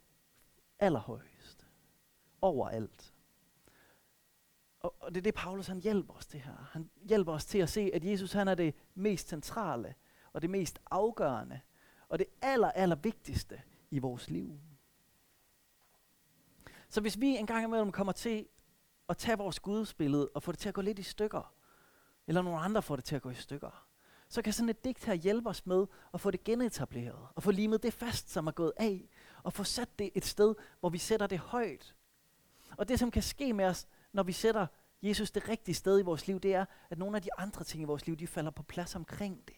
allerhøjest. 0.79 1.67
Overalt. 2.41 3.15
Og, 4.81 4.95
og 5.01 5.15
det 5.15 5.21
er 5.21 5.23
det, 5.23 5.35
Paulus 5.35 5.67
han 5.67 5.81
hjælper 5.81 6.15
os 6.15 6.27
til 6.27 6.41
her. 6.41 6.69
Han 6.71 6.91
hjælper 6.97 7.33
os 7.33 7.45
til 7.45 7.59
at 7.59 7.69
se, 7.69 7.91
at 7.95 8.05
Jesus 8.05 8.33
han 8.33 8.49
er 8.49 8.55
det 8.55 8.75
mest 8.95 9.29
centrale, 9.29 9.95
og 10.33 10.43
det 10.43 10.51
mest 10.51 10.81
afgørende, 10.91 11.61
og 12.09 12.19
det 12.19 12.27
aller, 12.43 12.71
aller 12.71 12.97
vigtigste 12.97 13.63
i 13.91 13.99
vores 13.99 14.31
liv. 14.31 14.61
Så 16.89 17.01
hvis 17.01 17.21
vi 17.21 17.27
en 17.27 17.47
gang 17.47 17.65
imellem 17.65 17.93
kommer 17.93 18.13
til 18.13 18.49
at 19.09 19.17
tage 19.17 19.39
vores 19.39 19.61
gudsbillede 19.61 20.31
og 20.35 20.43
få 20.43 20.53
det 20.53 20.59
til 20.59 20.69
at 20.69 20.75
gå 20.75 20.81
lidt 20.81 20.99
i 20.99 21.03
stykker, 21.03 21.55
eller 22.27 22.43
nogle 22.43 22.61
andre 22.61 22.83
får 22.83 22.97
det 22.97 23.05
til 23.05 23.17
at 23.17 23.23
gå 23.23 23.31
i 23.31 23.35
stykker, 23.35 23.88
så 24.29 24.43
kan 24.43 24.53
sådan 24.53 24.69
et 24.69 24.85
digt 24.85 25.05
her 25.05 25.15
hjælpe 25.15 25.49
os 25.49 25.67
med 25.67 25.87
at 26.15 26.21
få 26.21 26.31
det 26.31 26.45
genetableret, 26.45 27.29
og 27.35 27.43
få 27.43 27.51
limet 27.51 27.83
det 27.83 27.93
fast, 27.93 28.31
som 28.31 28.47
er 28.47 28.53
gået 28.53 28.73
af, 28.77 29.09
og 29.43 29.53
få 29.53 29.65
sat 29.65 29.99
det 29.99 30.11
et 30.15 30.25
sted, 30.25 30.55
hvor 30.81 30.89
vi 30.89 30.99
sætter 30.99 31.27
det 31.27 31.39
højt. 31.39 31.95
Og 32.77 32.89
det, 32.89 32.99
som 32.99 33.11
kan 33.11 33.23
ske 33.23 33.53
med 33.53 33.65
os, 33.65 33.89
når 34.13 34.23
vi 34.23 34.33
sætter 34.33 34.67
Jesus 35.03 35.31
det 35.31 35.49
rigtige 35.49 35.75
sted 35.75 36.01
i 36.01 36.03
vores 36.03 36.27
liv, 36.27 36.41
det 36.41 36.55
er, 36.55 36.65
at 36.91 36.99
nogle 36.99 37.17
af 37.17 37.23
de 37.23 37.35
andre 37.39 37.65
ting 37.65 37.83
i 37.83 37.87
vores 37.87 38.07
liv, 38.07 38.17
de 38.17 38.27
falder 38.27 38.51
på 38.51 38.63
plads 38.63 38.95
omkring 38.95 39.49
det. 39.49 39.57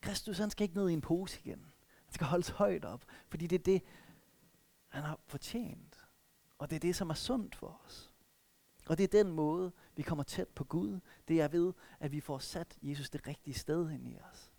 Kristus, 0.00 0.38
han 0.38 0.50
skal 0.50 0.64
ikke 0.64 0.76
ned 0.76 0.88
i 0.88 0.92
en 0.92 1.00
pose 1.00 1.40
igen. 1.44 1.72
Han 2.04 2.14
skal 2.14 2.26
holdes 2.26 2.48
højt 2.48 2.84
op, 2.84 3.04
fordi 3.28 3.46
det 3.46 3.58
er 3.58 3.64
det, 3.64 3.82
han 4.88 5.02
har 5.02 5.20
fortjent. 5.26 6.08
Og 6.58 6.70
det 6.70 6.76
er 6.76 6.80
det, 6.80 6.96
som 6.96 7.10
er 7.10 7.14
sundt 7.14 7.54
for 7.54 7.80
os. 7.86 8.09
Og 8.90 8.98
det 8.98 9.04
er 9.04 9.24
den 9.24 9.32
måde, 9.32 9.72
vi 9.96 10.02
kommer 10.02 10.24
tæt 10.24 10.48
på 10.48 10.64
Gud. 10.64 11.00
Det 11.28 11.40
er 11.40 11.48
ved, 11.48 11.72
at 12.00 12.12
vi 12.12 12.20
får 12.20 12.38
sat 12.38 12.78
Jesus 12.82 13.10
det 13.10 13.26
rigtige 13.26 13.54
sted 13.54 13.90
ind 13.90 14.08
i 14.08 14.18
os. 14.18 14.52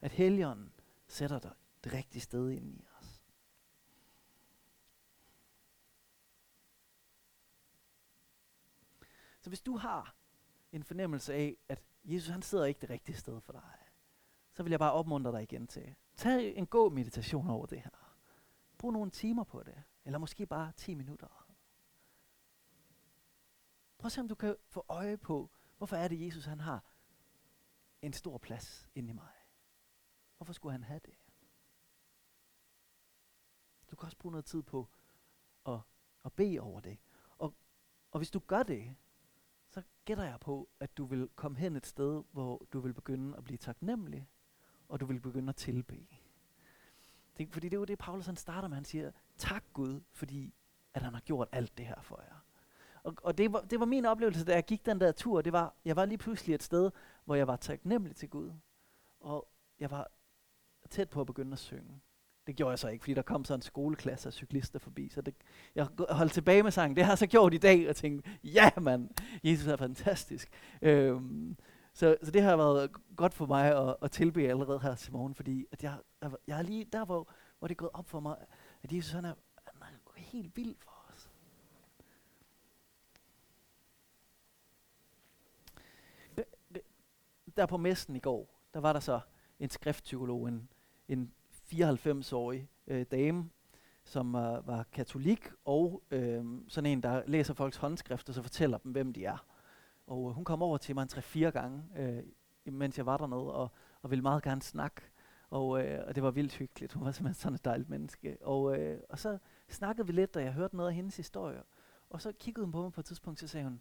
At 0.00 0.12
Helligånden 0.12 0.72
sætter 1.08 1.38
dig 1.38 1.52
det 1.84 1.92
rigtige 1.92 2.22
sted 2.22 2.50
ind 2.50 2.68
i 2.68 2.84
os. 2.98 3.22
Så 9.40 9.50
hvis 9.50 9.60
du 9.60 9.76
har 9.76 10.14
en 10.72 10.84
fornemmelse 10.84 11.34
af, 11.34 11.56
at 11.68 11.82
Jesus 12.04 12.28
han 12.28 12.42
sidder 12.42 12.64
ikke 12.64 12.80
det 12.80 12.90
rigtige 12.90 13.16
sted 13.16 13.40
for 13.40 13.52
dig, 13.52 13.78
så 14.52 14.62
vil 14.62 14.70
jeg 14.70 14.78
bare 14.78 14.92
opmuntre 14.92 15.32
dig 15.32 15.42
igen 15.42 15.66
til, 15.66 15.94
tag 16.16 16.56
en 16.56 16.66
god 16.66 16.92
meditation 16.92 17.50
over 17.50 17.66
det 17.66 17.80
her. 17.80 18.16
Brug 18.78 18.92
nogle 18.92 19.10
timer 19.10 19.44
på 19.44 19.62
det, 19.62 19.82
eller 20.04 20.18
måske 20.18 20.46
bare 20.46 20.72
10 20.76 20.94
minutter. 20.94 21.43
Prøv 24.04 24.08
at 24.08 24.12
se, 24.12 24.20
om 24.20 24.28
du 24.28 24.34
kan 24.34 24.56
få 24.68 24.84
øje 24.88 25.16
på, 25.16 25.50
hvorfor 25.76 25.96
er 25.96 26.08
det, 26.08 26.26
Jesus 26.26 26.44
han 26.44 26.60
har 26.60 26.84
en 28.02 28.12
stor 28.12 28.38
plads 28.38 28.88
inde 28.94 29.10
i 29.10 29.12
mig. 29.12 29.32
Hvorfor 30.36 30.52
skulle 30.52 30.72
han 30.72 30.82
have 30.82 31.00
det? 31.04 31.14
Du 33.90 33.96
kan 33.96 34.06
også 34.06 34.16
bruge 34.16 34.30
noget 34.32 34.44
tid 34.44 34.62
på 34.62 34.88
at, 35.66 35.78
at 36.24 36.32
bede 36.32 36.60
over 36.60 36.80
det. 36.80 36.98
Og, 37.38 37.54
og 38.10 38.18
hvis 38.18 38.30
du 38.30 38.38
gør 38.38 38.62
det, 38.62 38.96
så 39.68 39.82
gætter 40.04 40.24
jeg 40.24 40.40
på, 40.40 40.68
at 40.80 40.96
du 40.96 41.04
vil 41.04 41.28
komme 41.34 41.58
hen 41.58 41.76
et 41.76 41.86
sted, 41.86 42.22
hvor 42.32 42.66
du 42.72 42.80
vil 42.80 42.94
begynde 42.94 43.36
at 43.36 43.44
blive 43.44 43.58
taknemmelig, 43.58 44.28
og 44.88 45.00
du 45.00 45.06
vil 45.06 45.20
begynde 45.20 45.48
at 45.48 45.56
tilbe. 45.56 46.06
Det, 47.36 47.52
fordi 47.52 47.68
det 47.68 47.76
er 47.76 47.80
jo 47.80 47.84
det, 47.84 47.98
Paulus 47.98 48.26
han 48.26 48.36
starter 48.36 48.68
med. 48.68 48.76
Han 48.76 48.84
siger, 48.84 49.10
tak 49.36 49.64
Gud, 49.72 50.00
fordi 50.12 50.54
at 50.94 51.02
han 51.02 51.14
har 51.14 51.20
gjort 51.20 51.48
alt 51.52 51.78
det 51.78 51.86
her 51.86 52.00
for 52.02 52.22
jer. 52.22 52.44
Og, 53.04 53.14
og 53.22 53.38
det, 53.38 53.52
var, 53.52 53.60
det 53.60 53.80
var 53.80 53.86
min 53.86 54.04
oplevelse, 54.04 54.44
da 54.44 54.54
jeg 54.54 54.64
gik 54.64 54.86
den 54.86 55.00
der 55.00 55.12
tur. 55.12 55.40
Det 55.40 55.52
var, 55.52 55.74
jeg 55.84 55.96
var 55.96 56.04
lige 56.04 56.18
pludselig 56.18 56.54
et 56.54 56.62
sted, 56.62 56.90
hvor 57.24 57.34
jeg 57.34 57.46
var 57.46 57.56
taknemmelig 57.56 58.16
til 58.16 58.28
Gud. 58.28 58.52
Og 59.20 59.48
jeg 59.80 59.90
var 59.90 60.10
tæt 60.90 61.10
på 61.10 61.20
at 61.20 61.26
begynde 61.26 61.52
at 61.52 61.58
synge. 61.58 62.00
Det 62.46 62.56
gjorde 62.56 62.70
jeg 62.70 62.78
så 62.78 62.88
ikke, 62.88 63.02
fordi 63.02 63.14
der 63.14 63.22
kom 63.22 63.44
så 63.44 63.54
en 63.54 63.62
skoleklasse 63.62 64.28
af 64.28 64.32
cyklister 64.32 64.78
forbi. 64.78 65.08
Så 65.08 65.20
det, 65.20 65.34
jeg 65.74 65.86
holdt 66.10 66.32
tilbage 66.32 66.62
med 66.62 66.70
sangen. 66.70 66.96
Det 66.96 67.04
har 67.04 67.12
jeg 67.12 67.18
så 67.18 67.26
gjort 67.26 67.54
i 67.54 67.58
dag, 67.58 67.88
og 67.88 67.96
tænkte, 67.96 68.30
ja 68.44 68.70
mand, 68.80 69.10
Jesus 69.44 69.66
er 69.66 69.76
fantastisk. 69.76 70.48
Øhm, 70.82 71.56
så, 71.92 72.16
så 72.22 72.30
det 72.30 72.42
har 72.42 72.56
været 72.56 72.90
godt 73.16 73.34
for 73.34 73.46
mig 73.46 73.88
at, 73.88 73.96
at 74.02 74.10
tilbe 74.10 74.42
allerede 74.42 74.80
her 74.80 74.94
til 74.94 75.12
morgen, 75.12 75.34
fordi 75.34 75.66
at 75.72 75.82
jeg, 75.82 75.98
jeg 76.46 76.58
er 76.58 76.62
lige 76.62 76.84
der, 76.84 77.04
hvor, 77.04 77.28
hvor 77.58 77.68
det 77.68 77.74
er 77.74 77.76
gået 77.76 77.90
op 77.94 78.08
for 78.08 78.20
mig, 78.20 78.36
at 78.82 78.92
Jesus 78.92 79.12
han 79.12 79.24
er, 79.24 79.34
han 79.80 79.94
er 79.94 80.20
helt 80.20 80.56
vild 80.56 80.76
for 80.78 80.90
os. 80.90 81.30
Der 87.56 87.66
på 87.66 87.76
messen 87.76 88.16
i 88.16 88.18
går, 88.18 88.60
der 88.74 88.80
var 88.80 88.92
der 88.92 89.00
så 89.00 89.20
en 89.60 89.70
skriftpsykolog, 89.70 90.48
en, 90.48 90.68
en 91.08 91.32
94-årig 91.72 92.68
øh, 92.86 93.06
dame, 93.10 93.50
som 94.04 94.34
øh, 94.34 94.66
var 94.66 94.84
katolik, 94.92 95.48
og 95.64 96.02
øh, 96.10 96.44
sådan 96.68 96.90
en, 96.90 97.02
der 97.02 97.22
læser 97.26 97.54
folks 97.54 97.76
håndskrifter, 97.76 98.32
så 98.32 98.42
fortæller 98.42 98.78
dem, 98.78 98.92
hvem 98.92 99.12
de 99.12 99.24
er. 99.24 99.46
Og 100.06 100.28
øh, 100.28 100.34
hun 100.34 100.44
kom 100.44 100.62
over 100.62 100.78
til 100.78 100.94
mig 100.94 101.02
en 101.02 101.08
tre-fire 101.08 101.50
gange, 101.50 101.82
øh, 101.96 102.22
mens 102.72 102.98
jeg 102.98 103.06
var 103.06 103.16
dernede, 103.16 103.54
og, 103.54 103.70
og 104.02 104.10
ville 104.10 104.22
meget 104.22 104.42
gerne 104.42 104.62
snakke. 104.62 105.02
Og, 105.50 105.84
øh, 105.84 106.04
og 106.06 106.14
det 106.14 106.22
var 106.22 106.30
vildt 106.30 106.54
hyggeligt. 106.54 106.92
Hun 106.92 107.04
var 107.04 107.12
simpelthen 107.12 107.40
sådan 107.42 107.54
et 107.54 107.64
dejligt 107.64 107.88
menneske. 107.88 108.36
Og, 108.40 108.78
øh, 108.78 109.00
og 109.08 109.18
så 109.18 109.38
snakkede 109.68 110.06
vi 110.06 110.12
lidt, 110.12 110.36
og 110.36 110.42
jeg 110.42 110.52
hørte 110.52 110.76
noget 110.76 110.88
af 110.88 110.94
hendes 110.94 111.16
historie. 111.16 111.62
Og 112.10 112.20
så 112.20 112.32
kiggede 112.32 112.64
hun 112.64 112.72
på 112.72 112.82
mig 112.82 112.92
på 112.92 113.00
et 113.00 113.04
tidspunkt, 113.04 113.40
så 113.40 113.48
sagde 113.48 113.64
hun, 113.64 113.80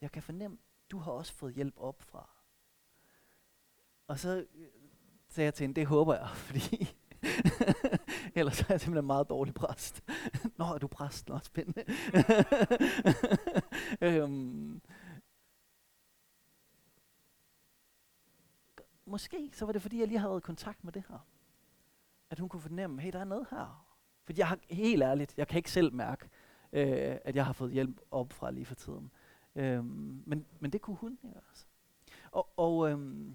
jeg 0.00 0.12
kan 0.12 0.22
fornemme, 0.22 0.58
du 0.90 0.98
har 0.98 1.12
også 1.12 1.32
fået 1.32 1.54
hjælp 1.54 1.74
op 1.76 2.02
fra. 2.02 2.35
Og 4.06 4.18
så 4.18 4.46
øh, 4.54 4.66
sagde 5.28 5.44
jeg 5.44 5.54
til 5.54 5.64
hende, 5.64 5.80
det 5.80 5.86
håber 5.86 6.14
jeg, 6.14 6.28
fordi 6.48 6.96
ellers 8.38 8.60
er 8.60 8.66
jeg 8.68 8.80
simpelthen 8.80 8.98
en 8.98 9.06
meget 9.06 9.28
dårlig 9.28 9.54
præst. 9.54 10.04
Nå, 10.58 10.64
er 10.64 10.78
du 10.78 10.86
præst? 10.86 11.28
Nå, 11.28 11.38
spændende. 11.38 11.84
øhm, 14.00 14.80
måske 19.06 19.50
så 19.52 19.64
var 19.64 19.72
det 19.72 19.82
fordi, 19.82 19.98
jeg 19.98 20.08
lige 20.08 20.18
havde 20.18 20.30
været 20.30 20.40
i 20.40 20.50
kontakt 20.50 20.84
med 20.84 20.92
det 20.92 21.04
her. 21.08 21.26
At 22.30 22.38
hun 22.38 22.48
kunne 22.48 22.60
fornemme, 22.60 23.00
hey, 23.00 23.12
der 23.12 23.18
er 23.18 23.24
noget 23.24 23.46
her. 23.50 23.86
For 24.24 24.32
jeg 24.36 24.48
har 24.48 24.58
helt 24.70 25.02
ærligt, 25.02 25.38
jeg 25.38 25.48
kan 25.48 25.56
ikke 25.56 25.70
selv 25.70 25.94
mærke, 25.94 26.28
øh, 26.72 27.16
at 27.24 27.36
jeg 27.36 27.46
har 27.46 27.52
fået 27.52 27.72
hjælp 27.72 28.00
op 28.10 28.32
fra 28.32 28.50
lige 28.50 28.66
for 28.66 28.74
tiden. 28.74 29.10
Øhm, 29.54 30.22
men, 30.26 30.46
men 30.60 30.72
det 30.72 30.80
kunne 30.80 30.96
hun 30.96 31.18
ikke 31.24 31.40
også. 31.50 31.66
Og, 32.30 32.58
og 32.58 32.90
øhm, 32.90 33.34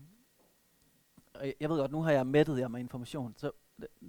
jeg 1.60 1.70
ved 1.70 1.78
godt, 1.78 1.92
nu 1.92 2.02
har 2.02 2.12
jeg 2.12 2.28
mættet 2.28 2.60
jer 2.60 2.68
med 2.68 2.80
information, 2.80 3.34
så 3.38 3.52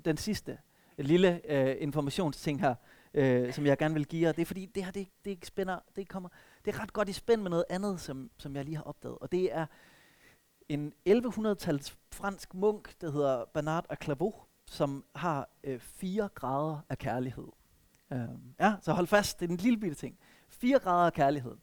den 0.05 0.17
sidste 0.17 0.59
lille 0.99 1.41
øh, 1.53 1.77
informationsting 1.81 2.61
her, 2.61 2.75
øh, 3.15 3.53
som 3.53 3.67
jeg 3.67 3.79
gerne 3.79 3.95
vil 3.95 4.07
give 4.07 4.27
jer, 4.27 4.33
det 4.33 4.43
er 4.43 4.47
fordi, 4.47 4.67
det 4.67 4.85
her, 4.85 4.93
det, 4.93 5.09
det 5.25 5.47
spænder, 5.47 5.79
det 5.97 6.09
kommer, 6.09 6.29
det 6.65 6.75
er 6.75 6.81
ret 6.83 6.93
godt 6.93 7.09
i 7.09 7.13
spænd 7.13 7.43
med 7.43 7.51
noget 7.51 7.65
andet, 7.71 8.01
som, 8.01 8.31
som 8.39 8.57
jeg 8.57 8.65
lige 8.65 8.77
har 8.77 8.83
opdaget, 8.85 9.19
og 9.19 9.33
det 9.33 9.55
er 9.55 9.67
en 10.69 10.93
1100-tals 11.09 11.99
fransk 12.13 12.55
munk, 12.55 13.01
der 13.01 13.11
hedder 13.11 13.45
Bernard 13.45 13.87
af 13.91 13.97
Clairvaux, 14.03 14.35
som 14.67 15.05
har 15.15 15.49
øh, 15.65 15.81
fire 15.81 16.29
grader 16.35 16.81
af 16.89 16.99
kærlighed. 16.99 17.49
Øhm, 18.13 18.55
ja, 18.61 18.75
så 18.81 18.93
hold 18.93 19.07
fast, 19.07 19.41
det 19.41 19.47
er 19.47 19.51
en 19.51 19.57
lille 19.57 19.79
bitte 19.79 19.97
ting. 19.97 20.19
Fire 20.49 20.79
grader 20.79 21.07
af 21.07 21.13
kærlighed. 21.13 21.57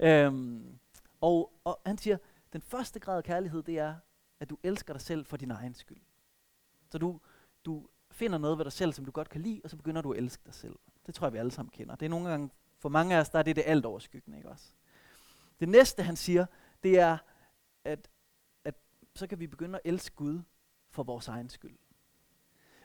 Øhm, 0.00 0.78
og, 1.20 1.52
og 1.64 1.80
han 1.86 1.98
siger, 1.98 2.16
den 2.52 2.62
første 2.62 3.00
grad 3.00 3.16
af 3.16 3.24
kærlighed, 3.24 3.62
det 3.62 3.78
er, 3.78 3.94
at 4.42 4.50
du 4.50 4.58
elsker 4.62 4.94
dig 4.94 5.00
selv 5.00 5.26
for 5.26 5.36
din 5.36 5.50
egen 5.50 5.74
skyld. 5.74 6.00
Så 6.90 6.98
du, 6.98 7.20
du 7.64 7.88
finder 8.10 8.38
noget 8.38 8.58
ved 8.58 8.64
dig 8.64 8.72
selv, 8.72 8.92
som 8.92 9.04
du 9.04 9.10
godt 9.10 9.28
kan 9.28 9.40
lide, 9.40 9.60
og 9.64 9.70
så 9.70 9.76
begynder 9.76 10.02
du 10.02 10.12
at 10.12 10.18
elske 10.18 10.42
dig 10.46 10.54
selv. 10.54 10.78
Det 11.06 11.14
tror 11.14 11.26
jeg, 11.26 11.32
vi 11.32 11.38
alle 11.38 11.50
sammen 11.50 11.70
kender. 11.70 11.94
Det 11.94 12.06
er 12.06 12.10
nogle 12.10 12.28
gange, 12.28 12.50
for 12.78 12.88
mange 12.88 13.16
af 13.16 13.20
os, 13.20 13.28
der 13.28 13.38
er 13.38 13.42
det 13.42 13.56
det 13.56 13.64
alt 13.66 13.86
overskyggende, 13.86 14.38
ikke 14.38 14.48
også? 14.48 14.72
Det 15.60 15.68
næste, 15.68 16.02
han 16.02 16.16
siger, 16.16 16.46
det 16.82 16.98
er, 16.98 17.18
at, 17.84 18.08
at 18.64 18.74
så 19.14 19.26
kan 19.26 19.40
vi 19.40 19.46
begynde 19.46 19.76
at 19.76 19.82
elske 19.84 20.16
Gud 20.16 20.40
for 20.90 21.02
vores 21.02 21.28
egen 21.28 21.48
skyld. 21.48 21.76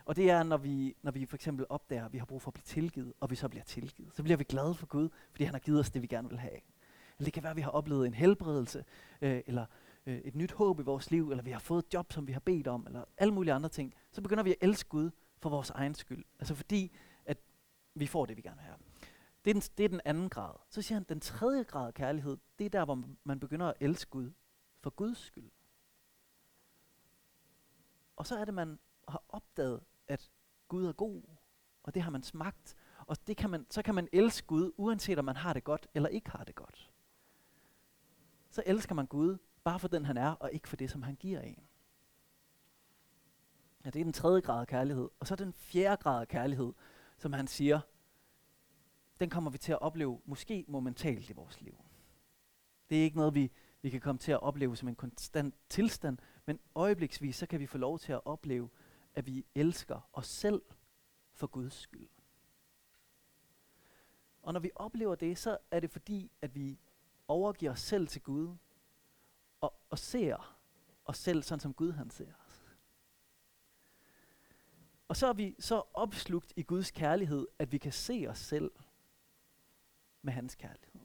Og 0.06 0.16
det 0.16 0.30
er, 0.30 0.44
når 0.44 0.58
vi, 0.58 0.96
når 1.02 1.12
vi 1.12 1.26
for 1.26 1.36
eksempel 1.36 1.66
opdager, 1.70 2.06
at 2.06 2.14
vi 2.14 2.18
har 2.18 2.26
brug 2.26 2.42
for 2.42 2.50
at 2.50 2.54
blive 2.54 2.66
tilgivet, 2.66 3.14
og 3.20 3.30
vi 3.30 3.36
så 3.36 3.48
bliver 3.50 3.64
tilgivet. 3.64 4.16
Så 4.16 4.24
bliver 4.24 4.38
vi 4.38 4.44
glade 4.44 4.76
for 4.76 4.86
Gud, 4.86 5.10
fordi 5.32 5.44
han 5.44 5.54
har 5.54 5.60
givet 5.60 5.80
os 5.80 5.92
det, 5.92 6.02
vi 6.02 6.08
gerne 6.08 6.30
vil 6.30 6.40
have. 6.40 6.60
Eller 7.18 7.26
det 7.26 7.34
kan 7.34 7.44
være, 7.44 7.52
at 7.52 7.58
vi 7.58 7.62
har 7.62 7.72
oplevet 7.72 8.08
en 8.08 8.14
helbredelse, 8.14 8.86
øh, 9.22 9.42
eller 9.48 9.66
øh, 10.08 10.18
et 10.18 10.36
nyt 10.36 10.52
håb 10.52 10.80
i 10.80 10.84
vores 10.84 11.12
liv, 11.12 11.32
eller 11.32 11.44
vi 11.44 11.52
har 11.52 11.60
fået 11.60 11.86
et 11.86 11.94
job, 11.94 12.12
som 12.12 12.28
vi 12.28 12.32
har 12.32 12.40
bedt 12.40 12.68
om, 12.68 12.88
eller 12.88 13.04
alle 13.18 13.34
mulige 13.34 13.54
andre 13.54 13.70
ting. 13.70 13.94
Så 14.12 14.22
begynder 14.22 14.44
vi 14.44 14.52
at 14.52 14.58
elske 14.62 14.90
Gud 14.90 15.12
for 15.40 15.50
vores 15.50 15.70
egen 15.70 15.96
skyld. 15.96 16.26
Altså 16.40 16.56
fordi, 16.56 16.92
at 17.26 17.38
vi 17.96 18.08
får 18.08 18.26
det, 18.26 18.38
vi 18.38 18.42
gerne 18.42 18.58
vil 18.58 18.66
have. 18.66 18.78
Det 19.46 19.52
er, 19.52 19.54
den, 19.54 19.62
det 19.78 19.86
er 19.86 19.90
den 19.90 20.02
anden 20.06 20.30
grad. 20.30 20.54
Så 20.70 20.82
siger 20.82 20.96
han, 20.96 21.06
den 21.10 21.20
tredje 21.20 21.64
grad 21.64 21.88
af 21.88 21.94
kærlighed, 21.94 22.38
det 22.60 22.66
er 22.66 22.70
der, 22.70 22.86
hvor 22.86 23.04
man 23.24 23.40
begynder 23.40 23.68
at 23.68 23.74
elske 23.80 24.10
Gud 24.10 24.32
for 24.80 24.90
Guds 24.90 25.18
skyld. 25.18 25.52
Og 28.16 28.28
så 28.28 28.38
er 28.38 28.46
det, 28.46 28.54
man 28.54 28.80
har 29.08 29.24
opdaget, 29.30 29.82
at 30.08 30.32
Gud 30.68 30.86
er 30.86 30.94
god, 30.94 31.22
og 31.84 31.94
det 31.94 32.02
har 32.02 32.12
man 32.12 32.24
smagt, 32.24 32.76
og 33.08 33.28
det 33.28 33.38
kan 33.38 33.50
man, 33.50 33.66
så 33.70 33.82
kan 33.82 33.96
man 33.96 34.08
elske 34.12 34.48
Gud, 34.48 34.72
uanset 34.78 35.20
om 35.20 35.26
man 35.26 35.36
har 35.36 35.54
det 35.54 35.64
godt 35.64 35.88
eller 35.94 36.10
ikke 36.10 36.30
har 36.30 36.44
det 36.44 36.56
godt. 36.56 36.92
Så 38.50 38.64
elsker 38.66 38.96
man 38.96 39.06
Gud, 39.06 39.38
bare 39.68 39.80
for 39.80 39.88
den 39.88 40.06
han 40.06 40.18
er, 40.18 40.32
og 40.32 40.54
ikke 40.54 40.68
for 40.68 40.76
det, 40.76 40.92
som 40.92 41.04
han 41.04 41.16
giver 41.16 41.42
en. 41.42 41.64
Ja, 43.86 43.90
det 43.90 44.00
er 44.00 44.04
den 44.04 44.14
tredje 44.14 44.42
grad 44.42 44.62
af 44.62 44.68
kærlighed. 44.68 45.10
Og 45.20 45.28
så 45.28 45.36
den 45.36 45.54
fjerde 45.54 46.04
grad 46.04 46.22
af 46.22 46.28
kærlighed, 46.28 46.74
som 47.18 47.34
han 47.34 47.48
siger, 47.48 47.80
den 49.20 49.30
kommer 49.30 49.52
vi 49.52 49.58
til 49.58 49.72
at 49.72 49.82
opleve 49.82 50.22
måske 50.26 50.66
momentalt 50.68 51.30
i 51.30 51.34
vores 51.34 51.62
liv. 51.62 51.76
Det 52.90 53.00
er 53.00 53.04
ikke 53.04 53.18
noget, 53.18 53.36
vi, 53.36 53.52
vi 53.82 53.90
kan 53.90 54.02
komme 54.02 54.20
til 54.20 54.32
at 54.32 54.42
opleve 54.42 54.78
som 54.78 54.88
en 54.88 54.96
konstant 54.96 55.56
tilstand, 55.70 56.18
men 56.46 56.60
øjebliksvis, 56.76 57.36
så 57.36 57.46
kan 57.46 57.60
vi 57.60 57.68
få 57.68 57.78
lov 57.78 58.00
til 58.00 58.12
at 58.12 58.22
opleve, 58.26 58.70
at 59.16 59.26
vi 59.26 59.46
elsker 59.56 60.10
os 60.14 60.28
selv 60.28 60.62
for 61.34 61.48
Guds 61.48 61.74
skyld. 61.74 62.10
Og 64.42 64.54
når 64.54 64.60
vi 64.60 64.72
oplever 64.76 65.16
det, 65.16 65.38
så 65.38 65.58
er 65.72 65.80
det 65.80 65.92
fordi, 65.92 66.32
at 66.42 66.56
vi 66.56 66.80
overgiver 67.28 67.72
os 67.72 67.82
selv 67.82 68.08
til 68.08 68.22
Gud, 68.22 68.56
og, 69.62 69.74
og 69.90 70.00
ser 70.00 70.58
os 71.06 71.18
selv 71.18 71.44
sådan, 71.44 71.60
som 71.60 71.74
Gud 71.74 71.92
han 71.92 72.10
ser 72.10 72.34
os. 72.48 72.76
Og 75.08 75.16
så 75.16 75.28
er 75.28 75.34
vi 75.34 75.56
så 75.60 75.84
opslugt 75.94 76.54
i 76.56 76.64
Guds 76.64 76.92
kærlighed, 76.92 77.48
at 77.60 77.72
vi 77.72 77.78
kan 77.78 77.92
se 77.92 78.26
os 78.30 78.38
selv 78.38 78.72
med 80.22 80.34
hans 80.34 80.56
kærlighed. 80.56 81.02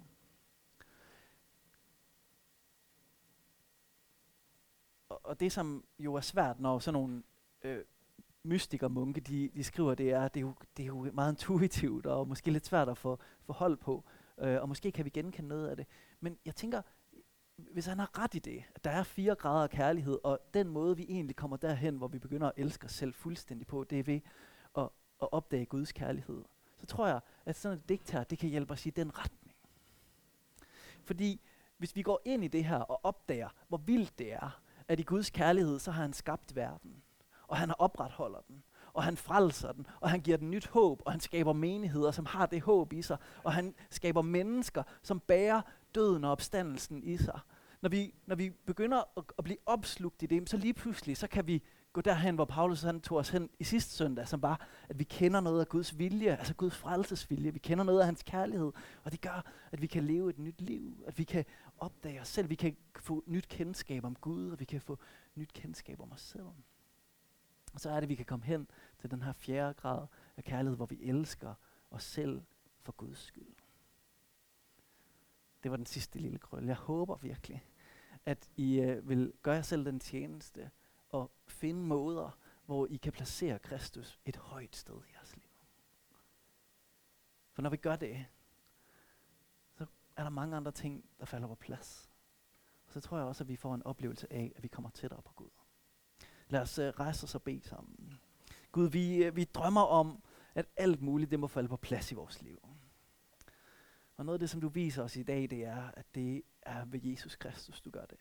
Og, 5.08 5.20
og 5.24 5.40
det, 5.40 5.52
som 5.52 5.84
jo 5.98 6.14
er 6.14 6.20
svært, 6.20 6.60
når 6.60 6.78
sådan 6.78 7.00
nogle 7.00 7.22
øh, 7.62 7.84
mystikermunke, 8.42 9.20
de, 9.20 9.50
de 9.54 9.64
skriver, 9.64 9.94
det 9.94 10.10
er, 10.10 10.28
det 10.28 10.40
er, 10.40 10.46
jo, 10.46 10.54
det 10.76 10.82
er 10.82 10.86
jo 10.86 11.10
meget 11.12 11.32
intuitivt, 11.32 12.06
og 12.06 12.28
måske 12.28 12.50
lidt 12.50 12.66
svært 12.66 12.88
at 12.88 12.98
få, 12.98 13.18
få 13.42 13.52
hold 13.52 13.76
på. 13.76 14.04
Øh, 14.38 14.60
og 14.60 14.68
måske 14.68 14.92
kan 14.92 15.04
vi 15.04 15.10
genkende 15.10 15.48
noget 15.48 15.68
af 15.68 15.76
det. 15.76 15.86
Men 16.20 16.38
jeg 16.44 16.56
tænker, 16.56 16.82
hvis 17.72 17.86
han 17.86 17.98
har 17.98 18.18
ret 18.18 18.34
i 18.34 18.38
det, 18.38 18.64
at 18.74 18.84
der 18.84 18.90
er 18.90 19.02
fire 19.02 19.34
grader 19.34 19.62
af 19.62 19.70
kærlighed, 19.70 20.18
og 20.24 20.38
den 20.54 20.68
måde, 20.68 20.96
vi 20.96 21.06
egentlig 21.08 21.36
kommer 21.36 21.56
derhen, 21.56 21.96
hvor 21.96 22.08
vi 22.08 22.18
begynder 22.18 22.46
at 22.46 22.52
elske 22.56 22.84
os 22.84 22.92
selv 22.92 23.14
fuldstændig 23.14 23.66
på, 23.66 23.84
det 23.84 23.98
er 23.98 24.02
ved 24.02 24.20
at, 24.76 24.88
at 25.22 25.32
opdage 25.32 25.66
Guds 25.66 25.92
kærlighed. 25.92 26.44
Så 26.78 26.86
tror 26.86 27.06
jeg, 27.06 27.20
at 27.46 27.56
sådan 27.56 27.78
et 27.78 27.88
digt 27.88 28.10
her, 28.10 28.24
det 28.24 28.38
kan 28.38 28.48
hjælpe 28.48 28.72
os 28.72 28.86
i 28.86 28.90
den 28.90 29.18
retning. 29.18 29.54
Fordi 31.04 31.40
hvis 31.78 31.96
vi 31.96 32.02
går 32.02 32.20
ind 32.24 32.44
i 32.44 32.48
det 32.48 32.64
her 32.64 32.78
og 32.78 33.00
opdager, 33.02 33.48
hvor 33.68 33.78
vildt 33.78 34.18
det 34.18 34.32
er, 34.32 34.60
at 34.88 35.00
i 35.00 35.02
Guds 35.02 35.30
kærlighed, 35.30 35.78
så 35.78 35.90
har 35.90 36.02
han 36.02 36.12
skabt 36.12 36.56
verden, 36.56 37.02
og 37.46 37.56
han 37.56 37.72
opretholder 37.78 38.40
den, 38.48 38.62
og 38.92 39.02
han 39.02 39.16
frelser 39.16 39.72
den, 39.72 39.86
og 40.00 40.10
han 40.10 40.20
giver 40.20 40.36
den 40.36 40.50
nyt 40.50 40.66
håb, 40.66 41.02
og 41.04 41.12
han 41.12 41.20
skaber 41.20 41.52
menigheder, 41.52 42.10
som 42.10 42.26
har 42.26 42.46
det 42.46 42.62
håb 42.62 42.92
i 42.92 43.02
sig, 43.02 43.16
og 43.42 43.52
han 43.52 43.74
skaber 43.90 44.22
mennesker, 44.22 44.82
som 45.02 45.20
bærer 45.20 45.62
døden 45.94 46.24
og 46.24 46.32
opstandelsen 46.32 47.02
i 47.02 47.16
sig. 47.16 47.40
Når 47.82 47.88
vi, 47.88 48.14
når 48.26 48.36
vi 48.36 48.50
begynder 48.50 49.18
at, 49.18 49.24
at 49.38 49.44
blive 49.44 49.58
opslugt 49.66 50.22
i 50.22 50.26
det, 50.26 50.50
så 50.50 50.56
lige 50.56 50.74
pludselig, 50.74 51.16
så 51.16 51.26
kan 51.26 51.46
vi 51.46 51.62
gå 51.92 52.00
derhen, 52.00 52.34
hvor 52.34 52.44
Paulus 52.44 52.82
han 52.82 53.00
tog 53.00 53.18
os 53.18 53.28
hen 53.28 53.50
i 53.58 53.64
sidste 53.64 53.92
søndag, 53.92 54.28
som 54.28 54.42
var, 54.42 54.68
at 54.88 54.98
vi 54.98 55.04
kender 55.04 55.40
noget 55.40 55.60
af 55.60 55.68
Guds 55.68 55.98
vilje, 55.98 56.36
altså 56.36 56.54
Guds 56.54 56.76
frelsesvilje. 56.76 57.52
Vi 57.52 57.58
kender 57.58 57.84
noget 57.84 58.00
af 58.00 58.06
hans 58.06 58.22
kærlighed, 58.22 58.72
og 59.04 59.12
det 59.12 59.20
gør, 59.20 59.50
at 59.72 59.82
vi 59.82 59.86
kan 59.86 60.04
leve 60.04 60.30
et 60.30 60.38
nyt 60.38 60.60
liv, 60.60 61.04
at 61.06 61.18
vi 61.18 61.24
kan 61.24 61.44
opdage 61.78 62.20
os 62.20 62.28
selv, 62.28 62.48
vi 62.48 62.54
kan 62.54 62.76
få 63.00 63.24
nyt 63.26 63.48
kendskab 63.48 64.04
om 64.04 64.14
Gud, 64.14 64.50
og 64.50 64.60
vi 64.60 64.64
kan 64.64 64.80
få 64.80 64.98
nyt 65.34 65.52
kendskab 65.52 66.00
om 66.00 66.12
os 66.12 66.20
selv. 66.20 66.46
Og 67.74 67.80
så 67.80 67.90
er 67.90 67.94
det, 67.94 68.02
at 68.02 68.08
vi 68.08 68.14
kan 68.14 68.26
komme 68.26 68.44
hen 68.44 68.68
til 68.98 69.10
den 69.10 69.22
her 69.22 69.32
fjerde 69.32 69.74
grad 69.74 70.06
af 70.36 70.44
kærlighed, 70.44 70.76
hvor 70.76 70.86
vi 70.86 70.98
elsker 71.02 71.54
os 71.90 72.04
selv 72.04 72.42
for 72.82 72.92
Guds 72.92 73.18
skyld. 73.18 73.54
Det 75.62 75.70
var 75.70 75.76
den 75.76 75.86
sidste 75.86 76.18
lille 76.18 76.38
krølle. 76.38 76.68
Jeg 76.68 76.76
håber 76.76 77.16
virkelig, 77.16 77.64
at 78.26 78.50
I 78.56 78.80
øh, 78.80 79.08
vil 79.08 79.32
gøre 79.42 79.54
jer 79.54 79.62
selv 79.62 79.84
den 79.84 80.00
tjeneste 80.00 80.70
og 81.08 81.30
finde 81.46 81.82
måder, 81.82 82.38
hvor 82.66 82.86
I 82.86 82.96
kan 82.96 83.12
placere 83.12 83.58
Kristus 83.58 84.20
et 84.24 84.36
højt 84.36 84.76
sted 84.76 84.94
i 84.94 85.12
jeres 85.14 85.36
liv. 85.36 85.50
For 87.52 87.62
når 87.62 87.70
vi 87.70 87.76
gør 87.76 87.96
det, 87.96 88.26
så 89.74 89.86
er 90.16 90.22
der 90.22 90.30
mange 90.30 90.56
andre 90.56 90.72
ting, 90.72 91.04
der 91.18 91.26
falder 91.26 91.48
på 91.48 91.54
plads. 91.54 92.10
Og 92.86 92.92
så 92.92 93.00
tror 93.00 93.16
jeg 93.16 93.26
også, 93.26 93.44
at 93.44 93.48
vi 93.48 93.56
får 93.56 93.74
en 93.74 93.82
oplevelse 93.82 94.32
af, 94.32 94.52
at 94.56 94.62
vi 94.62 94.68
kommer 94.68 94.90
tættere 94.90 95.22
på 95.22 95.32
Gud. 95.32 95.50
Lad 96.48 96.60
os 96.60 96.78
øh, 96.78 96.88
rejse 96.88 97.24
os 97.24 97.34
og 97.34 97.42
bede 97.42 97.62
sammen. 97.68 98.20
Gud, 98.72 98.88
vi, 98.88 99.24
øh, 99.24 99.36
vi 99.36 99.44
drømmer 99.44 99.80
om, 99.82 100.22
at 100.54 100.66
alt 100.76 101.02
muligt 101.02 101.30
det 101.30 101.40
må 101.40 101.46
falde 101.46 101.68
på 101.68 101.76
plads 101.76 102.12
i 102.12 102.14
vores 102.14 102.42
liv. 102.42 102.71
Og 104.22 104.26
noget 104.26 104.34
af 104.34 104.40
det, 104.40 104.50
som 104.50 104.60
du 104.60 104.68
viser 104.68 105.02
os 105.02 105.16
i 105.16 105.22
dag, 105.22 105.50
det 105.50 105.64
er, 105.64 105.90
at 105.90 106.14
det 106.14 106.42
er 106.62 106.84
ved 106.84 107.00
Jesus 107.02 107.36
Kristus, 107.36 107.80
du 107.80 107.90
gør 107.90 108.04
det. 108.04 108.18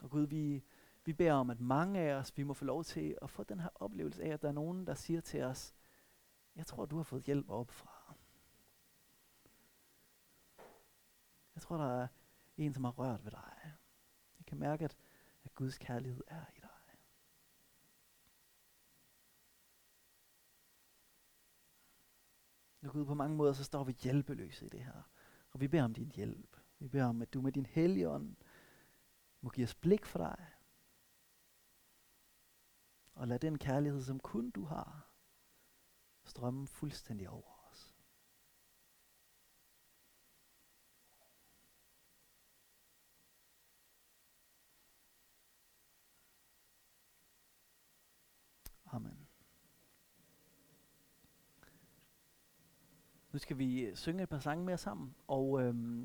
Og 0.00 0.10
Gud, 0.10 0.26
vi, 0.26 0.64
vi 1.04 1.12
beder 1.12 1.32
om, 1.32 1.50
at 1.50 1.60
mange 1.60 2.00
af 2.00 2.14
os, 2.14 2.36
vi 2.36 2.42
må 2.42 2.54
få 2.54 2.64
lov 2.64 2.84
til 2.84 3.18
at 3.22 3.30
få 3.30 3.42
den 3.44 3.60
her 3.60 3.68
oplevelse 3.74 4.22
af, 4.22 4.28
at 4.28 4.42
der 4.42 4.48
er 4.48 4.52
nogen, 4.52 4.86
der 4.86 4.94
siger 4.94 5.20
til 5.20 5.42
os, 5.42 5.74
jeg 6.56 6.66
tror, 6.66 6.86
du 6.86 6.96
har 6.96 7.02
fået 7.02 7.22
hjælp 7.22 7.50
opfra. 7.50 8.14
Jeg 11.54 11.62
tror, 11.62 11.76
der 11.76 12.02
er 12.02 12.08
en, 12.56 12.74
som 12.74 12.84
har 12.84 12.90
rørt 12.90 13.24
ved 13.24 13.30
dig. 13.30 13.72
Jeg 14.38 14.46
kan 14.46 14.58
mærke, 14.58 14.84
at, 14.84 14.96
at 15.44 15.54
Guds 15.54 15.78
kærlighed 15.78 16.24
er 16.26 16.44
i 16.56 16.59
Og 22.82 22.92
Gud, 22.92 23.04
på 23.04 23.14
mange 23.14 23.36
måder, 23.36 23.52
så 23.52 23.64
står 23.64 23.84
vi 23.84 23.92
hjælpeløse 23.92 24.66
i 24.66 24.68
det 24.68 24.84
her. 24.84 25.02
Og 25.50 25.60
vi 25.60 25.68
beder 25.68 25.84
om 25.84 25.94
din 25.94 26.12
hjælp. 26.14 26.56
Vi 26.78 26.88
beder 26.88 27.04
om, 27.04 27.22
at 27.22 27.34
du 27.34 27.40
med 27.40 27.52
din 27.52 27.66
hellige 27.66 28.08
ånd 28.08 28.36
må 29.40 29.50
give 29.50 29.64
os 29.64 29.74
blik 29.74 30.06
for 30.06 30.18
dig. 30.18 30.46
Og 33.14 33.28
lad 33.28 33.38
den 33.38 33.58
kærlighed, 33.58 34.02
som 34.02 34.20
kun 34.20 34.50
du 34.50 34.64
har, 34.64 35.10
strømme 36.24 36.66
fuldstændig 36.66 37.28
over 37.28 37.68
os. 37.70 37.96
Amen. 48.86 49.26
Nu 53.32 53.38
skal 53.38 53.58
vi 53.58 53.80
øh, 53.80 53.96
synge 53.96 54.22
et 54.22 54.28
par 54.28 54.38
sange 54.38 54.64
mere 54.64 54.78
sammen, 54.78 55.14
og 55.28 55.62
øhm, 55.62 55.98